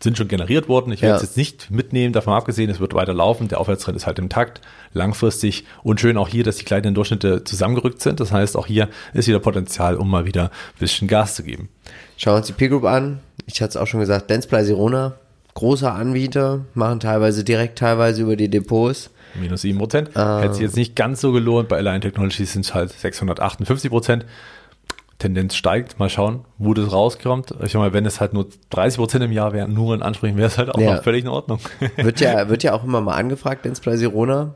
sind 0.00 0.16
schon 0.16 0.28
generiert 0.28 0.68
worden. 0.68 0.92
Ich 0.92 1.02
werde 1.02 1.16
es 1.16 1.22
jetzt 1.22 1.36
nicht 1.36 1.70
mitnehmen, 1.70 2.12
davon 2.12 2.34
abgesehen, 2.34 2.70
es 2.70 2.80
wird 2.80 2.94
weiter 2.94 3.14
laufen. 3.14 3.48
Der 3.48 3.60
Aufwärtstrend 3.60 3.96
ist 3.96 4.06
halt 4.06 4.18
im 4.18 4.28
Takt, 4.28 4.60
langfristig 4.92 5.64
und 5.82 6.00
schön 6.00 6.16
auch 6.16 6.28
hier, 6.28 6.44
dass 6.44 6.56
die 6.56 6.64
kleinen 6.64 6.94
Durchschnitte 6.94 7.44
zusammengerückt 7.44 8.00
sind. 8.00 8.20
Das 8.20 8.32
heißt, 8.32 8.56
auch 8.56 8.66
hier 8.66 8.88
ist 9.14 9.28
wieder 9.28 9.40
Potenzial, 9.40 9.96
um 9.96 10.10
mal 10.10 10.24
wieder 10.24 10.44
ein 10.44 10.78
bisschen 10.78 11.08
Gas 11.08 11.34
zu 11.34 11.42
geben. 11.42 11.68
Schauen 12.16 12.34
wir 12.34 12.38
uns 12.38 12.46
die 12.46 12.52
Peer 12.52 12.68
Group 12.68 12.84
an. 12.84 13.20
Ich 13.46 13.60
hatte 13.62 13.70
es 13.70 13.76
auch 13.76 13.86
schon 13.86 14.00
gesagt, 14.00 14.30
Dentsply 14.30 14.64
Sirona, 14.64 15.14
großer 15.54 15.94
Anbieter, 15.94 16.64
machen 16.74 17.00
teilweise 17.00 17.44
direkt, 17.44 17.78
teilweise 17.78 18.22
über 18.22 18.36
die 18.36 18.48
Depots. 18.48 19.10
Minus 19.34 19.62
7 19.62 19.78
Prozent. 19.78 20.10
Äh, 20.16 20.40
Hätte 20.40 20.54
sich 20.54 20.62
jetzt 20.62 20.76
nicht 20.76 20.96
ganz 20.96 21.20
so 21.20 21.32
gelohnt. 21.32 21.68
Bei 21.68 21.78
Align 21.78 22.00
Technologies 22.00 22.52
sind 22.52 22.64
es 22.64 22.74
halt 22.74 22.90
658 22.90 23.90
Prozent. 23.90 24.24
Tendenz 25.20 25.54
steigt. 25.54 26.00
Mal 26.00 26.08
schauen, 26.08 26.44
wo 26.58 26.74
das 26.74 26.92
rauskommt. 26.92 27.54
Ich 27.64 27.74
meine, 27.74 27.92
wenn 27.92 28.04
es 28.04 28.20
halt 28.20 28.32
nur 28.32 28.48
30 28.70 28.98
Prozent 28.98 29.24
im 29.24 29.30
Jahr 29.30 29.52
wären, 29.52 29.72
nur 29.72 29.94
in 29.94 30.02
Ansprüchen, 30.02 30.36
wäre 30.36 30.48
es 30.48 30.58
halt 30.58 30.70
auch 30.70 30.80
ja. 30.80 30.96
noch 30.96 31.04
völlig 31.04 31.24
in 31.24 31.30
Ordnung. 31.30 31.60
Wird 31.96 32.20
ja, 32.20 32.48
wird 32.48 32.62
ja 32.64 32.72
auch 32.72 32.82
immer 32.82 33.00
mal 33.00 33.14
angefragt 33.14 33.66
ins 33.66 33.80
Sirona. 33.84 34.54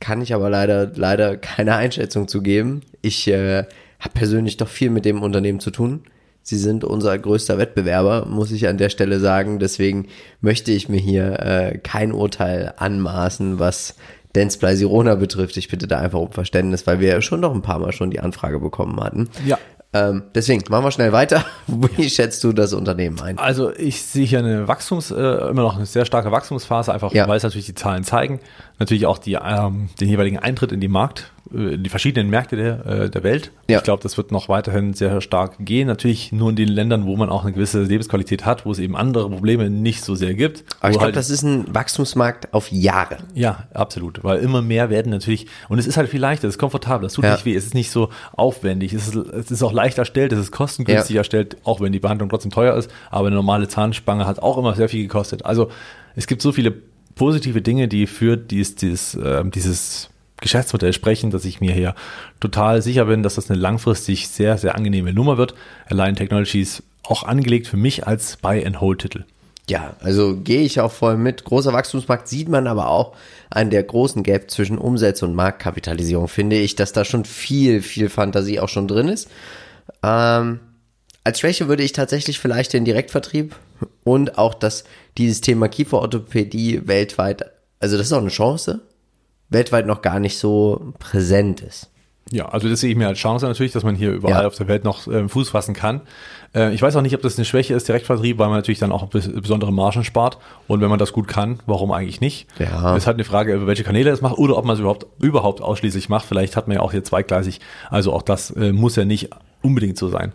Kann 0.00 0.20
ich 0.20 0.34
aber 0.34 0.50
leider, 0.50 0.90
leider 0.94 1.36
keine 1.36 1.76
Einschätzung 1.76 2.28
zu 2.28 2.42
geben. 2.42 2.82
Ich 3.02 3.28
äh, 3.28 3.64
habe 4.00 4.14
persönlich 4.14 4.56
doch 4.56 4.68
viel 4.68 4.90
mit 4.90 5.04
dem 5.04 5.22
Unternehmen 5.22 5.60
zu 5.60 5.70
tun. 5.70 6.02
Sie 6.42 6.56
sind 6.56 6.82
unser 6.82 7.18
größter 7.18 7.58
Wettbewerber, 7.58 8.24
muss 8.26 8.52
ich 8.52 8.68
an 8.68 8.78
der 8.78 8.88
Stelle 8.88 9.20
sagen. 9.20 9.58
Deswegen 9.58 10.06
möchte 10.40 10.72
ich 10.72 10.88
mir 10.88 11.00
hier 11.00 11.40
äh, 11.40 11.78
kein 11.78 12.12
Urteil 12.12 12.72
anmaßen, 12.78 13.58
was 13.58 13.96
Dance 14.32 14.58
Sirona 14.76 15.16
betrifft. 15.16 15.56
Ich 15.56 15.68
bitte 15.68 15.86
da 15.86 15.98
einfach 15.98 16.20
um 16.20 16.32
Verständnis, 16.32 16.86
weil 16.86 17.00
wir 17.00 17.08
ja 17.08 17.20
schon 17.20 17.40
noch 17.40 17.54
ein 17.54 17.62
paar 17.62 17.80
Mal 17.80 17.92
schon 17.92 18.10
die 18.10 18.20
Anfrage 18.20 18.60
bekommen 18.60 18.98
hatten. 19.00 19.28
Ja. 19.44 19.58
Ähm, 19.94 20.24
deswegen 20.34 20.62
machen 20.68 20.84
wir 20.84 20.90
schnell 20.90 21.12
weiter. 21.12 21.44
Wie 21.66 22.10
schätzt 22.10 22.44
du 22.44 22.52
das 22.52 22.74
Unternehmen 22.74 23.20
ein? 23.20 23.38
Also 23.38 23.72
ich 23.74 24.02
sehe 24.02 24.26
hier 24.26 24.40
eine 24.40 24.68
Wachstums, 24.68 25.10
äh, 25.10 25.14
immer 25.16 25.62
noch 25.62 25.76
eine 25.76 25.86
sehr 25.86 26.04
starke 26.04 26.30
Wachstumsphase, 26.30 26.92
einfach 26.92 27.12
ja. 27.12 27.26
weil 27.26 27.38
es 27.38 27.42
natürlich 27.42 27.66
die 27.66 27.74
Zahlen 27.74 28.04
zeigen. 28.04 28.40
Natürlich 28.78 29.06
auch 29.06 29.18
die, 29.18 29.34
ähm, 29.34 29.88
den 29.98 30.08
jeweiligen 30.08 30.38
Eintritt 30.38 30.72
in 30.72 30.80
die 30.80 30.88
Markt, 30.88 31.32
äh, 31.52 31.74
in 31.74 31.82
die 31.82 31.90
verschiedenen 31.90 32.30
Märkte 32.30 32.56
der, 32.56 32.86
äh, 32.86 33.10
der 33.10 33.22
Welt. 33.22 33.50
Ja. 33.68 33.78
Ich 33.78 33.84
glaube, 33.84 34.02
das 34.02 34.16
wird 34.16 34.30
noch 34.30 34.48
weiterhin 34.48 34.94
sehr 34.94 35.20
stark 35.20 35.56
gehen. 35.58 35.88
Natürlich 35.88 36.32
nur 36.32 36.50
in 36.50 36.56
den 36.56 36.68
Ländern, 36.68 37.06
wo 37.06 37.16
man 37.16 37.30
auch 37.30 37.44
eine 37.44 37.52
gewisse 37.52 37.82
Lebensqualität 37.82 38.44
hat, 38.44 38.66
wo 38.66 38.72
es 38.72 38.78
eben 38.78 38.94
andere 38.94 39.28
Probleme 39.28 39.70
nicht 39.70 40.04
so 40.04 40.14
sehr 40.14 40.34
gibt. 40.34 40.64
Aber 40.80 40.90
ich 40.90 40.94
glaube, 40.94 41.04
halt, 41.06 41.16
das 41.16 41.30
ist 41.30 41.42
ein 41.42 41.74
Wachstumsmarkt 41.74 42.52
auf 42.52 42.70
Jahre. 42.70 43.18
Ja, 43.34 43.64
absolut. 43.74 44.22
Weil 44.22 44.38
immer 44.40 44.62
mehr 44.62 44.90
werden 44.90 45.10
natürlich, 45.10 45.46
und 45.68 45.78
es 45.78 45.86
ist 45.86 45.96
halt 45.96 46.08
viel 46.08 46.20
leichter, 46.20 46.46
es 46.46 46.54
ist 46.54 46.58
komfortabel, 46.58 47.06
es 47.06 47.14
tut 47.14 47.24
ja. 47.24 47.32
nicht 47.32 47.46
weh, 47.46 47.54
es 47.54 47.66
ist 47.66 47.74
nicht 47.74 47.90
so 47.90 48.10
aufwendig, 48.36 48.92
es 48.92 49.08
ist, 49.08 49.16
es 49.16 49.50
ist 49.50 49.62
auch 49.62 49.72
leicht 49.78 49.98
erstellt, 49.98 50.32
es 50.32 50.40
ist 50.40 50.50
kostengünstig 50.50 51.14
ja. 51.14 51.20
erstellt, 51.20 51.56
auch 51.62 51.80
wenn 51.80 51.92
die 51.92 52.00
Behandlung 52.00 52.28
trotzdem 52.28 52.50
teuer 52.50 52.76
ist. 52.76 52.90
Aber 53.10 53.28
eine 53.28 53.36
normale 53.36 53.68
Zahnspange 53.68 54.26
hat 54.26 54.40
auch 54.40 54.58
immer 54.58 54.74
sehr 54.74 54.88
viel 54.88 55.02
gekostet. 55.02 55.44
Also 55.44 55.70
es 56.16 56.26
gibt 56.26 56.42
so 56.42 56.50
viele 56.50 56.74
positive 57.14 57.62
Dinge, 57.62 57.86
die 57.86 58.06
für 58.08 58.36
dies, 58.36 58.74
dieses, 58.74 59.14
äh, 59.14 59.44
dieses 59.44 60.10
Geschäftsmodell 60.40 60.92
sprechen, 60.92 61.30
dass 61.30 61.44
ich 61.44 61.60
mir 61.60 61.72
hier 61.72 61.94
total 62.40 62.82
sicher 62.82 63.04
bin, 63.04 63.22
dass 63.22 63.36
das 63.36 63.50
eine 63.50 63.58
langfristig 63.58 64.28
sehr, 64.28 64.58
sehr 64.58 64.74
angenehme 64.74 65.12
Nummer 65.12 65.38
wird. 65.38 65.54
Align 65.88 66.16
Technologies 66.16 66.82
auch 67.04 67.22
angelegt 67.22 67.68
für 67.68 67.76
mich 67.76 68.06
als 68.06 68.36
Buy-and-Hold-Titel. 68.36 69.24
Ja, 69.68 69.96
also 70.00 70.36
gehe 70.36 70.62
ich 70.62 70.80
auch 70.80 70.92
voll 70.92 71.18
mit. 71.18 71.44
Großer 71.44 71.74
Wachstumsmarkt 71.74 72.26
sieht 72.26 72.48
man 72.48 72.66
aber 72.66 72.88
auch 72.88 73.14
an 73.50 73.68
der 73.68 73.82
großen 73.82 74.22
Gap 74.22 74.50
zwischen 74.50 74.78
Umsätze 74.78 75.26
und 75.26 75.34
Marktkapitalisierung, 75.34 76.28
finde 76.28 76.56
ich, 76.56 76.74
dass 76.74 76.92
da 76.92 77.04
schon 77.04 77.24
viel, 77.26 77.82
viel 77.82 78.08
Fantasie 78.08 78.60
auch 78.60 78.68
schon 78.68 78.88
drin 78.88 79.08
ist. 79.08 79.28
Ähm, 80.02 80.60
als 81.24 81.40
Schwäche 81.40 81.68
würde 81.68 81.82
ich 81.82 81.92
tatsächlich 81.92 82.38
vielleicht 82.38 82.72
den 82.72 82.84
Direktvertrieb 82.84 83.54
und 84.04 84.38
auch 84.38 84.54
das, 84.54 84.84
dieses 85.18 85.40
Thema 85.40 85.68
Kieferorthopädie 85.68 86.86
weltweit, 86.86 87.44
also 87.80 87.96
das 87.96 88.06
ist 88.06 88.12
auch 88.12 88.18
eine 88.20 88.28
Chance, 88.28 88.80
weltweit 89.50 89.86
noch 89.86 90.02
gar 90.02 90.20
nicht 90.20 90.38
so 90.38 90.92
präsent 90.98 91.60
ist. 91.60 91.90
Ja, 92.30 92.46
also 92.50 92.68
das 92.68 92.80
sehe 92.80 92.90
ich 92.90 92.96
mir 92.96 93.08
als 93.08 93.18
Chance 93.18 93.46
natürlich, 93.46 93.72
dass 93.72 93.84
man 93.84 93.94
hier 93.94 94.12
überall 94.12 94.42
Ja. 94.42 94.46
auf 94.46 94.54
der 94.54 94.68
Welt 94.68 94.84
noch 94.84 95.06
äh, 95.06 95.26
Fuß 95.28 95.48
fassen 95.48 95.72
kann. 95.74 96.02
Äh, 96.54 96.74
ich 96.74 96.82
weiß 96.82 96.94
auch 96.96 97.00
nicht, 97.00 97.14
ob 97.14 97.22
das 97.22 97.36
eine 97.38 97.46
Schwäche 97.46 97.72
ist, 97.72 97.88
Direktvertrieb, 97.88 98.36
weil 98.38 98.48
man 98.48 98.58
natürlich 98.58 98.78
dann 98.78 98.92
auch 98.92 99.06
bes 99.06 99.32
besondere 99.32 99.72
Margen 99.72 100.04
spart. 100.04 100.36
Und 100.66 100.82
wenn 100.82 100.90
man 100.90 100.98
das 100.98 101.14
gut 101.14 101.26
kann, 101.26 101.60
warum 101.64 101.90
eigentlich 101.90 102.20
nicht? 102.20 102.46
Ja. 102.58 102.92
Es 102.94 103.04
ist 103.04 103.06
halt 103.06 103.16
eine 103.16 103.24
Frage, 103.24 103.54
über 103.54 103.66
welche 103.66 103.82
Kanäle 103.82 104.10
es 104.10 104.20
macht 104.20 104.36
oder 104.36 104.58
ob 104.58 104.66
man 104.66 104.74
es 104.74 104.80
überhaupt, 104.80 105.06
überhaupt 105.22 105.62
ausschließlich 105.62 106.10
macht. 106.10 106.26
Vielleicht 106.26 106.54
hat 106.54 106.68
man 106.68 106.76
ja 106.76 106.82
auch 106.82 106.92
hier 106.92 107.02
zweigleisig. 107.02 107.60
Also 107.88 108.12
auch 108.12 108.22
das 108.22 108.50
äh, 108.50 108.72
muss 108.72 108.96
ja 108.96 109.06
nicht 109.06 109.30
unbedingt 109.68 109.98
so 109.98 110.08
sein. 110.08 110.32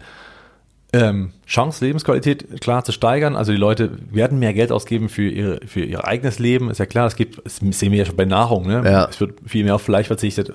Ähm, 0.95 1.31
Chance, 1.47 1.83
Lebensqualität 1.83 2.61
klar 2.61 2.83
zu 2.83 2.91
steigern. 2.91 3.35
Also 3.35 3.51
die 3.51 3.57
Leute 3.57 3.97
werden 4.11 4.37
mehr 4.37 4.53
Geld 4.53 4.71
ausgeben 4.71 5.09
für, 5.09 5.27
ihre, 5.27 5.59
für 5.65 5.79
ihr 5.83 6.05
eigenes 6.07 6.37
Leben. 6.37 6.69
Ist 6.69 6.77
ja 6.77 6.85
klar, 6.85 7.07
es 7.07 7.15
gibt, 7.15 7.41
das 7.43 7.57
sehen 7.57 7.91
wir 7.91 7.97
ja 7.97 8.05
schon 8.05 8.15
bei 8.15 8.25
Nahrung. 8.25 8.67
Ne? 8.67 8.83
Ja. 8.85 9.05
Es 9.09 9.19
wird 9.19 9.39
viel 9.43 9.63
mehr 9.63 9.73
auf 9.73 9.81
Fleisch 9.81 10.05
verzichtet. 10.05 10.53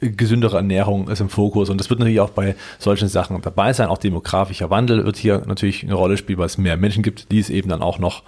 Gesündere 0.00 0.58
Ernährung 0.58 1.08
ist 1.08 1.20
im 1.22 1.30
Fokus. 1.30 1.70
Und 1.70 1.80
das 1.80 1.88
wird 1.88 2.00
natürlich 2.00 2.20
auch 2.20 2.28
bei 2.28 2.54
solchen 2.78 3.08
Sachen 3.08 3.40
dabei 3.40 3.72
sein. 3.72 3.88
Auch 3.88 3.96
demografischer 3.96 4.68
Wandel 4.68 5.06
wird 5.06 5.16
hier 5.16 5.42
natürlich 5.46 5.82
eine 5.84 5.94
Rolle 5.94 6.18
spielen, 6.18 6.38
weil 6.38 6.46
es 6.46 6.58
mehr 6.58 6.76
Menschen 6.76 7.02
gibt, 7.02 7.32
die 7.32 7.38
es 7.40 7.48
eben 7.48 7.70
dann 7.70 7.80
auch 7.80 7.98
noch, 7.98 8.24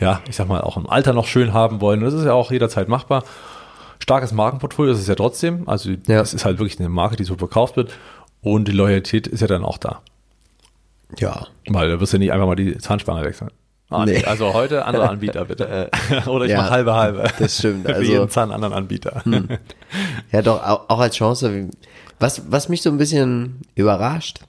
ja, 0.00 0.22
ich 0.28 0.34
sag 0.34 0.48
mal, 0.48 0.60
auch 0.62 0.76
im 0.76 0.90
Alter 0.90 1.12
noch 1.12 1.28
schön 1.28 1.52
haben 1.52 1.80
wollen. 1.80 2.00
Und 2.00 2.06
das 2.06 2.14
ist 2.14 2.24
ja 2.24 2.32
auch 2.32 2.50
jederzeit 2.50 2.88
machbar. 2.88 3.22
Starkes 4.00 4.32
Markenportfolio 4.32 4.92
ist 4.92 4.98
es 4.98 5.06
ja 5.06 5.14
trotzdem. 5.14 5.68
Also 5.68 5.90
Ja. 6.08 6.20
es 6.20 6.34
ist 6.34 6.44
halt 6.44 6.58
wirklich 6.58 6.80
eine 6.80 6.88
Marke, 6.88 7.14
die 7.14 7.24
so 7.24 7.36
verkauft 7.36 7.76
wird. 7.76 7.92
Und 8.42 8.68
die 8.68 8.72
Loyalität 8.72 9.26
ist 9.26 9.40
ja 9.40 9.46
dann 9.46 9.64
auch 9.64 9.78
da. 9.78 10.02
Ja. 11.18 11.46
Weil 11.68 11.88
da 11.90 12.00
wirst 12.00 12.12
du 12.12 12.18
nicht 12.18 12.32
einfach 12.32 12.46
mal 12.46 12.56
die 12.56 12.78
Zahnspange 12.78 13.24
wechseln. 13.24 13.50
Ah, 13.88 14.04
nee. 14.04 14.24
Also 14.24 14.52
heute 14.54 14.84
andere 14.84 15.08
Anbieter 15.10 15.44
bitte. 15.44 15.90
Oder 16.26 16.44
ich 16.46 16.50
Ja, 16.50 16.58
mache 16.62 16.70
halbe 16.70 16.94
halbe. 16.94 17.24
das 17.38 17.58
stimmt. 17.58 17.86
Für 17.86 17.94
Also- 17.94 18.10
jeden 18.12 18.28
Zahn 18.28 18.50
anderen 18.50 18.74
Anbieter. 18.74 19.22
Ja, 20.32 20.42
doch, 20.42 20.62
auch, 20.88 20.98
als 20.98 21.14
Chance. 21.16 21.68
Was, 22.18 22.42
was 22.50 22.68
mich 22.68 22.82
so 22.82 22.90
ein 22.90 22.98
bisschen 22.98 23.60
überrascht, 23.74 24.40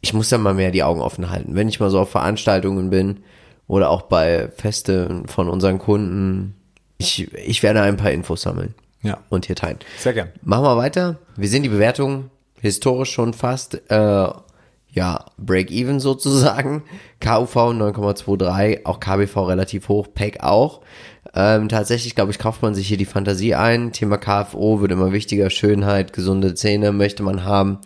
ich 0.00 0.14
muss 0.14 0.30
ja 0.30 0.38
mal 0.38 0.54
mehr 0.54 0.70
die 0.72 0.82
Augen 0.82 1.00
offen 1.00 1.30
halten. 1.30 1.54
Wenn 1.54 1.68
ich 1.68 1.78
mal 1.78 1.90
so 1.90 2.00
auf 2.00 2.10
Veranstaltungen 2.10 2.90
bin 2.90 3.20
oder 3.68 3.90
auch 3.90 4.02
bei 4.02 4.48
Feste 4.56 5.22
von 5.26 5.48
unseren 5.48 5.78
Kunden, 5.78 6.54
ich, 6.98 7.32
ich 7.34 7.62
werde 7.62 7.82
ein 7.82 7.96
paar 7.98 8.10
Infos 8.10 8.42
sammeln 8.42 8.74
Ja, 9.02 9.18
und 9.28 9.46
hier 9.46 9.56
teilen. 9.56 9.78
sehr 9.98 10.14
gern. 10.14 10.30
Machen 10.42 10.64
wir 10.64 10.76
weiter. 10.76 11.18
Wir 11.36 11.48
sehen 11.48 11.62
die 11.62 11.68
Bewertung 11.68 12.30
historisch 12.60 13.12
schon 13.12 13.34
fast, 13.34 13.80
äh, 13.90 14.28
ja, 14.92 15.24
Break-Even 15.38 16.00
sozusagen. 16.00 16.82
KUV 17.20 17.56
9,23, 17.56 18.84
auch 18.84 19.00
KBV 19.00 19.36
relativ 19.48 19.88
hoch, 19.88 20.08
PEG 20.12 20.40
auch. 20.40 20.80
Ähm, 21.34 21.68
tatsächlich, 21.68 22.14
glaube 22.14 22.32
ich, 22.32 22.38
kauft 22.38 22.62
man 22.62 22.74
sich 22.74 22.88
hier 22.88 22.96
die 22.96 23.04
Fantasie 23.04 23.54
ein. 23.54 23.92
Thema 23.92 24.18
KFO 24.18 24.80
wird 24.80 24.92
immer 24.92 25.12
wichtiger. 25.12 25.50
Schönheit, 25.50 26.12
gesunde 26.12 26.54
Zähne 26.54 26.92
möchte 26.92 27.22
man 27.22 27.44
haben. 27.44 27.78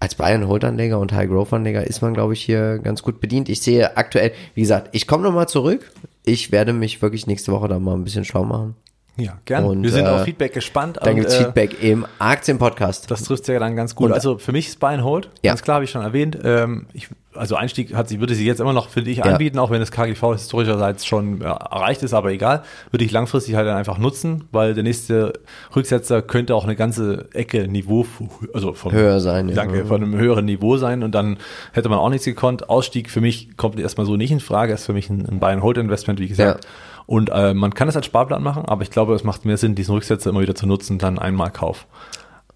Als 0.00 0.14
Bayern-Hold-Anleger 0.14 0.98
und 0.98 1.12
High-Growth-Anleger 1.12 1.84
ist 1.84 2.02
man, 2.02 2.14
glaube 2.14 2.34
ich, 2.34 2.42
hier 2.42 2.78
ganz 2.78 3.02
gut 3.02 3.20
bedient. 3.20 3.48
Ich 3.48 3.62
sehe 3.62 3.96
aktuell, 3.96 4.32
wie 4.54 4.60
gesagt, 4.60 4.90
ich 4.92 5.06
komme 5.06 5.24
nochmal 5.24 5.48
zurück. 5.48 5.90
Ich 6.24 6.52
werde 6.52 6.72
mich 6.72 7.02
wirklich 7.02 7.26
nächste 7.26 7.52
Woche 7.52 7.68
da 7.68 7.78
mal 7.78 7.94
ein 7.94 8.04
bisschen 8.04 8.24
schlau 8.24 8.44
machen. 8.44 8.76
Ja, 9.20 9.38
gern. 9.44 9.64
Und, 9.64 9.82
Wir 9.82 9.90
sind 9.90 10.06
äh, 10.06 10.08
auf 10.08 10.22
Feedback 10.22 10.52
gespannt. 10.54 10.98
Dann 11.02 11.10
und, 11.14 11.16
gibt's 11.20 11.34
äh, 11.34 11.44
Feedback 11.44 11.82
im 11.82 12.06
Aktien-Podcast. 12.20 13.10
Das 13.10 13.22
trifft 13.24 13.48
ja 13.48 13.58
dann 13.58 13.74
ganz 13.74 13.94
gut. 13.96 14.06
Und- 14.06 14.12
also 14.12 14.38
für 14.38 14.52
mich 14.52 14.68
ist 14.68 14.78
Buy 14.78 14.94
and 14.94 15.02
Hold, 15.02 15.28
Ja. 15.42 15.50
ganz 15.50 15.62
klar, 15.62 15.76
habe 15.76 15.84
ich 15.84 15.90
schon 15.90 16.02
erwähnt. 16.02 16.38
Ähm, 16.44 16.86
ich, 16.92 17.08
also 17.34 17.56
Einstieg 17.56 17.94
hat 17.96 18.08
sie, 18.08 18.20
würde 18.20 18.34
sie 18.36 18.46
jetzt 18.46 18.60
immer 18.60 18.72
noch, 18.72 18.88
finde 18.90 19.10
ich, 19.10 19.18
Ja. 19.18 19.24
anbieten, 19.24 19.58
auch 19.58 19.70
wenn 19.70 19.80
das 19.80 19.90
KGV 19.90 20.34
historischerseits 20.34 21.04
schon 21.04 21.40
äh, 21.40 21.44
erreicht 21.46 22.04
ist, 22.04 22.14
aber 22.14 22.30
egal, 22.30 22.62
würde 22.92 23.04
ich 23.04 23.10
langfristig 23.10 23.56
halt 23.56 23.66
dann 23.66 23.76
einfach 23.76 23.98
nutzen, 23.98 24.44
weil 24.52 24.74
der 24.74 24.84
nächste 24.84 25.32
Rücksetzer 25.74 26.22
könnte 26.22 26.54
auch 26.54 26.64
eine 26.64 26.76
ganze 26.76 27.28
Ecke 27.32 27.66
Niveau, 27.66 28.06
also 28.54 28.72
vom, 28.72 28.92
Höher 28.92 29.18
sein, 29.18 29.48
ja. 29.48 29.54
Danke, 29.56 29.84
von 29.86 30.00
einem 30.02 30.16
höheren 30.16 30.44
Niveau 30.44 30.76
sein 30.76 31.02
und 31.02 31.12
dann 31.16 31.38
hätte 31.72 31.88
man 31.88 31.98
auch 31.98 32.08
nichts 32.10 32.24
gekonnt. 32.24 32.68
Ausstieg 32.70 33.10
für 33.10 33.20
mich 33.20 33.56
kommt 33.56 33.80
erstmal 33.80 34.06
so 34.06 34.16
nicht 34.16 34.30
in 34.30 34.38
Frage, 34.40 34.72
ist 34.74 34.86
für 34.86 34.92
mich 34.92 35.10
ein, 35.10 35.26
ein 35.28 35.40
Buy 35.40 35.50
and 35.52 35.62
Hold 35.64 35.78
Investment, 35.78 36.20
wie 36.20 36.28
gesagt. 36.28 36.66
Ja. 37.08 37.14
Und 37.14 37.30
äh, 37.30 37.54
man 37.54 37.74
kann 37.74 37.88
es 37.88 37.96
als 37.96 38.06
Sparplan 38.06 38.42
machen, 38.42 38.64
aber 38.66 38.82
ich 38.82 38.90
glaube, 38.90 39.14
es 39.14 39.24
macht 39.24 39.44
mehr 39.44 39.56
Sinn, 39.56 39.74
diesen 39.74 39.94
Rücksetzer 39.94 40.30
immer 40.30 40.40
wieder 40.40 40.54
zu 40.54 40.66
nutzen, 40.66 40.98
dann 40.98 41.18
einmal 41.18 41.50
Kauf. 41.50 41.86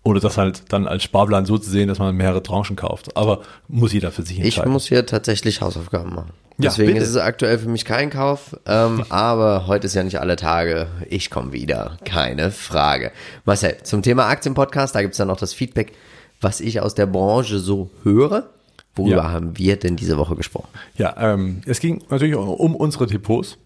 Oder 0.05 0.19
das 0.21 0.37
halt 0.37 0.65
dann 0.73 0.87
als 0.89 1.05
Sparplan 1.05 1.47
so 1.47 1.59
zu 1.59 1.71
sehen, 1.71 1.89
dass 1.89 1.99
man 2.01 2.15
mehrere 2.17 2.43
Tranchen 2.43 2.75
kauft. 2.77 3.17
Aber 3.17 3.41
muss 3.69 3.93
jeder 3.93 4.11
für 4.11 4.23
sich 4.23 4.39
Ich 4.41 4.45
entscheiden. 4.45 4.73
muss 4.73 4.87
hier 4.89 5.07
tatsächlich 5.07 5.61
Hausaufgaben 5.61 6.15
machen. 6.15 6.31
Ja, 6.59 6.69
Deswegen 6.71 6.93
bitte. 6.95 7.05
ist 7.05 7.11
es 7.11 7.17
aktuell 7.17 7.59
für 7.59 7.69
mich 7.69 7.85
kein 7.85 8.11
Kauf, 8.11 8.57
ähm, 8.67 9.05
aber 9.11 9.67
heute 9.69 9.87
ist 9.87 9.95
ja 9.95 10.03
nicht 10.03 10.21
alle 10.21 10.37
Tage. 10.37 10.89
Ich 11.09 11.31
komme 11.31 11.53
wieder, 11.53 11.97
keine 12.05 12.51
Frage. 12.51 13.11
Marcel, 13.47 13.77
zum 13.85 14.03
Thema 14.03 14.27
Aktienpodcast, 14.27 14.95
da 14.95 15.01
gibt's 15.03 15.17
dann 15.19 15.29
noch 15.29 15.39
das 15.39 15.55
Feedback, 15.55 15.93
was 16.43 16.61
ich 16.61 16.81
aus 16.81 16.95
der 16.95 17.07
Branche 17.07 17.59
so 17.61 17.89
höre. 18.03 18.51
Worüber 18.95 19.17
Ja. 19.17 19.31
haben 19.31 19.57
wir 19.57 19.77
denn 19.77 19.97
diese 19.97 20.19
Woche 20.19 20.35
gesprochen? 20.37 20.69
Ja, 20.99 21.15
ähm, 21.19 21.63
es 21.65 21.81
ging 21.81 22.03
natürlich 22.11 22.35
um 22.35 22.75
unsere 22.77 23.07
Depots. 23.07 23.57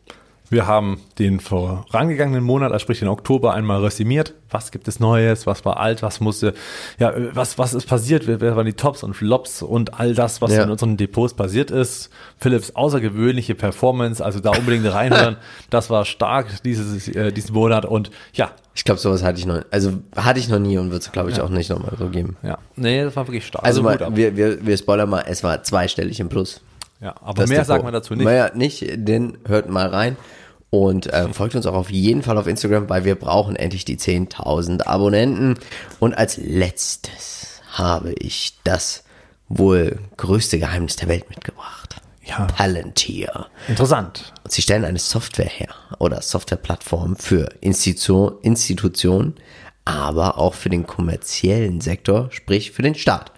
Wir 0.49 0.67
haben 0.69 1.01
den 1.19 1.41
vorangegangenen 1.41 2.45
Monat, 2.45 2.71
also 2.71 2.83
sprich 2.83 3.01
den 3.01 3.09
Oktober, 3.09 3.53
einmal 3.55 3.83
resümiert. 3.83 4.35
Was 4.49 4.71
gibt 4.71 4.87
es 4.87 5.01
Neues? 5.01 5.45
Was 5.47 5.65
war 5.65 5.79
alt? 5.81 6.03
Was 6.03 6.21
musste, 6.21 6.55
ja, 7.01 7.13
was, 7.35 7.59
was 7.59 7.75
ist 7.75 7.87
passiert? 7.87 8.29
Wer, 8.29 8.41
wer 8.41 8.55
waren 8.55 8.65
die 8.67 8.73
Tops 8.75 9.03
und 9.03 9.15
Flops 9.15 9.61
und 9.63 9.99
all 9.99 10.15
das, 10.15 10.41
was 10.41 10.53
Ja. 10.53 10.63
in 10.63 10.71
unseren 10.71 10.97
Depots 10.97 11.35
passiert 11.35 11.73
ist? 11.73 12.11
Philips 12.39 12.71
außergewöhnliche 12.77 13.57
Performance, 13.57 14.25
also 14.25 14.39
da 14.39 14.51
unbedingt 14.51 14.87
reinhören. 14.93 15.37
das 15.71 15.91
war 15.91 16.05
stark 16.05 16.63
dieses, 16.63 17.09
äh, 17.09 17.33
diesen 17.33 17.53
Monat 17.55 17.85
und 17.85 18.13
ja, 18.33 18.53
Ich 18.75 18.85
glaube, 18.85 19.01
sowas 19.01 19.25
hatte 19.25 19.41
ich 19.41 19.47
noch, 19.47 19.63
also 19.73 19.95
hatte 20.15 20.39
ich 20.39 20.49
noch 20.49 20.61
nie 20.61 20.79
und 20.79 20.93
wird 20.93 21.03
es, 21.03 21.11
glaube 21.11 21.31
ich, 21.31 21.41
auch 21.41 21.49
nicht 21.49 21.71
nochmal 21.71 21.95
so 21.99 22.09
geben. 22.09 22.37
ja, 22.45 22.59
nee, 22.77 23.03
das 23.03 23.17
war 23.17 23.27
wirklich 23.27 23.47
stark. 23.47 23.65
Also, 23.65 23.81
Hut 23.83 23.99
mal, 24.01 24.17
wir, 24.17 24.37
wir, 24.37 24.65
wir 24.65 24.77
spoilern 24.77 25.11
mal, 25.11 25.25
es 25.27 25.43
war 25.43 25.63
zweistellig 25.65 26.21
im 26.21 26.29
Plus. 26.29 26.61
Ja, 27.01 27.15
aber 27.21 27.43
Das 27.43 27.49
mehr 27.51 27.59
Depot. 27.59 27.67
sagt 27.67 27.85
man 27.85 27.93
dazu 27.93 28.15
nicht. 28.15 28.25
Mehr 28.25 28.53
nicht, 28.55 28.85
denn 28.95 29.39
hört 29.47 29.69
mal 29.69 29.89
rein. 29.89 30.17
Und 30.71 31.07
äh, 31.13 31.29
folgt 31.33 31.55
uns 31.55 31.65
auch 31.67 31.75
auf 31.75 31.91
jeden 31.91 32.23
Fall 32.23 32.37
auf 32.39 32.47
Instagram, 32.47 32.89
weil 32.89 33.05
wir 33.05 33.15
brauchen 33.15 33.57
endlich 33.57 33.85
die 33.85 33.97
10.000 33.99 34.83
Abonnenten. 34.87 35.59
Und 36.01 36.19
als 36.19 36.37
letztes 36.39 37.61
habe 37.73 38.13
ich 38.19 38.55
das 38.65 39.05
wohl 39.49 39.99
größte 40.17 40.59
Geheimnis 40.59 40.97
der 40.97 41.09
Welt 41.09 41.31
mitgebracht. 41.31 41.97
Ja. 42.25 42.47
Palantir. 42.47 43.47
Interessant. 43.69 44.33
Und 44.43 44.51
sie 44.51 44.61
stellen 44.63 44.85
eine 44.85 44.99
Software 44.99 45.49
her 45.49 45.69
oder 46.01 46.21
Softwareplattform 46.21 47.15
für 47.15 47.49
Institution, 47.61 48.35
Institutionen, 48.43 49.35
aber 49.85 50.39
auch 50.39 50.55
für 50.55 50.69
den 50.69 50.87
kommerziellen 50.89 51.81
Sektor, 51.81 52.29
sprich 52.33 52.73
für 52.73 52.83
den 52.83 52.97
Staat. 52.97 53.31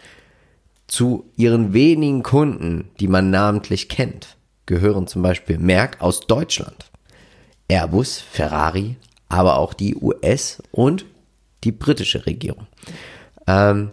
Zu 0.89 1.31
ihren 1.37 1.73
wenigen 1.75 2.23
Kunden, 2.23 2.91
die 2.99 3.09
man 3.09 3.31
namentlich 3.31 3.89
kennt, 3.89 4.37
gehören 4.67 5.07
zum 5.07 5.23
Beispiel 5.23 5.59
Merck 5.59 6.01
aus 6.01 6.21
Deutschland, 6.21 6.91
Airbus, 7.69 8.19
Ferrari, 8.19 8.97
aber 9.29 9.59
auch 9.59 9.75
die 9.75 9.95
US- 9.97 10.63
und 10.73 11.05
die 11.65 11.73
britische 11.73 12.25
Regierung. 12.27 12.67
Ähm, 13.47 13.91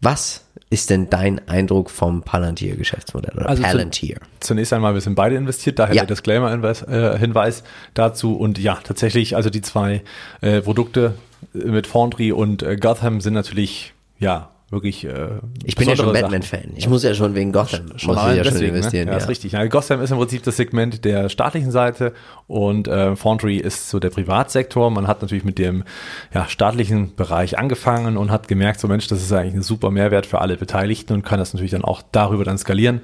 was 0.00 0.44
ist 0.68 0.90
denn 0.90 1.08
dein 1.08 1.48
Eindruck 1.48 1.88
vom 1.88 2.22
Palantir-Geschäftsmodell 2.22 3.36
oder 3.38 3.48
Also 3.48 3.62
Palantir? 3.62 4.18
Zunächst 4.40 4.72
einmal, 4.74 4.92
wir 4.92 5.00
sind 5.00 5.14
beide 5.14 5.36
investiert, 5.36 5.78
daher 5.78 5.94
Ja. 5.94 6.02
der 6.04 6.08
Disclaimer-Hinweis 6.16 7.62
dazu. 7.94 8.34
Und 8.36 8.58
ja, 8.58 8.78
tatsächlich, 8.84 9.36
also 9.36 9.48
die 9.50 9.62
zwei 9.62 10.02
äh, 10.42 10.60
Produkte 10.60 11.14
äh, 11.54 11.58
mit 11.58 11.86
Foundry 11.86 12.32
und 12.32 12.62
äh, 12.62 12.76
Gotham 12.76 13.20
sind 13.22 13.34
natürlich, 13.34 13.94
ja, 14.18 14.50
wirklich. 14.74 15.04
Äh, 15.04 15.38
Ich 15.64 15.76
bin 15.76 15.88
ja 15.88 15.96
schon. 15.96 16.12
Batman-Fan. 16.12 16.72
Ich 16.76 16.88
muss 16.88 17.02
ja 17.02 17.14
schon 17.14 17.34
wegen 17.34 17.52
Gotham 17.52 17.96
Schon 17.96 18.14
muss 18.14 18.22
ich 18.24 18.36
ja 18.36 18.44
schon 18.44 18.52
deswegen, 18.52 18.74
investieren. 18.74 19.06
Ne? 19.06 19.12
Ja, 19.12 19.18
ja. 19.18 19.22
ist 19.22 19.28
richtig. 19.30 19.52
Ja, 19.52 19.66
Gotham 19.66 20.02
ist 20.02 20.10
im 20.10 20.18
Prinzip 20.18 20.42
das 20.42 20.56
Segment 20.56 21.04
der 21.04 21.28
staatlichen 21.28 21.70
Seite 21.70 22.12
und 22.46 22.88
äh, 22.88 23.16
Foundry 23.16 23.56
ist 23.56 23.88
so 23.88 23.98
der 23.98 24.10
Privatsektor. 24.10 24.90
Man 24.90 25.06
hat 25.06 25.22
natürlich 25.22 25.44
mit 25.44 25.58
dem 25.58 25.84
ja, 26.34 26.46
staatlichen 26.48 27.14
Bereich 27.14 27.58
angefangen 27.58 28.16
und 28.16 28.30
hat 28.30 28.48
gemerkt, 28.48 28.80
so 28.80 28.88
Mensch, 28.88 29.06
das 29.06 29.22
ist 29.22 29.32
eigentlich 29.32 29.54
ein 29.54 29.62
super 29.62 29.90
Mehrwert 29.90 30.26
für 30.26 30.40
alle 30.40 30.56
Beteiligten 30.56 31.14
und 31.14 31.22
kann 31.24 31.38
das 31.38 31.54
natürlich 31.54 31.72
dann 31.72 31.84
auch 31.84 32.02
darüber 32.12 32.44
dann 32.44 32.58
skalieren. 32.58 33.00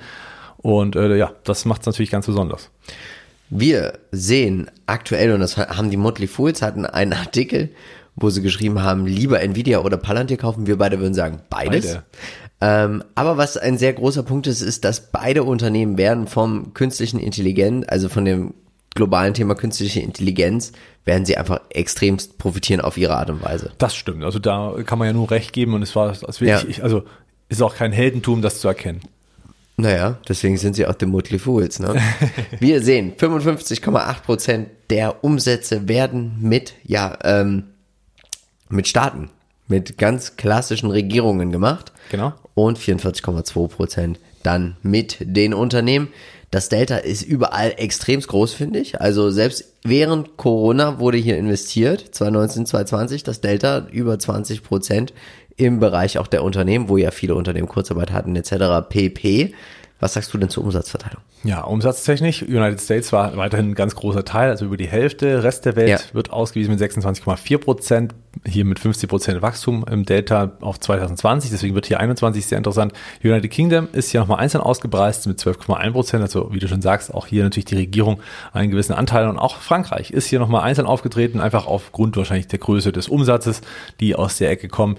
Und 0.58 0.96
äh, 0.96 1.16
ja, 1.16 1.32
das 1.44 1.64
macht 1.64 1.82
es 1.82 1.86
natürlich 1.86 2.10
ganz 2.10 2.26
besonders. 2.26 2.70
Wir 3.48 3.98
sehen 4.12 4.70
aktuell, 4.86 5.32
und 5.32 5.40
das 5.40 5.56
haben 5.56 5.90
die 5.90 5.96
Motley 5.96 6.28
Fools, 6.28 6.62
hatten 6.62 6.86
einen 6.86 7.12
Artikel, 7.12 7.70
wo 8.20 8.30
sie 8.30 8.42
geschrieben 8.42 8.82
haben, 8.82 9.06
lieber 9.06 9.40
Nvidia 9.40 9.80
oder 9.80 9.96
Palantir 9.96 10.36
kaufen. 10.36 10.66
Wir 10.66 10.78
beide 10.78 11.00
würden 11.00 11.14
sagen, 11.14 11.40
beides. 11.50 11.86
Beide. 11.86 12.04
Ähm, 12.62 13.04
aber 13.14 13.38
was 13.38 13.56
ein 13.56 13.78
sehr 13.78 13.92
großer 13.94 14.22
Punkt 14.22 14.46
ist, 14.46 14.60
ist, 14.60 14.84
dass 14.84 15.10
beide 15.10 15.44
Unternehmen 15.44 15.96
werden 15.96 16.26
vom 16.26 16.74
künstlichen 16.74 17.18
Intelligenz, 17.18 17.86
also 17.88 18.08
von 18.08 18.24
dem 18.24 18.54
globalen 18.94 19.34
Thema 19.34 19.54
künstliche 19.54 20.00
Intelligenz, 20.00 20.72
werden 21.04 21.24
sie 21.24 21.36
einfach 21.36 21.60
extremst 21.70 22.36
profitieren 22.38 22.80
auf 22.82 22.98
ihre 22.98 23.16
Art 23.16 23.30
und 23.30 23.42
Weise. 23.42 23.70
Das 23.78 23.94
stimmt. 23.96 24.24
Also 24.24 24.38
da 24.38 24.74
kann 24.84 24.98
man 24.98 25.06
ja 25.06 25.14
nur 25.14 25.30
recht 25.30 25.52
geben 25.52 25.74
und 25.74 25.82
es 25.82 25.96
war 25.96 26.08
wirklich, 26.20 26.48
Ja. 26.48 26.62
ich, 26.68 26.82
also 26.82 27.04
ist 27.48 27.62
auch 27.62 27.74
kein 27.74 27.92
Heldentum, 27.92 28.42
das 28.42 28.60
zu 28.60 28.68
erkennen. 28.68 29.00
Naja, 29.76 30.18
deswegen 30.28 30.58
sind 30.58 30.74
sie 30.76 30.86
auch 30.86 30.94
the 31.00 31.06
Motley 31.06 31.38
Fools. 31.38 31.78
Ne? 31.78 31.94
Wir 32.60 32.82
sehen, 32.82 33.14
55,8 33.16 34.22
Prozent 34.22 34.68
der 34.90 35.24
Umsätze 35.24 35.88
werden 35.88 36.36
mit, 36.40 36.74
ja, 36.84 37.16
ähm, 37.24 37.64
mit 38.70 38.88
Staaten, 38.88 39.30
mit 39.68 39.98
ganz 39.98 40.36
klassischen 40.36 40.90
Regierungen 40.90 41.52
gemacht. 41.52 41.92
Genau. 42.10 42.32
Und 42.54 42.78
44,2 42.78 43.68
Prozent 43.68 44.18
dann 44.42 44.76
mit 44.82 45.18
den 45.20 45.54
Unternehmen. 45.54 46.08
Das 46.50 46.68
Delta 46.68 46.96
ist 46.96 47.22
überall 47.22 47.74
extremst 47.76 48.26
groß, 48.28 48.54
finde 48.54 48.80
ich. 48.80 49.00
Also 49.00 49.30
selbst 49.30 49.72
während 49.84 50.36
Corona 50.36 50.98
wurde 50.98 51.18
hier 51.18 51.38
investiert, 51.38 52.04
2019, 52.12 52.66
2020, 52.66 53.22
das 53.22 53.40
Delta 53.40 53.86
über 53.92 54.18
20 54.18 54.64
Prozent 54.64 55.12
im 55.56 55.78
Bereich 55.78 56.18
auch 56.18 56.26
der 56.26 56.42
Unternehmen, 56.42 56.88
wo 56.88 56.96
ja 56.96 57.10
viele 57.10 57.34
Unternehmen 57.34 57.68
Kurzarbeit 57.68 58.10
hatten 58.10 58.34
etc. 58.34 58.88
pp. 58.88 59.54
Was 60.00 60.14
sagst 60.14 60.32
du 60.32 60.38
denn 60.38 60.48
zur 60.48 60.64
Umsatzverteilung? 60.64 61.20
Ja, 61.44 61.60
umsatztechnisch, 61.62 62.42
United 62.42 62.80
States 62.80 63.12
war 63.12 63.36
weiterhin 63.36 63.70
ein 63.70 63.74
ganz 63.74 63.94
großer 63.94 64.24
Teil, 64.24 64.48
also 64.50 64.64
über 64.64 64.76
die 64.78 64.86
Hälfte. 64.88 65.42
Rest 65.42 65.66
der 65.66 65.76
Welt 65.76 65.88
Ja. 65.90 65.98
wird 66.12 66.30
ausgewiesen 66.32 66.70
mit 66.70 66.80
26,4 66.80 67.58
Prozent, 67.58 68.14
hier 68.46 68.64
mit 68.64 68.78
50 68.78 69.08
Prozent 69.08 69.42
Wachstum 69.42 69.84
im 69.90 70.04
Delta 70.04 70.52
auf 70.60 70.80
2020, 70.80 71.50
deswegen 71.50 71.74
wird 71.74 71.86
hier 71.86 72.00
21 72.00 72.46
sehr 72.46 72.58
interessant. 72.58 72.92
United 73.22 73.50
Kingdom 73.50 73.88
ist 73.92 74.10
hier 74.10 74.20
nochmal 74.20 74.38
einzeln 74.38 74.62
ausgepreist 74.62 75.26
mit 75.26 75.38
12,1 75.38 75.92
Prozent, 75.92 76.22
also 76.22 76.48
wie 76.52 76.58
du 76.58 76.68
schon 76.68 76.82
sagst, 76.82 77.12
auch 77.12 77.26
hier 77.26 77.42
natürlich 77.44 77.66
die 77.66 77.76
Regierung 77.76 78.20
einen 78.52 78.70
gewissen 78.70 78.94
Anteil 78.94 79.28
und 79.28 79.38
auch 79.38 79.56
Frankreich 79.56 80.10
ist 80.10 80.26
hier 80.26 80.38
nochmal 80.38 80.62
einzeln 80.62 80.86
aufgetreten, 80.86 81.40
einfach 81.40 81.66
aufgrund 81.66 82.16
wahrscheinlich 82.16 82.48
der 82.48 82.58
Größe 82.58 82.92
des 82.92 83.08
Umsatzes, 83.08 83.60
die 84.00 84.14
aus 84.16 84.38
der 84.38 84.50
Ecke 84.50 84.68
kommen. 84.68 84.96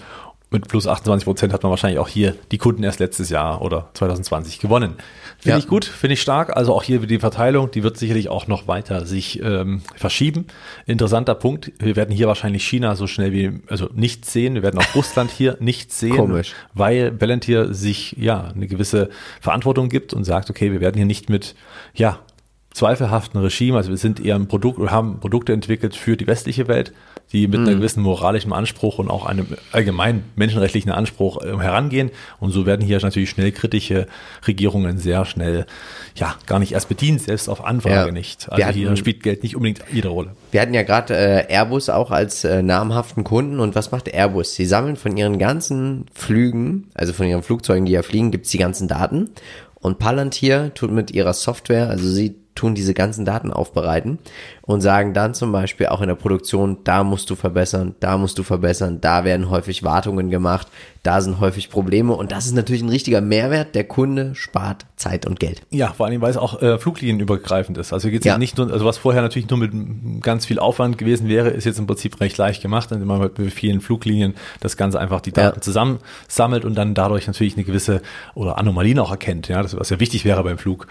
Mit 0.54 0.68
plus 0.68 0.86
28 0.86 1.24
Prozent 1.24 1.54
hat 1.54 1.64
man 1.64 1.70
wahrscheinlich 1.70 1.98
auch 2.00 2.10
hier 2.10 2.36
die 2.52 2.58
Kunden 2.58 2.84
erst 2.84 3.00
letztes 3.00 3.30
Jahr 3.30 3.62
oder 3.62 3.90
2020 3.94 4.60
gewonnen. 4.60 4.96
Finde 5.40 5.52
Ja. 5.52 5.58
ich 5.58 5.68
gut, 5.68 5.86
finde 5.86 6.16
ich 6.16 6.22
stark. 6.22 6.58
Also 6.58 6.74
auch 6.74 6.84
hier 6.84 7.00
die 7.00 7.20
Verteilung, 7.20 7.72
die 7.72 7.84
wird 7.84 7.98
sicherlich 7.98 8.28
auch 8.28 8.48
noch 8.48 8.68
weiter 8.68 9.06
sich 9.06 9.42
ähm, 9.42 9.82
verschieben. 9.96 10.48
Interessanter 10.86 11.36
Punkt. 11.36 11.72
Wir 11.80 11.96
werden 11.96 12.14
hier 12.14 12.28
wahrscheinlich 12.28 12.66
China 12.68 12.98
so 12.98 13.08
schnell 13.08 13.32
wie, 13.32 13.62
also 13.68 13.90
nicht 13.94 14.26
sehen. 14.26 14.56
Wir 14.56 14.62
werden 14.64 14.78
auch 14.82 14.94
Russland 14.94 15.32
hier 15.38 15.56
nicht 15.62 15.94
sehen, 15.94 16.18
Komisch. 16.18 16.54
weil 16.74 17.14
Palantir 17.14 17.74
sich 17.74 18.18
ja 18.20 18.52
eine 18.54 18.68
gewisse 18.68 19.10
Verantwortung 19.40 19.88
gibt 19.88 20.14
und 20.14 20.26
sagt, 20.26 20.50
okay, 20.50 20.74
wir 20.74 20.82
werden 20.82 20.98
hier 20.98 21.06
nicht 21.06 21.30
mit, 21.30 21.56
ja, 21.94 22.20
zweifelhaften 22.74 23.40
Regime, 23.42 23.78
also 23.78 23.90
wir 23.90 23.98
sind 23.98 24.24
eher 24.24 24.36
ein 24.36 24.48
Produkt, 24.48 24.80
wir 24.80 24.92
haben 24.92 25.20
Produkte 25.20 25.52
entwickelt 25.54 25.96
für 25.96 26.16
die 26.18 26.26
westliche 26.28 26.68
Welt, 26.68 26.94
die 27.34 27.48
mit 27.48 27.60
einem 27.62 27.78
gewissen 27.78 28.04
moralischen 28.04 28.52
Anspruch 28.52 28.98
und 29.00 29.10
auch 29.10 29.26
einem 29.26 29.48
allgemeinen 29.72 30.24
menschenrechtlichen 30.36 30.92
Anspruch 30.92 31.42
äh, 31.44 31.58
herangehen. 31.58 32.12
Und 32.42 32.52
so 32.52 32.66
werden 32.66 32.86
hier 32.86 33.00
natürlich 33.02 33.30
schnell 33.30 33.52
kritische 33.54 34.08
Regierungen 34.46 34.98
sehr 34.98 35.24
schnell, 35.26 35.66
ja, 36.16 36.36
gar 36.46 36.60
nicht 36.60 36.74
erst 36.74 36.90
bedient, 36.90 37.22
selbst 37.22 37.48
auf 37.48 37.64
Anfrage 37.64 38.08
Ja. 38.08 38.12
nicht. 38.12 38.50
Also 38.52 38.66
hier 38.74 38.86
hatten- 38.88 38.98
spielt 38.98 39.24
Geld 39.24 39.44
nicht 39.44 39.56
unbedingt 39.56 39.82
jede 39.94 40.10
Rolle. 40.10 40.32
Wir 40.52 40.60
hatten 40.62 40.74
ja 40.74 40.84
gerade 40.84 41.16
äh, 41.16 41.46
Airbus 41.54 41.90
auch 41.90 42.12
als 42.12 42.44
äh, 42.44 42.62
namhaften 42.62 43.24
Kunden 43.24 43.60
und 43.62 43.76
was 43.76 43.92
macht 43.92 44.10
Airbus? 44.14 44.56
Sie 44.56 44.66
sammeln 44.66 44.98
von 44.98 45.16
ihren 45.16 45.40
ganzen 45.40 46.06
Flügen, 46.14 46.90
also 46.96 47.14
von 47.14 47.28
ihren 47.28 47.44
Flugzeugen, 47.44 47.86
die 47.86 47.94
ja 47.94 48.02
fliegen, 48.02 48.32
gibt's 48.32 48.50
die 48.50 48.58
ganzen 48.58 48.90
Daten 48.90 49.30
und 49.76 50.00
Palantir 50.00 50.74
tut 50.74 50.92
mit 50.92 51.12
ihrer 51.12 51.34
Software, 51.34 51.90
also 51.90 52.08
sie 52.10 52.36
tun 52.56 52.76
diese 52.76 52.94
ganzen 52.94 53.24
Daten 53.26 53.52
aufbereiten 53.52 54.20
und 54.64 54.82
sagen 54.82 55.14
dann 55.14 55.34
zum 55.34 55.52
Beispiel 55.52 55.88
auch 55.88 56.02
in 56.02 56.08
der 56.08 56.16
Produktion, 56.16 56.78
da 56.84 57.04
musst 57.04 57.30
du 57.30 57.36
verbessern, 57.36 57.96
da 58.00 58.18
musst 58.18 58.38
du 58.38 58.44
verbessern, 58.44 59.00
da 59.02 59.24
werden 59.24 59.50
häufig 59.50 59.84
Wartungen 59.84 60.30
gemacht, 60.30 60.68
da 61.04 61.22
sind 61.22 61.40
häufig 61.40 61.70
Probleme 61.70 62.14
und 62.14 62.32
das 62.32 62.46
ist 62.46 62.54
natürlich 62.54 62.82
ein 62.84 62.90
richtiger 62.90 63.22
Mehrwert. 63.22 63.74
Der 63.74 63.86
Kunde 63.86 64.36
spart 64.36 64.86
Zeit 64.98 65.26
und 65.26 65.40
Geld. 65.40 65.62
Ja, 65.72 65.94
vor 65.94 66.06
allem, 66.06 66.22
weil 66.22 66.30
es 66.30 66.38
auch 66.38 66.62
äh, 66.62 66.78
fluglinienübergreifend 66.78 67.78
ist. 67.78 67.94
Also 67.94 68.10
geht's 68.10 68.26
Ja. 68.26 68.34
ja. 68.34 68.38
nicht 68.38 68.58
nur, 68.58 68.72
also 68.72 68.86
was 68.86 68.98
vorher 68.98 69.22
natürlich 69.22 69.50
nur 69.50 69.58
mit 69.58 69.72
ganz 70.22 70.46
viel 70.46 70.60
Aufwand 70.60 70.98
gewesen 70.98 71.28
wäre, 71.28 71.50
ist 71.50 71.66
jetzt 71.66 71.80
im 71.80 71.88
Prinzip 71.88 72.20
recht 72.20 72.38
leicht 72.38 72.62
gemacht, 72.62 72.92
indem 72.92 73.08
man 73.08 73.20
mit 73.22 73.54
vielen 73.54 73.82
Fluglinien 73.82 74.36
das 74.60 74.78
Ganze 74.78 75.00
einfach 75.00 75.22
die 75.22 75.32
Daten 75.32 75.58
Ja. 75.58 75.62
zusammensammelt 75.62 76.66
und 76.66 76.76
dann 76.76 76.94
dadurch 76.94 77.28
natürlich 77.28 77.56
eine 77.56 77.64
gewisse 77.64 78.02
oder 78.36 78.58
Anomalien 78.58 79.00
auch 79.00 79.12
erkennt, 79.12 79.48
ja, 79.48 79.62
das 79.64 79.78
was 79.80 79.90
ja 79.90 80.00
wichtig 80.00 80.26
wäre 80.26 80.44
beim 80.44 80.58
Flug. 80.58 80.88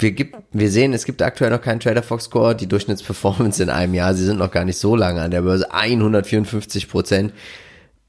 Wir, 0.00 0.12
gibt, 0.12 0.36
wir 0.52 0.70
sehen, 0.70 0.94
es 0.94 1.04
gibt 1.04 1.20
aktuell 1.20 1.50
noch 1.50 1.60
keinen 1.60 1.80
Trader 1.80 2.02
Fox 2.02 2.24
Score. 2.24 2.54
Die 2.54 2.66
Durchschnittsperformance 2.66 3.62
in 3.62 3.68
einem 3.68 3.92
Jahr, 3.94 4.14
sie 4.14 4.24
sind 4.24 4.38
noch 4.38 4.50
gar 4.50 4.64
nicht 4.64 4.78
so 4.78 4.96
lange 4.96 5.20
an 5.20 5.30
der 5.30 5.42
Börse, 5.42 5.72
154 5.72 6.88
Prozent. 6.88 7.34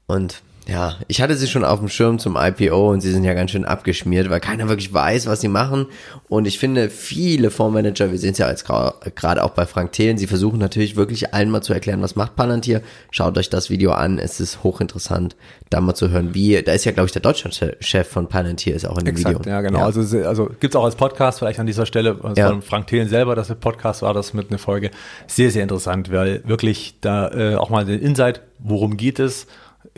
Und 0.06 0.42
ja, 0.68 0.94
ich 1.08 1.20
hatte 1.20 1.34
sie 1.36 1.48
schon 1.48 1.64
auf 1.64 1.80
dem 1.80 1.88
Schirm 1.88 2.20
zum 2.20 2.36
IPO 2.36 2.90
und 2.92 3.00
sie 3.00 3.10
sind 3.10 3.24
ja 3.24 3.34
ganz 3.34 3.50
schön 3.50 3.64
abgeschmiert, 3.64 4.30
weil 4.30 4.38
keiner 4.38 4.68
wirklich 4.68 4.94
weiß, 4.94 5.26
was 5.26 5.40
sie 5.40 5.48
machen. 5.48 5.86
Und 6.28 6.46
ich 6.46 6.58
finde, 6.60 6.88
viele 6.88 7.50
Fondsmanager, 7.50 8.12
wir 8.12 8.18
sehen 8.18 8.30
es 8.32 8.38
ja 8.38 8.48
jetzt 8.48 8.66
gra- 8.70 8.94
gerade 9.16 9.42
auch 9.42 9.50
bei 9.50 9.66
Frank 9.66 9.90
Thelen, 9.92 10.18
sie 10.18 10.28
versuchen 10.28 10.60
natürlich 10.60 10.94
wirklich 10.94 11.34
allen 11.34 11.50
mal 11.50 11.62
zu 11.62 11.72
erklären, 11.72 12.00
was 12.00 12.14
macht 12.14 12.36
Palantir. 12.36 12.80
Schaut 13.10 13.36
euch 13.38 13.50
das 13.50 13.70
Video 13.70 13.90
an, 13.90 14.18
es 14.20 14.38
ist 14.38 14.62
hochinteressant, 14.62 15.34
da 15.68 15.80
mal 15.80 15.94
zu 15.94 16.10
hören, 16.10 16.32
wie, 16.34 16.62
da 16.62 16.72
ist 16.72 16.84
ja, 16.84 16.92
glaube 16.92 17.06
ich, 17.06 17.12
der 17.12 17.22
Deutschlandchef 17.22 18.06
von 18.08 18.28
Palantir 18.28 18.74
ist 18.76 18.86
auch 18.86 18.98
in 18.98 19.04
dem 19.04 19.18
Video. 19.18 19.40
ja, 19.44 19.60
genau. 19.62 19.84
Also, 19.84 20.02
se- 20.02 20.28
also 20.28 20.48
gibt's 20.60 20.76
auch 20.76 20.84
als 20.84 20.94
Podcast 20.94 21.40
vielleicht 21.40 21.58
an 21.58 21.66
dieser 21.66 21.86
Stelle 21.86 22.18
also 22.22 22.40
Ja. 22.40 22.48
von 22.50 22.62
Frank 22.62 22.86
Thelen 22.86 23.08
selber, 23.08 23.34
das 23.34 23.52
Podcast 23.56 24.02
war 24.02 24.14
das 24.14 24.32
mit 24.32 24.50
einer 24.50 24.58
Folge. 24.58 24.92
Sehr, 25.26 25.50
sehr 25.50 25.64
interessant, 25.64 26.12
weil 26.12 26.42
wirklich 26.46 26.98
da 27.00 27.28
äh, 27.32 27.56
auch 27.56 27.68
mal 27.70 27.84
den 27.84 28.00
Insight, 28.00 28.42
worum 28.60 28.96
geht 28.96 29.18
es, 29.18 29.48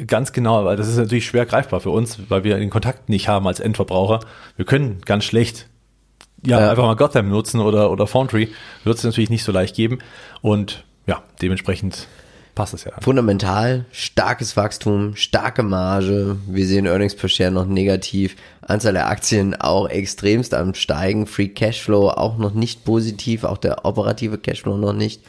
ganz 0.06 0.32
genau, 0.32 0.64
weil 0.64 0.76
das 0.76 0.88
ist 0.88 0.96
natürlich 0.96 1.26
schwer 1.26 1.46
greifbar 1.46 1.80
für 1.80 1.90
uns, 1.90 2.18
weil 2.28 2.44
wir 2.44 2.56
den 2.58 2.70
Kontakt 2.70 3.08
nicht 3.08 3.28
haben 3.28 3.46
als 3.46 3.60
Endverbraucher. 3.60 4.20
Wir 4.56 4.64
können 4.64 5.00
ganz 5.04 5.24
schlecht 5.24 5.68
ja, 6.44 6.60
Ja. 6.60 6.70
einfach 6.70 6.84
mal 6.84 6.96
Gotham 6.96 7.28
nutzen 7.28 7.60
oder, 7.60 7.90
oder 7.90 8.06
Foundry. 8.06 8.52
Wird 8.84 8.98
es 8.98 9.04
natürlich 9.04 9.30
nicht 9.30 9.44
so 9.44 9.52
leicht 9.52 9.74
geben. 9.76 9.98
Und 10.42 10.84
ja, 11.06 11.22
dementsprechend 11.40 12.06
passt 12.54 12.74
es 12.74 12.84
ja. 12.84 12.92
Fundamental, 13.00 13.84
starkes 13.92 14.56
Wachstum, 14.56 15.16
starke 15.16 15.62
Marge. 15.62 16.36
Wir 16.46 16.66
sehen 16.66 16.86
Earnings 16.86 17.16
per 17.16 17.28
Share 17.28 17.50
noch 17.50 17.66
negativ. 17.66 18.36
Anzahl 18.62 18.92
der 18.92 19.08
Aktien 19.08 19.54
auch 19.58 19.88
extremst 19.88 20.54
am 20.54 20.74
Steigen. 20.74 21.26
Free 21.26 21.48
Cashflow 21.48 22.10
auch 22.10 22.36
noch 22.38 22.54
nicht 22.54 22.84
positiv. 22.84 23.44
Auch 23.44 23.58
der 23.58 23.84
operative 23.84 24.38
Cashflow 24.38 24.76
noch 24.76 24.92
nicht. 24.92 25.22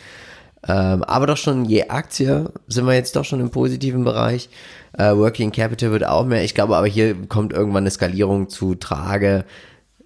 Ähm, 0.67 1.03
aber 1.03 1.27
doch 1.27 1.37
schon 1.37 1.65
je 1.65 1.89
Aktie 1.89 2.49
sind 2.67 2.85
wir 2.85 2.93
jetzt 2.93 3.15
doch 3.15 3.25
schon 3.25 3.39
im 3.39 3.51
positiven 3.51 4.03
Bereich. 4.03 4.49
Äh, 4.97 5.15
Working 5.15 5.51
Capital 5.51 5.91
wird 5.91 6.05
auch 6.05 6.25
mehr. 6.25 6.43
Ich 6.43 6.55
glaube 6.55 6.75
aber 6.75 6.87
hier 6.87 7.15
kommt 7.27 7.53
irgendwann 7.53 7.83
eine 7.83 7.91
Skalierung 7.91 8.49
zu 8.49 8.75
Trage. 8.75 9.45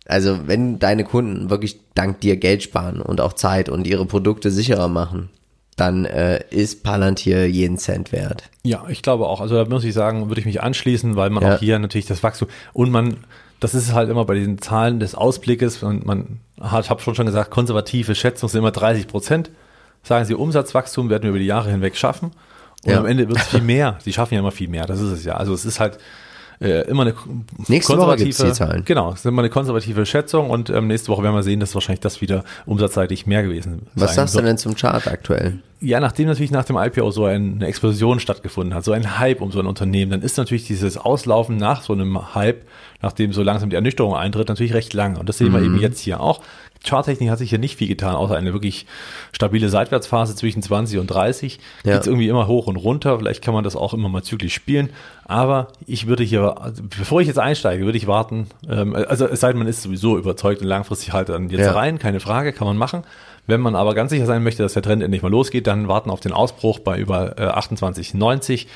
Also 0.06 0.40
wenn 0.48 0.80
deine 0.80 1.04
Kunden 1.04 1.50
wirklich 1.50 1.80
dank 1.96 2.20
dir 2.22 2.36
Geld 2.36 2.64
sparen 2.64 3.00
und 3.02 3.22
auch 3.22 3.34
Zeit 3.34 3.70
und 3.70 3.86
ihre 3.88 4.06
Produkte 4.06 4.50
sicherer 4.52 4.88
machen, 4.90 5.30
dann 5.78 6.04
äh, 6.04 6.44
ist 6.50 6.84
Palantir 6.84 7.48
jeden 7.48 7.78
Cent 7.78 8.12
wert. 8.12 8.44
Ja, 8.64 8.84
ich 8.90 9.02
glaube 9.02 9.28
auch. 9.28 9.40
Also 9.40 9.56
da 9.56 9.64
muss 9.70 9.84
ich 9.86 9.94
sagen, 9.94 10.28
würde 10.28 10.42
ich 10.42 10.46
mich 10.46 10.62
anschließen, 10.62 11.16
weil 11.16 11.30
man 11.30 11.44
Ja. 11.44 11.56
auch 11.56 11.60
hier 11.60 11.80
natürlich 11.80 12.08
das 12.08 12.22
Wachstum 12.24 12.50
und 12.74 12.92
man, 12.92 13.18
das 13.62 13.74
ist 13.76 13.94
halt 13.94 14.10
immer 14.10 14.26
bei 14.26 14.34
diesen 14.36 14.60
Zahlen 14.62 15.00
des 15.00 15.16
Ausblickes 15.16 15.84
und 15.84 16.06
man 16.06 16.40
hat, 16.60 16.90
habe 16.90 17.02
schon 17.02 17.16
schon 17.16 17.28
gesagt, 17.28 17.52
konservative 17.52 18.14
Schätzungen 18.16 18.50
sind 18.52 18.60
immer 18.60 18.72
30 18.72 19.08
Prozent. 19.08 19.52
Sagen 20.04 20.26
Sie, 20.26 20.34
Umsatzwachstum 20.34 21.10
werden 21.10 21.24
wir 21.24 21.30
über 21.30 21.40
die 21.40 21.46
Jahre 21.46 21.70
hinweg 21.72 21.96
schaffen. 21.96 22.32
Und 22.86 22.92
Ja. 22.92 23.00
am 23.00 23.06
Ende 23.06 23.28
wird 23.28 23.38
es 23.40 23.48
viel 23.48 23.62
mehr. 23.62 23.98
Sie 24.02 24.14
schaffen 24.14 24.34
ja 24.36 24.40
immer 24.40 24.52
viel 24.52 24.70
mehr. 24.70 24.86
Das 24.86 25.00
ist 25.02 25.12
es 25.12 25.26
ja. 25.26 25.34
Also 25.36 25.54
es 25.54 25.66
ist 25.66 25.80
halt 25.80 25.98
äh, 26.62 26.88
immer 26.90 27.04
eine 27.04 27.14
Nächste 27.68 27.98
Woche 27.98 28.18
gibt's 28.18 28.38
die 28.38 28.52
Zahlen. 28.52 28.84
Genau, 28.86 29.12
es 29.14 29.20
ist 29.20 29.26
immer 29.26 29.42
eine 29.42 29.50
konservative 29.50 30.06
Schätzung 30.06 30.50
und 30.50 30.70
ähm, 30.70 30.88
nächste 30.88 31.10
Woche 31.10 31.24
werden 31.24 31.36
wir 31.36 31.44
sehen, 31.44 31.60
dass 31.60 31.74
wahrscheinlich 31.74 32.02
das 32.02 32.22
wieder 32.22 32.44
umsatzseitig 32.66 33.26
mehr 33.26 33.44
gewesen 33.44 33.88
Was 33.96 34.16
sein 34.16 34.28
sagst 34.28 34.36
du 34.36 34.42
denn 34.42 34.58
zum 34.58 34.76
Chart 34.76 35.08
aktuell? 35.08 35.60
Ja, 35.82 36.00
nachdem 36.00 36.28
natürlich 36.28 36.52
nach 36.52 36.66
dem 36.66 36.78
IPO 36.78 37.10
so 37.12 37.26
eine 37.26 37.66
Explosion 37.66 38.20
stattgefunden 38.20 38.74
hat, 38.74 38.84
so 38.84 38.92
ein 38.92 39.18
Hype 39.20 39.42
um 39.42 39.52
so 39.52 39.60
ein 39.60 39.66
Unternehmen, 39.66 40.12
dann 40.12 40.22
ist 40.22 40.38
natürlich 40.38 40.68
dieses 40.68 40.98
Auslaufen 40.98 41.56
nach 41.58 41.84
so 41.84 41.94
einem 41.94 42.36
Hype, 42.36 42.66
nachdem 43.02 43.32
so 43.32 43.44
langsam 43.44 43.70
die 43.70 43.76
Ernüchterung 43.76 44.16
eintritt, 44.16 44.50
natürlich 44.50 44.74
recht 44.74 44.94
lang. 44.94 45.16
Und 45.18 45.30
das 45.30 45.38
sehen 45.38 45.54
wir 45.54 45.62
eben 45.62 45.80
jetzt 45.80 46.00
hier 46.02 46.20
auch. 46.20 46.42
Charttechnik 46.86 47.30
hat 47.30 47.40
sich 47.40 47.50
hier 47.50 47.60
nicht 47.60 47.78
viel 47.78 47.88
getan, 47.90 48.16
außer 48.16 48.36
eine 48.38 48.54
wirklich 48.54 48.86
stabile 49.34 49.70
Seitwärtsphase 49.70 50.36
zwischen 50.36 50.62
20 50.62 51.00
und 51.00 51.08
30. 51.08 51.60
Ja. 51.84 51.94
Geht's 51.94 52.08
irgendwie 52.08 52.30
immer 52.30 52.48
hoch 52.48 52.68
und 52.68 52.78
runter. 52.78 53.18
Vielleicht 53.18 53.42
kann 53.44 53.54
man 53.54 53.64
das 53.66 53.76
auch 53.76 53.94
immer 53.94 54.08
mal 54.10 54.24
zyklisch 54.24 54.54
spielen. 54.54 54.90
Aber 55.26 55.68
ich 55.88 56.08
würde 56.08 56.24
hier, 56.24 56.56
bevor 56.98 57.20
ich 57.22 57.28
jetzt 57.28 57.40
einsteige, 57.40 57.84
würde 57.86 57.98
ich 57.98 58.08
warten. 58.08 58.48
Ähm, 58.70 58.96
also 58.96 59.28
es 59.28 59.42
sei 59.42 59.50
denn, 59.50 59.60
man 59.60 59.68
ist 59.68 59.82
sowieso 59.82 60.18
überzeugt 60.18 60.62
und 60.62 60.68
langfristig 60.68 61.12
halt 61.12 61.30
dann 61.30 61.50
jetzt 61.50 61.66
Ja. 61.66 61.72
rein, 61.74 62.00
keine 62.00 62.20
Frage, 62.22 62.54
kann 62.54 62.68
man 62.68 62.78
machen. 62.78 63.04
Wenn 63.50 63.62
man 63.62 63.76
aber 63.76 63.96
ganz 63.96 64.12
sicher 64.12 64.28
sein 64.28 64.44
möchte, 64.44 64.62
dass 64.62 64.74
der 64.74 64.84
Trend 64.84 65.02
endlich 65.02 65.24
mal 65.24 65.32
losgeht, 65.32 65.66
dann 65.66 65.88
warten 65.88 66.12
auf 66.12 66.20
den 66.20 66.34
Ausbruch 66.34 66.78
bei 66.78 67.00
über 67.00 67.40
äh, 67.40 67.48
28,90 67.48 68.68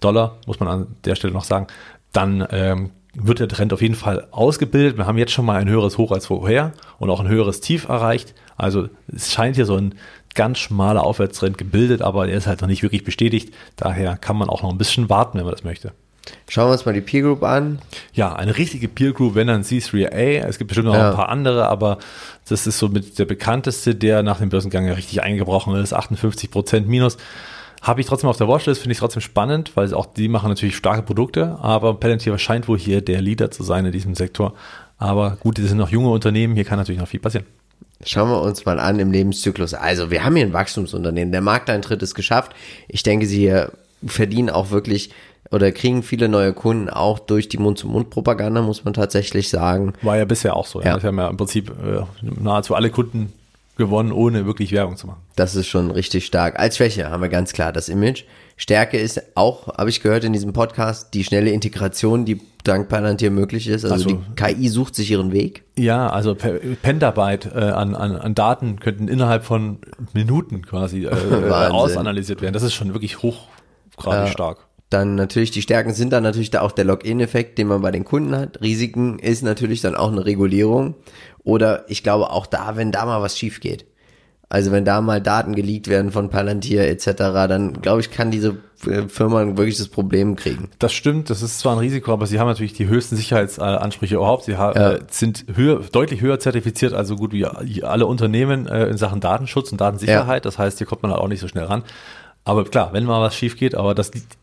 Dollar, 0.00 0.38
muss 0.46 0.58
man 0.58 0.68
an 0.68 0.86
der 1.04 1.14
Stelle 1.14 1.32
noch 1.32 1.44
sagen. 1.44 1.68
Dann 2.12 2.44
ähm, 2.50 2.90
wird 3.14 3.38
der 3.38 3.46
Trend 3.46 3.72
auf 3.72 3.82
jeden 3.82 3.94
Fall 3.94 4.26
ausgebildet. 4.32 4.98
Wir 4.98 5.06
haben 5.06 5.16
jetzt 5.16 5.30
schon 5.30 5.46
mal 5.46 5.56
ein 5.60 5.68
höheres 5.68 5.96
Hoch 5.96 6.10
als 6.10 6.26
vorher 6.26 6.72
und 6.98 7.08
auch 7.08 7.20
ein 7.20 7.28
höheres 7.28 7.60
Tief 7.60 7.88
erreicht. 7.88 8.34
Also 8.56 8.88
es 9.06 9.32
scheint 9.32 9.54
hier 9.54 9.64
so 9.64 9.76
ein 9.76 9.94
ganz 10.34 10.58
schmaler 10.58 11.04
Aufwärtstrend 11.04 11.56
gebildet, 11.56 12.02
aber 12.02 12.26
der 12.26 12.36
ist 12.36 12.48
halt 12.48 12.60
noch 12.62 12.68
nicht 12.68 12.82
wirklich 12.82 13.04
bestätigt. 13.04 13.54
Daher 13.76 14.16
kann 14.16 14.36
man 14.36 14.48
auch 14.48 14.62
noch 14.62 14.70
ein 14.70 14.78
bisschen 14.78 15.08
warten, 15.08 15.38
wenn 15.38 15.44
man 15.44 15.54
das 15.54 15.62
möchte. 15.62 15.92
Schauen 16.48 16.68
wir 16.68 16.72
uns 16.72 16.84
mal 16.86 16.92
die 16.92 17.00
Peer 17.00 17.22
Group 17.22 17.42
an. 17.42 17.78
Ja, 18.12 18.34
eine 18.34 18.56
richtige 18.56 18.88
Peer 18.88 19.12
Group, 19.12 19.34
wenn 19.34 19.46
dann 19.46 19.62
C3A. 19.62 20.44
Es 20.46 20.58
gibt 20.58 20.68
bestimmt 20.68 20.88
noch 20.88 20.94
Ja. 20.94 21.10
ein 21.10 21.16
paar 21.16 21.28
andere, 21.28 21.68
aber 21.68 21.98
das 22.48 22.66
ist 22.66 22.78
so 22.78 22.88
mit 22.88 23.18
der 23.18 23.24
bekannteste, 23.24 23.94
der 23.94 24.22
nach 24.22 24.38
dem 24.38 24.48
Börsengang 24.48 24.86
ja 24.86 24.94
richtig 24.94 25.22
eingebrochen 25.22 25.74
ist. 25.76 25.92
58 25.92 26.50
Prozent 26.50 26.88
minus. 26.88 27.16
Habe 27.82 28.00
ich 28.00 28.06
trotzdem 28.06 28.28
auf 28.30 28.36
der 28.36 28.48
Watchlist, 28.48 28.80
finde 28.80 28.92
ich 28.92 28.98
trotzdem 28.98 29.20
spannend, 29.22 29.72
weil 29.76 29.92
auch 29.94 30.06
die 30.06 30.28
machen 30.28 30.48
natürlich 30.48 30.76
starke 30.76 31.02
Produkte, 31.02 31.58
aber 31.60 31.94
Palantir 31.94 32.36
scheint 32.38 32.68
wohl 32.68 32.78
hier 32.78 33.00
der 33.00 33.20
Leader 33.20 33.50
zu 33.50 33.62
sein 33.62 33.84
in 33.84 33.92
diesem 33.92 34.14
Sektor. 34.14 34.54
Aber 34.98 35.36
gut, 35.40 35.58
die 35.58 35.62
sind 35.62 35.76
noch 35.78 35.90
junge 35.90 36.10
Unternehmen, 36.10 36.54
hier 36.54 36.64
kann 36.64 36.78
natürlich 36.78 37.00
noch 37.00 37.08
viel 37.08 37.20
passieren. 37.20 37.46
Schauen 38.04 38.28
wir 38.30 38.40
uns 38.42 38.64
mal 38.64 38.78
an 38.78 38.98
im 38.98 39.10
Lebenszyklus. 39.12 39.72
Also, 39.74 40.10
wir 40.10 40.24
haben 40.24 40.36
hier 40.36 40.44
ein 40.46 40.52
Wachstumsunternehmen. 40.52 41.32
Der 41.32 41.40
Markteintritt 41.40 42.02
ist 42.02 42.14
geschafft. 42.14 42.52
Ich 42.88 43.02
denke, 43.02 43.26
sie 43.26 43.38
hier 43.38 43.72
verdienen 44.06 44.50
auch 44.50 44.70
wirklich 44.70 45.10
oder 45.50 45.70
kriegen 45.72 46.02
viele 46.02 46.28
neue 46.28 46.52
Kunden 46.52 46.88
auch 46.90 47.18
durch 47.18 47.48
die 47.48 47.58
Mund-zu-Mund-Propaganda, 47.58 48.62
muss 48.62 48.84
man 48.84 48.94
tatsächlich 48.94 49.48
sagen. 49.48 49.92
War 50.02 50.16
ja 50.16 50.24
bisher 50.24 50.56
auch 50.56 50.66
so. 50.66 50.80
Ja. 50.80 50.88
Ja. 50.88 51.00
Sie 51.00 51.06
haben 51.06 51.18
ja 51.18 51.28
im 51.28 51.36
Prinzip 51.36 51.70
äh, 51.70 52.02
nahezu 52.22 52.74
alle 52.74 52.90
Kunden 52.90 53.32
gewonnen, 53.76 54.10
ohne 54.12 54.46
wirklich 54.46 54.72
Werbung 54.72 54.96
zu 54.96 55.06
machen. 55.06 55.20
Das 55.36 55.54
ist 55.54 55.66
schon 55.66 55.90
richtig 55.90 56.24
stark. 56.26 56.58
Als 56.58 56.76
Schwäche 56.78 57.10
haben 57.10 57.20
wir 57.22 57.28
ganz 57.28 57.52
klar 57.52 57.72
das 57.72 57.88
Image. 57.88 58.24
Stärke 58.56 58.96
ist 58.98 59.20
auch, 59.36 59.68
habe 59.76 59.90
ich 59.90 60.00
gehört 60.02 60.24
in 60.24 60.32
diesem 60.32 60.54
Podcast, 60.54 61.12
die 61.12 61.24
schnelle 61.24 61.50
Integration, 61.50 62.24
die 62.24 62.40
dank 62.64 62.88
Palantir 62.88 63.30
möglich 63.30 63.68
ist. 63.68 63.84
Also, 63.84 63.94
Also- 63.94 64.08
die 64.10 64.34
KI 64.34 64.68
sucht 64.70 64.94
sich 64.94 65.10
ihren 65.10 65.30
Weg. 65.30 65.64
Ja, 65.76 66.08
also 66.08 66.34
Pentabyte 66.34 67.50
äh, 67.54 67.58
an, 67.58 67.94
an, 67.94 68.16
an 68.16 68.34
Daten 68.34 68.80
könnten 68.80 69.08
innerhalb 69.08 69.44
von 69.44 69.78
Minuten 70.14 70.64
quasi 70.64 71.04
äh, 71.04 71.08
äh, 71.48 71.50
ausanalysiert 71.50 72.40
werden. 72.40 72.54
Das 72.54 72.62
ist 72.62 72.72
schon 72.72 72.94
wirklich 72.94 73.22
hochgradig 73.22 74.30
stark. 74.32 74.65
Dann 74.90 75.16
natürlich, 75.16 75.50
die 75.50 75.62
Stärken 75.62 75.92
sind 75.94 76.12
dann 76.12 76.22
natürlich 76.22 76.50
da 76.50 76.60
auch 76.60 76.70
der 76.72 76.84
Login-Effekt, 76.84 77.58
den 77.58 77.66
man 77.66 77.82
bei 77.82 77.90
den 77.90 78.04
Kunden 78.04 78.36
hat. 78.36 78.60
Risiken 78.60 79.18
ist 79.18 79.42
natürlich 79.42 79.80
dann 79.80 79.96
auch 79.96 80.12
eine 80.12 80.24
Regulierung. 80.24 80.94
Oder 81.42 81.84
ich 81.88 82.02
glaube 82.04 82.30
auch 82.30 82.46
da, 82.46 82.76
wenn 82.76 82.92
da 82.92 83.04
mal 83.04 83.20
was 83.20 83.36
schief 83.36 83.60
geht. 83.60 83.84
Also 84.48 84.70
wenn 84.70 84.84
da 84.84 85.00
mal 85.00 85.20
Daten 85.20 85.56
geleakt 85.56 85.88
werden 85.88 86.12
von 86.12 86.30
Palantir 86.30 86.86
etc., 86.86 87.14
dann 87.16 87.82
glaube 87.82 87.98
ich, 88.00 88.12
kann 88.12 88.30
diese 88.30 88.58
äh, 88.86 89.02
Firma 89.08 89.40
ein 89.40 89.56
wirkliches 89.58 89.88
Problem 89.88 90.36
kriegen. 90.36 90.70
Das 90.78 90.92
stimmt, 90.92 91.30
das 91.30 91.42
ist 91.42 91.58
zwar 91.58 91.72
ein 91.74 91.80
Risiko, 91.80 92.12
aber 92.12 92.26
sie 92.28 92.38
haben 92.38 92.46
natürlich 92.46 92.72
die 92.74 92.86
höchsten 92.86 93.16
Sicherheitsansprüche 93.16 94.14
überhaupt. 94.14 94.44
Sie 94.44 94.52
Ja. 94.52 94.70
äh, 94.72 95.00
sind 95.10 95.46
höher, 95.52 95.80
deutlich 95.90 96.20
höher 96.20 96.38
zertifiziert, 96.38 96.92
also 96.92 97.16
gut 97.16 97.32
wie 97.32 97.44
alle 97.82 98.06
Unternehmen 98.06 98.68
äh, 98.68 98.86
in 98.86 98.96
Sachen 98.98 99.18
Datenschutz 99.20 99.72
und 99.72 99.80
Datensicherheit. 99.80 100.44
Das 100.44 100.58
heißt, 100.60 100.78
hier 100.78 100.86
kommt 100.86 101.02
man 101.02 101.10
halt 101.10 101.20
auch 101.20 101.28
nicht 101.28 101.40
so 101.40 101.48
schnell 101.48 101.64
ran. 101.64 101.82
Aber 102.44 102.64
klar, 102.64 102.92
wenn 102.92 103.02
mal 103.02 103.20
was 103.20 103.34
schief 103.34 103.56
geht, 103.56 103.74
aber 103.74 103.96
das 103.96 104.14
liegt- 104.14 104.36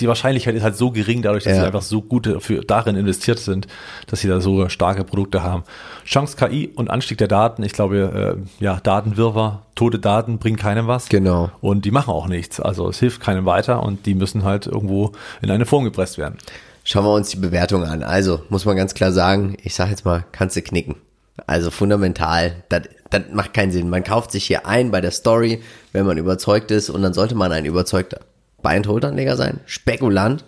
die 0.00 0.08
Wahrscheinlichkeit 0.08 0.54
ist 0.54 0.62
halt 0.62 0.76
so 0.76 0.90
gering, 0.90 1.22
dadurch, 1.22 1.44
dass 1.44 1.54
Ja. 1.54 1.60
sie 1.60 1.66
einfach 1.66 1.82
so 1.82 2.02
gut 2.02 2.28
für, 2.40 2.60
darin 2.62 2.96
investiert 2.96 3.38
sind, 3.38 3.66
dass 4.06 4.20
sie 4.20 4.28
da 4.28 4.40
so 4.40 4.68
starke 4.68 5.04
Produkte 5.04 5.42
haben. 5.42 5.64
Chance 6.04 6.36
KI 6.36 6.70
und 6.74 6.90
Anstieg 6.90 7.18
der 7.18 7.28
Daten, 7.28 7.62
ich 7.62 7.72
glaube, 7.72 8.36
äh, 8.60 8.64
ja, 8.64 8.80
Datenwirrwarr, 8.80 9.62
tote 9.74 9.98
Daten 9.98 10.38
bringen 10.38 10.56
keinem 10.56 10.86
was. 10.86 11.08
Genau. 11.08 11.50
Und 11.60 11.84
die 11.84 11.90
machen 11.90 12.10
auch 12.12 12.26
nichts. 12.28 12.60
Also 12.60 12.88
es 12.88 12.98
hilft 12.98 13.20
keinem 13.20 13.46
weiter 13.46 13.82
und 13.82 14.06
die 14.06 14.14
müssen 14.14 14.44
halt 14.44 14.66
irgendwo 14.66 15.12
in 15.42 15.50
eine 15.50 15.66
Form 15.66 15.84
gepresst 15.84 16.18
werden. 16.18 16.36
Schauen 16.84 17.04
wir 17.04 17.12
uns 17.12 17.28
die 17.30 17.36
Bewertung 17.36 17.84
an. 17.84 18.02
Also 18.02 18.40
muss 18.48 18.64
man 18.64 18.76
ganz 18.76 18.94
klar 18.94 19.12
sagen, 19.12 19.56
ich 19.62 19.74
sage 19.74 19.90
jetzt 19.90 20.04
mal, 20.04 20.24
kannst 20.32 20.56
du 20.56 20.62
knicken. 20.62 20.96
Also 21.46 21.70
fundamental, 21.70 22.62
das, 22.68 22.82
das 23.10 23.22
macht 23.32 23.54
keinen 23.54 23.70
Sinn. 23.72 23.88
Man 23.88 24.04
kauft 24.04 24.30
sich 24.30 24.44
hier 24.44 24.66
ein 24.66 24.90
bei 24.90 25.00
der 25.00 25.10
Story, 25.10 25.62
wenn 25.92 26.04
man 26.06 26.18
überzeugt 26.18 26.70
ist 26.70 26.90
und 26.90 27.02
dann 27.02 27.14
sollte 27.14 27.34
man 27.34 27.50
ein 27.52 27.64
überzeugter 27.64 28.20
Buy-and-Hold-Anleger 28.62 29.36
sein, 29.36 29.60
Spekulant 29.66 30.44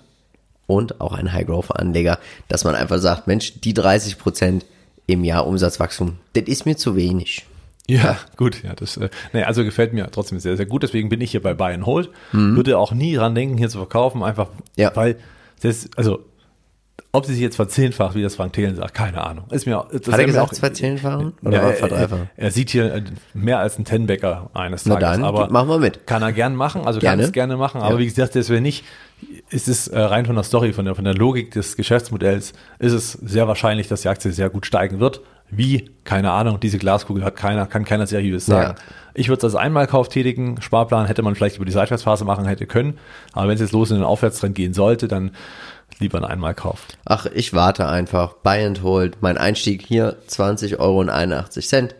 und 0.67 1.01
auch 1.01 1.13
ein 1.13 1.33
High-Growth-Anleger, 1.33 2.19
dass 2.49 2.65
man 2.65 2.75
einfach 2.75 2.99
sagt, 2.99 3.27
Mensch, 3.27 3.61
die 3.61 3.75
30% 3.75 4.63
im 5.07 5.25
Jahr 5.25 5.47
Umsatzwachstum, 5.47 6.19
das 6.35 6.45
ist 6.45 6.67
mir 6.67 6.77
zu 6.77 6.97
wenig. 6.97 7.47
Ja, 7.89 8.17
gut, 8.37 8.63
ja, 8.63 8.75
das, 8.75 8.97
äh, 8.97 9.11
nee, 9.33 9.43
also 9.43 9.65
gefällt 9.65 9.93
mir 9.93 10.09
trotzdem 10.13 10.39
sehr, 10.39 10.57
sehr 10.57 10.67
gut. 10.67 10.85
Deswegen 10.85 11.09
bin 11.09 11.21
ich 11.21 11.33
hier 11.33 11.43
bei 11.43 11.53
Buy 11.53 11.75
and 11.75 11.85
Hold. 11.85 12.11
Würde 12.31 12.79
auch 12.79 12.93
nie 12.93 13.15
dran 13.17 13.35
denken, 13.35 13.59
hier 13.59 13.69
zu 13.69 13.79
verkaufen, 13.79 14.23
einfach, 14.23 14.49
Mhm. 14.51 14.63
Ja. 14.77 14.93
weil, 14.95 15.17
das, 15.63 15.89
also, 15.97 16.21
ob 17.15 17.27
sie 17.27 17.35
sich 17.35 17.43
jetzt 17.43 17.57
verzehnfacht, 17.57 18.15
wie 18.15 18.23
das 18.23 18.37
Frank 18.37 18.55
Thelen 18.55 18.75
sagt, 18.77 18.95
keine 18.95 19.23
Ahnung. 19.23 19.45
Ist 19.51 19.67
mir, 19.67 19.85
das 19.93 20.13
Hat 20.13 20.21
er 20.21 20.25
gesagt, 20.27 20.53
auch- 20.53 20.59
verzehnfachen? 20.59 21.35
Oder 21.45 21.57
Ja, 21.59 21.69
er, 21.69 21.73
verdreifachen? 21.75 22.31
er, 22.37 22.45
er 22.47 22.51
sieht 22.51 22.71
hier 22.71 22.95
äh, 22.95 23.03
mehr 23.35 23.59
als 23.59 23.79
ein 23.79 23.85
Tenbäcker 23.85 24.49
eines 24.55 24.85
Tages. 24.85 25.01
dann, 25.01 25.23
aber 25.25 25.51
machen 25.51 25.69
wir 25.69 25.79
mit. 25.79 26.07
Kann 26.07 26.23
er 26.23 26.33
gern 26.33 26.57
machen, 26.57 26.87
also 26.87 27.01
Gerne. 27.01 27.19
kann 27.23 27.27
es 27.27 27.33
gerne 27.33 27.57
machen. 27.59 27.83
Aber 27.83 27.95
Ja. 27.95 27.99
wie 28.01 28.07
gesagt, 28.07 28.35
das 28.35 28.49
wäre 28.49 28.63
nicht, 28.63 28.85
ist 29.51 29.69
es 29.69 29.89
äh, 29.89 30.01
rein 30.01 30.25
von 30.25 30.37
der 30.37 30.45
Story, 30.45 30.73
von 30.73 30.87
der, 30.87 30.95
von 30.95 31.05
der 31.05 31.15
Logik 31.15 31.51
des 31.51 31.77
Geschäftsmodells, 31.77 32.55
ist 32.79 32.93
es 32.93 33.13
sehr 33.13 33.47
wahrscheinlich, 33.47 33.89
dass 33.89 34.01
die 34.03 34.09
Aktie 34.09 34.33
sehr 34.33 34.49
gut 34.49 34.65
steigen 34.65 34.99
wird. 34.99 35.21
Wie? 35.55 35.91
Keine 36.05 36.31
Ahnung. 36.31 36.61
Diese 36.61 36.79
Glaskugel 36.79 37.23
hat 37.25 37.37
keiner, 37.37 37.67
kann 37.67 37.85
keiner 37.85 38.07
seriös 38.07 38.47
sagen. 38.47 38.75
Ja. 38.79 38.83
Ich 39.13 39.29
würde 39.29 39.47
es 39.47 39.55
als 39.55 39.63
Einmalkauf 39.63 40.09
tätigen. 40.09 40.59
Sparplan 40.63 41.05
hätte 41.05 41.21
man 41.21 41.35
vielleicht 41.35 41.57
über 41.57 41.67
die 41.67 41.73
Seitwärtsphase 41.73 42.25
machen 42.25 42.47
hätte 42.47 42.65
können. 42.65 42.99
Aber 43.35 43.49
wenn 43.49 43.57
es 43.57 43.61
jetzt 43.61 43.73
los 43.73 43.91
in 43.91 43.99
den 43.99 44.05
Aufwärtstrend 44.07 44.55
gehen 44.55 44.73
sollte, 44.73 45.09
dann 45.09 45.33
lieber 46.03 46.19
ein 46.19 46.25
Einmalkauf. 46.25 46.87
Ach, 47.05 47.27
ich 47.27 47.53
warte 47.55 47.89
einfach. 47.89 48.35
Buy 48.35 48.65
and 48.65 48.83
hold. 48.83 49.23
Mein 49.23 49.39
Einstieg 49.39 49.83
hier 49.87 50.19
20 50.27 50.79
Euro 50.79 51.01
und 51.01 51.11
81 51.11 51.67
Cent. 51.67 51.95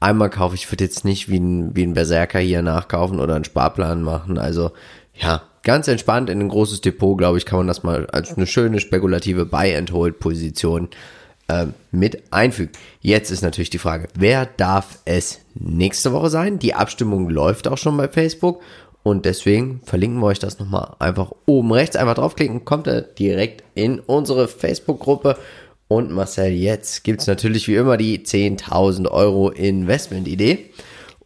Einmal 0.00 0.28
kaufe 0.28 0.54
ich, 0.54 0.70
würde 0.70 0.84
jetzt 0.84 1.04
nicht 1.04 1.30
wie 1.30 1.38
ein, 1.38 1.74
wie 1.74 1.84
ein 1.84 1.94
Berserker 1.94 2.38
hier 2.38 2.62
nachkaufen 2.62 3.20
oder 3.20 3.34
einen 3.36 3.44
Sparplan 3.44 4.02
machen. 4.02 4.38
Also, 4.38 4.72
ja, 5.14 5.42
ganz 5.62 5.88
entspannt 5.88 6.28
in 6.28 6.40
ein 6.40 6.48
großes 6.48 6.82
Depot, 6.82 7.16
glaube 7.16 7.38
ich, 7.38 7.46
kann 7.46 7.58
man 7.58 7.68
das 7.68 7.82
mal 7.82 8.06
als 8.10 8.36
eine 8.36 8.46
schöne 8.46 8.80
spekulative 8.80 9.46
Buy 9.46 9.74
and 9.74 9.92
hold 9.92 10.18
Position 10.18 10.88
ähm, 11.48 11.74
mit 11.90 12.32
einfügen. 12.32 12.72
Jetzt 13.00 13.30
ist 13.30 13.42
natürlich 13.42 13.70
die 13.70 13.78
Frage, 13.78 14.08
wer 14.14 14.46
darf 14.46 14.98
es 15.04 15.40
nächste 15.54 16.12
Woche 16.12 16.30
sein? 16.30 16.58
Die 16.58 16.74
Abstimmung 16.74 17.28
läuft 17.28 17.68
auch 17.68 17.76
schon 17.76 17.96
bei 17.96 18.08
Facebook 18.08 18.62
und 19.04 19.26
deswegen 19.26 19.82
verlinken 19.84 20.20
wir 20.20 20.26
euch 20.28 20.38
das 20.38 20.58
nochmal 20.58 20.96
einfach 20.98 21.30
oben 21.44 21.70
rechts. 21.72 21.94
Einfach 21.94 22.14
draufklicken, 22.14 22.64
kommt 22.64 22.86
er 22.86 23.02
direkt 23.02 23.62
in 23.74 24.00
unsere 24.00 24.48
Facebook-Gruppe. 24.48 25.36
Und 25.88 26.10
Marcel, 26.10 26.52
jetzt 26.52 27.04
gibt's 27.04 27.26
natürlich 27.26 27.68
wie 27.68 27.74
immer 27.74 27.98
die 27.98 28.20
10.000 28.20 29.10
Euro 29.10 29.50
Investment-Idee. 29.50 30.70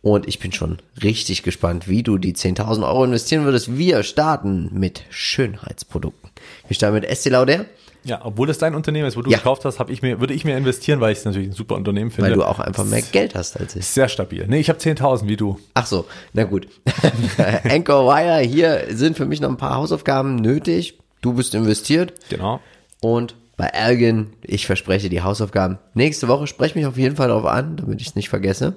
Und 0.03 0.27
ich 0.27 0.41
bin 0.41 0.51
schon 0.53 0.79
richtig 1.05 1.45
gespannt, 1.45 1.89
wie 1.89 2.03
du 2.03 2.19
die 2.19 2.35
10.000 2.35 2.85
Euro 2.85 3.05
investieren 3.05 3.45
würdest. 3.45 3.79
Wir 3.79 4.03
starten 4.03 4.71
mit 4.73 5.05
Schönheitsprodukten. 5.11 6.31
Wir 6.67 6.75
starten 6.75 6.97
mit 6.97 7.05
Estee 7.05 7.31
Lauder, 7.31 7.67
Ja, 8.09 8.21
obwohl 8.25 8.49
es 8.49 8.59
dein 8.59 8.75
Unternehmen 8.75 9.07
ist, 9.07 9.17
wo 9.17 9.23
du 9.23 9.31
Ja. 9.31 9.37
gekauft 9.37 9.65
hast, 9.65 9.79
ich 9.89 10.01
mir, 10.03 10.19
würde 10.19 10.33
ich 10.33 10.45
mir 10.45 10.57
investieren, 10.57 11.01
weil 11.01 11.13
ich 11.13 11.19
es 11.19 11.25
natürlich 11.25 11.49
ein 11.49 11.53
super 11.53 11.75
Unternehmen 11.75 12.11
finde. 12.11 12.31
weil 12.31 12.37
du 12.37 12.45
auch 12.45 12.59
einfach 12.59 12.85
mehr 12.85 13.03
Geld 13.03 13.35
hast 13.35 13.61
als 13.61 13.77
ich. 13.77 13.87
Sehr 13.87 14.09
stabil. 14.09 14.47
Nee, 14.49 14.61
ich 14.61 14.69
habe 14.71 14.79
10.000 14.79 15.29
wie 15.29 15.37
du. 15.37 15.59
Ach 15.75 15.87
so, 15.87 16.07
na 16.33 16.45
gut. 16.45 16.69
Anchor 17.65 18.07
Wire, 18.07 18.41
hier 18.41 18.87
sind 18.91 19.17
für 19.17 19.27
mich 19.27 19.41
noch 19.41 19.51
ein 19.51 19.57
paar 19.59 19.75
Hausaufgaben 19.75 20.37
nötig. 20.37 20.99
Du 21.21 21.35
bist 21.35 21.55
investiert. 21.55 22.15
Genau. 22.31 22.61
Und 23.01 23.35
bei 23.57 23.67
Ergen, 23.67 24.33
ich 24.43 24.67
verspreche 24.67 25.09
die 25.09 25.21
Hausaufgaben. 25.23 25.79
Nächste 25.93 26.29
Woche 26.29 26.47
spreche 26.47 26.79
mich 26.79 26.87
auf 26.87 26.97
jeden 26.97 27.17
Fall 27.17 27.29
darauf 27.29 27.45
an, 27.45 27.77
damit 27.77 28.01
ich 28.01 28.09
es 28.09 28.15
nicht 28.15 28.29
vergesse. 28.29 28.77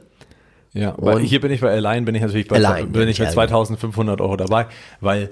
Ja, 0.74 0.96
weil 0.98 1.20
hier 1.20 1.42
bin 1.42 1.52
ich 1.52 1.62
bei 1.62 1.70
Align, 1.72 2.06
bin 2.06 2.16
ich 2.16 2.22
natürlich 2.22 2.48
bei, 2.48 2.56
bin 2.56 2.64
ja, 2.64 2.78
ich 2.80 2.88
mit 2.88 3.08
nicht 3.08 3.32
2500 3.32 4.22
Euro 4.22 4.38
dabei, 4.38 4.68
weil 5.02 5.30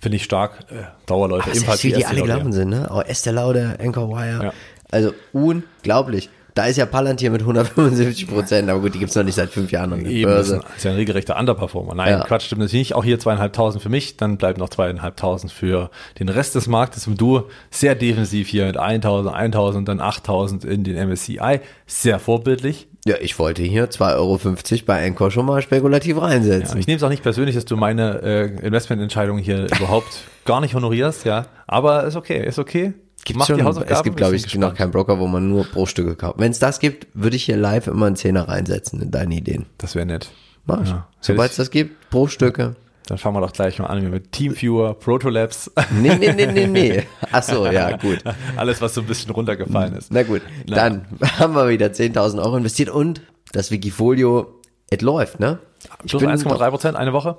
finde 0.00 0.16
ich 0.16 0.24
stark, 0.24 0.58
äh, 0.70 0.82
Dauerläufer, 1.06 1.50
ebenfalls 1.50 1.82
wie 1.84 1.92
die 1.92 2.06
alle 2.06 2.22
gelaufen 2.22 2.52
sind, 2.52 2.68
ne? 2.70 2.90
Auch 2.90 3.04
Estee 3.04 3.30
Lauder, 3.30 3.76
Anchor 3.80 4.08
Wire. 4.10 4.44
Ja. 4.44 4.52
Also 4.90 5.12
unglaublich. 5.32 6.30
Da 6.54 6.66
ist 6.66 6.76
ja 6.76 6.86
Palantir 6.86 7.30
mit 7.30 7.42
175 7.42 8.26
Prozent, 8.26 8.68
aber 8.68 8.80
gut, 8.80 8.92
die 8.92 8.98
gibt's 8.98 9.14
noch 9.14 9.22
nicht 9.22 9.36
seit 9.36 9.50
fünf 9.50 9.70
Jahren 9.70 9.92
an 9.92 10.02
der 10.02 10.10
Eben, 10.10 10.28
Börse. 10.28 10.60
ist 10.76 10.82
ja 10.84 10.90
ein 10.90 10.96
regelrechter 10.96 11.38
Underperformer. 11.38 11.94
Nein, 11.94 12.10
Ja. 12.10 12.24
Quatsch, 12.24 12.46
stimmt 12.46 12.62
natürlich 12.62 12.80
nicht. 12.88 12.94
Auch 12.96 13.04
hier 13.04 13.20
zweieinhalbtausend 13.20 13.80
für 13.80 13.88
mich, 13.90 14.16
dann 14.16 14.38
bleiben 14.38 14.58
noch 14.58 14.68
zweieinhalbtausend 14.70 15.52
für 15.52 15.90
den 16.18 16.28
Rest 16.28 16.56
des 16.56 16.66
Marktes. 16.66 17.06
Und 17.06 17.20
du 17.20 17.42
sehr 17.70 17.94
defensiv 17.94 18.48
hier 18.48 18.66
mit 18.66 18.76
1000, 18.76 19.32
1000, 19.32 19.86
dann 19.88 20.00
8000 20.00 20.64
in 20.64 20.82
den 20.82 20.96
MSCI. 20.96 21.60
Sehr 21.86 22.18
vorbildlich. 22.18 22.88
Ja, 23.08 23.16
ich 23.22 23.38
wollte 23.38 23.62
hier 23.62 23.88
2,50 23.88 24.16
Euro 24.16 24.38
bei 24.84 25.06
Anchor 25.06 25.30
schon 25.30 25.46
mal 25.46 25.62
spekulativ 25.62 26.20
reinsetzen. 26.20 26.74
Ja, 26.74 26.78
ich 26.78 26.86
nehme 26.86 26.98
es 26.98 27.02
auch 27.02 27.08
nicht 27.08 27.22
persönlich, 27.22 27.54
dass 27.54 27.64
du 27.64 27.74
meine 27.74 28.20
äh, 28.22 28.66
Investmententscheidung 28.66 29.38
hier 29.38 29.64
überhaupt 29.78 30.24
gar 30.44 30.60
nicht 30.60 30.74
honorierst, 30.74 31.24
ja. 31.24 31.46
Aber 31.66 32.04
ist 32.04 32.16
okay, 32.16 32.46
ist 32.46 32.58
okay. 32.58 32.92
Gibt's 33.24 33.38
Mach 33.38 33.46
schon, 33.46 33.56
die 33.56 33.62
Hausaufgaben. 33.62 33.96
es 33.96 34.02
gibt, 34.02 34.16
glaube 34.18 34.36
ich 34.36 34.42
bin 34.42 34.60
noch 34.60 34.72
gespannt. 34.72 34.78
keinen 34.78 34.90
Broker, 34.90 35.18
wo 35.18 35.26
man 35.26 35.48
nur 35.48 35.64
Bruchstücke 35.64 36.16
kauft. 36.16 36.38
Wenn 36.38 36.50
es 36.50 36.58
das 36.58 36.80
gibt, 36.80 37.06
würde 37.14 37.36
ich 37.36 37.44
hier 37.44 37.56
live 37.56 37.86
immer 37.86 38.04
einen 38.04 38.16
Zehner 38.16 38.46
reinsetzen 38.46 39.00
in 39.00 39.10
deine 39.10 39.36
Ideen. 39.36 39.64
Das 39.78 39.94
wäre 39.94 40.04
nett. 40.04 40.30
Mach 40.66 40.82
ich. 40.82 40.90
Ja. 40.90 41.08
Sobald 41.22 41.50
es 41.52 41.56
das 41.56 41.70
gibt, 41.70 42.10
Bruchstücke. 42.10 42.76
Dann 43.08 43.16
fangen 43.16 43.36
wir 43.36 43.40
doch 43.40 43.54
gleich 43.54 43.78
mal 43.78 43.86
an 43.86 44.10
mit 44.10 44.32
Teamviewer, 44.32 44.92
Protolabs. 44.92 45.70
Nee, 45.90 46.16
nee, 46.16 46.30
nee, 46.34 46.46
nee, 46.46 46.66
nee. 46.66 47.02
Ach 47.32 47.42
so, 47.42 47.66
ja, 47.66 47.96
gut. 47.96 48.18
Alles, 48.54 48.82
was 48.82 48.92
so 48.92 49.00
ein 49.00 49.06
bisschen 49.06 49.30
runtergefallen 49.30 49.94
ist. 49.94 50.12
Na 50.12 50.24
gut, 50.24 50.42
Na. 50.66 50.76
dann 50.76 51.06
haben 51.38 51.54
wir 51.54 51.70
wieder 51.70 51.86
10.000 51.86 52.38
Euro 52.42 52.58
investiert 52.58 52.90
und 52.90 53.22
das 53.52 53.70
Wikifolio, 53.70 54.60
es 54.90 55.00
läuft, 55.00 55.40
ne? 55.40 55.58
Ich 56.04 56.10
Plus 56.10 56.20
bin 56.20 56.30
1,3 56.30 56.68
Prozent 56.68 56.96
eine 56.96 57.14
Woche? 57.14 57.38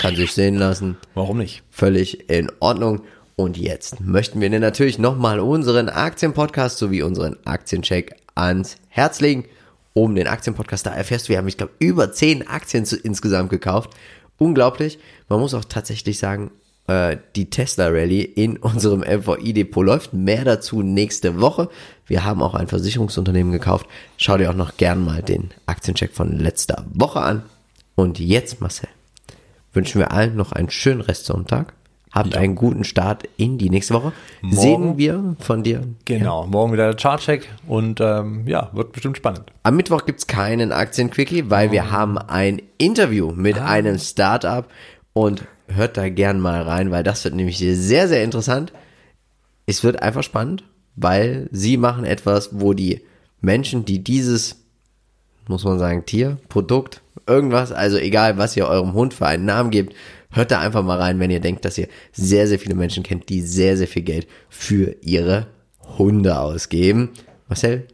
Kann 0.00 0.16
sich 0.16 0.32
sehen 0.32 0.56
lassen. 0.56 0.96
Warum 1.14 1.38
nicht? 1.38 1.62
Völlig 1.70 2.28
in 2.28 2.50
Ordnung. 2.58 3.02
Und 3.36 3.56
jetzt 3.56 4.00
möchten 4.00 4.40
wir 4.40 4.50
dir 4.50 4.58
natürlich 4.58 4.98
nochmal 4.98 5.38
unseren 5.38 5.88
Aktienpodcast 5.88 6.76
sowie 6.78 7.02
unseren 7.02 7.36
Aktiencheck 7.44 8.16
ans 8.34 8.76
Herz 8.88 9.20
legen. 9.20 9.44
Um 9.92 10.16
den 10.16 10.26
Aktienpodcast, 10.26 10.86
da 10.86 10.90
erfährst 10.90 11.26
du, 11.26 11.30
wir 11.30 11.38
haben, 11.38 11.46
ich 11.46 11.56
glaube, 11.56 11.72
über 11.78 12.10
10 12.10 12.48
Aktien 12.48 12.84
insgesamt 13.04 13.50
gekauft. 13.50 13.90
Unglaublich. 14.38 14.98
Man 15.28 15.40
muss 15.40 15.54
auch 15.54 15.64
tatsächlich 15.64 16.18
sagen, 16.18 16.50
äh, 16.86 17.16
die 17.36 17.50
Tesla 17.50 17.88
Rally 17.88 18.22
in 18.22 18.56
unserem 18.58 19.00
MVI-Depot 19.00 19.84
läuft. 19.84 20.12
Mehr 20.12 20.44
dazu 20.44 20.82
nächste 20.82 21.40
Woche. 21.40 21.68
Wir 22.06 22.24
haben 22.24 22.42
auch 22.42 22.54
ein 22.54 22.68
Versicherungsunternehmen 22.68 23.52
gekauft. 23.52 23.86
Schau 24.16 24.36
dir 24.36 24.50
auch 24.50 24.56
noch 24.56 24.76
gern 24.76 25.04
mal 25.04 25.22
den 25.22 25.50
Aktiencheck 25.66 26.12
von 26.12 26.38
letzter 26.38 26.84
Woche 26.92 27.20
an. 27.20 27.42
Und 27.94 28.18
jetzt, 28.18 28.60
Marcel, 28.60 28.88
wünschen 29.72 30.00
wir 30.00 30.10
allen 30.12 30.36
noch 30.36 30.52
einen 30.52 30.70
schönen 30.70 31.00
Restsonntag. 31.00 31.74
Habt 32.14 32.36
einen 32.36 32.54
guten 32.54 32.84
Start 32.84 33.24
in 33.36 33.58
die 33.58 33.70
nächste 33.70 33.94
Woche. 33.94 34.12
Morgen- 34.40 34.56
Sehen 34.56 34.98
wir 34.98 35.36
von 35.40 35.64
dir. 35.64 35.82
Genau, 36.04 36.46
morgen 36.46 36.72
wieder 36.72 36.86
der 36.92 36.96
Chartcheck 36.96 37.48
und 37.66 38.00
ähm, 38.00 38.46
ja, 38.46 38.70
wird 38.72 38.92
bestimmt 38.92 39.16
spannend. 39.16 39.42
Am 39.64 39.74
Mittwoch 39.76 40.06
gibt's 40.06 40.28
keinen 40.28 40.70
Aktienquickie, 40.70 41.50
weil 41.50 41.72
wir 41.72 41.90
haben 41.90 42.16
ein 42.16 42.62
Interview 42.78 43.32
mit 43.32 43.58
einem 43.58 43.98
Startup 43.98 44.64
und 45.12 45.44
hört 45.66 45.96
da 45.96 46.08
gern 46.08 46.38
mal 46.38 46.62
rein, 46.62 46.90
weil 46.92 47.02
das 47.02 47.24
wird 47.24 47.34
nämlich 47.34 47.58
sehr, 47.58 48.06
sehr 48.06 48.22
interessant. 48.22 48.72
Es 49.66 49.82
wird 49.82 50.00
einfach 50.02 50.22
spannend, 50.22 50.62
weil 50.94 51.48
sie 51.50 51.76
machen 51.76 52.04
etwas, 52.04 52.50
wo 52.52 52.74
die 52.74 53.00
Menschen, 53.40 53.84
die 53.84 54.04
dieses, 54.04 54.56
muss 55.48 55.64
man 55.64 55.78
sagen, 55.80 56.06
Tier, 56.06 56.36
Produkt, 56.48 57.00
irgendwas, 57.26 57.72
also 57.72 57.96
egal, 57.96 58.38
was 58.38 58.56
ihr 58.56 58.68
eurem 58.68 58.92
Hund 58.92 59.14
für 59.14 59.26
einen 59.26 59.46
Namen 59.46 59.70
gebt, 59.70 59.94
hört 60.34 60.50
da 60.50 60.60
einfach 60.60 60.82
mal 60.82 60.98
rein, 60.98 61.20
wenn 61.20 61.30
ihr 61.30 61.40
denkt, 61.40 61.64
dass 61.64 61.78
ihr 61.78 61.88
sehr, 62.12 62.46
sehr 62.46 62.58
viele 62.58 62.74
Menschen 62.74 63.02
kennt, 63.02 63.28
die 63.28 63.40
sehr, 63.40 63.76
sehr 63.76 63.88
viel 63.88 64.02
Geld 64.02 64.26
für 64.48 64.96
ihre 65.00 65.46
Hunde 65.98 66.38
ausgeben. 66.38 67.10
Marcel, 67.48 67.86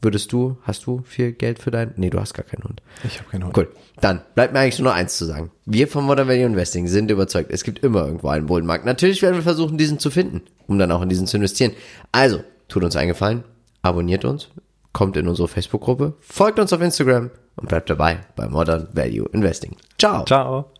würdest 0.00 0.32
du, 0.32 0.56
hast 0.62 0.86
du 0.86 1.02
viel 1.04 1.32
Geld 1.32 1.58
für 1.58 1.70
deinen? 1.70 1.92
Nee, 1.96 2.10
du 2.10 2.18
hast 2.20 2.34
gar 2.34 2.44
keinen 2.44 2.64
Hund. 2.64 2.82
Ich 3.04 3.18
habe 3.18 3.28
keine 3.30 3.44
Ahnung. 3.44 3.54
Cool. 3.56 3.68
Dann 4.00 4.22
bleibt 4.34 4.52
mir 4.52 4.60
eigentlich 4.60 4.78
nur 4.78 4.90
noch 4.90 4.96
eins 4.96 5.16
zu 5.16 5.24
sagen. 5.24 5.50
Wir 5.66 5.88
von 5.88 6.04
Modern 6.04 6.28
Value 6.28 6.44
Investing 6.44 6.86
sind 6.86 7.10
überzeugt, 7.10 7.50
es 7.50 7.64
gibt 7.64 7.80
immer 7.80 8.06
irgendwo 8.06 8.28
einen 8.28 8.46
Bullenmarkt. 8.46 8.84
Natürlich 8.84 9.20
werden 9.22 9.36
wir 9.36 9.42
versuchen, 9.42 9.78
diesen 9.78 9.98
zu 9.98 10.10
finden, 10.10 10.42
um 10.66 10.78
dann 10.78 10.92
auch 10.92 11.02
in 11.02 11.08
diesen 11.08 11.26
zu 11.26 11.36
investieren. 11.36 11.72
Also, 12.12 12.42
tut 12.68 12.84
uns 12.84 12.96
einen 12.96 13.08
Gefallen, 13.08 13.44
abonniert 13.82 14.24
uns, 14.24 14.48
kommt 14.92 15.16
in 15.16 15.28
unsere 15.28 15.48
Facebook-Gruppe, 15.48 16.14
folgt 16.20 16.58
uns 16.58 16.72
auf 16.72 16.80
Instagram 16.80 17.30
und 17.56 17.68
bleibt 17.68 17.90
dabei 17.90 18.20
bei 18.36 18.48
Modern 18.48 18.88
Value 18.92 19.28
Investing. 19.32 19.76
Ciao. 19.98 20.24
Ciao. 20.24 20.72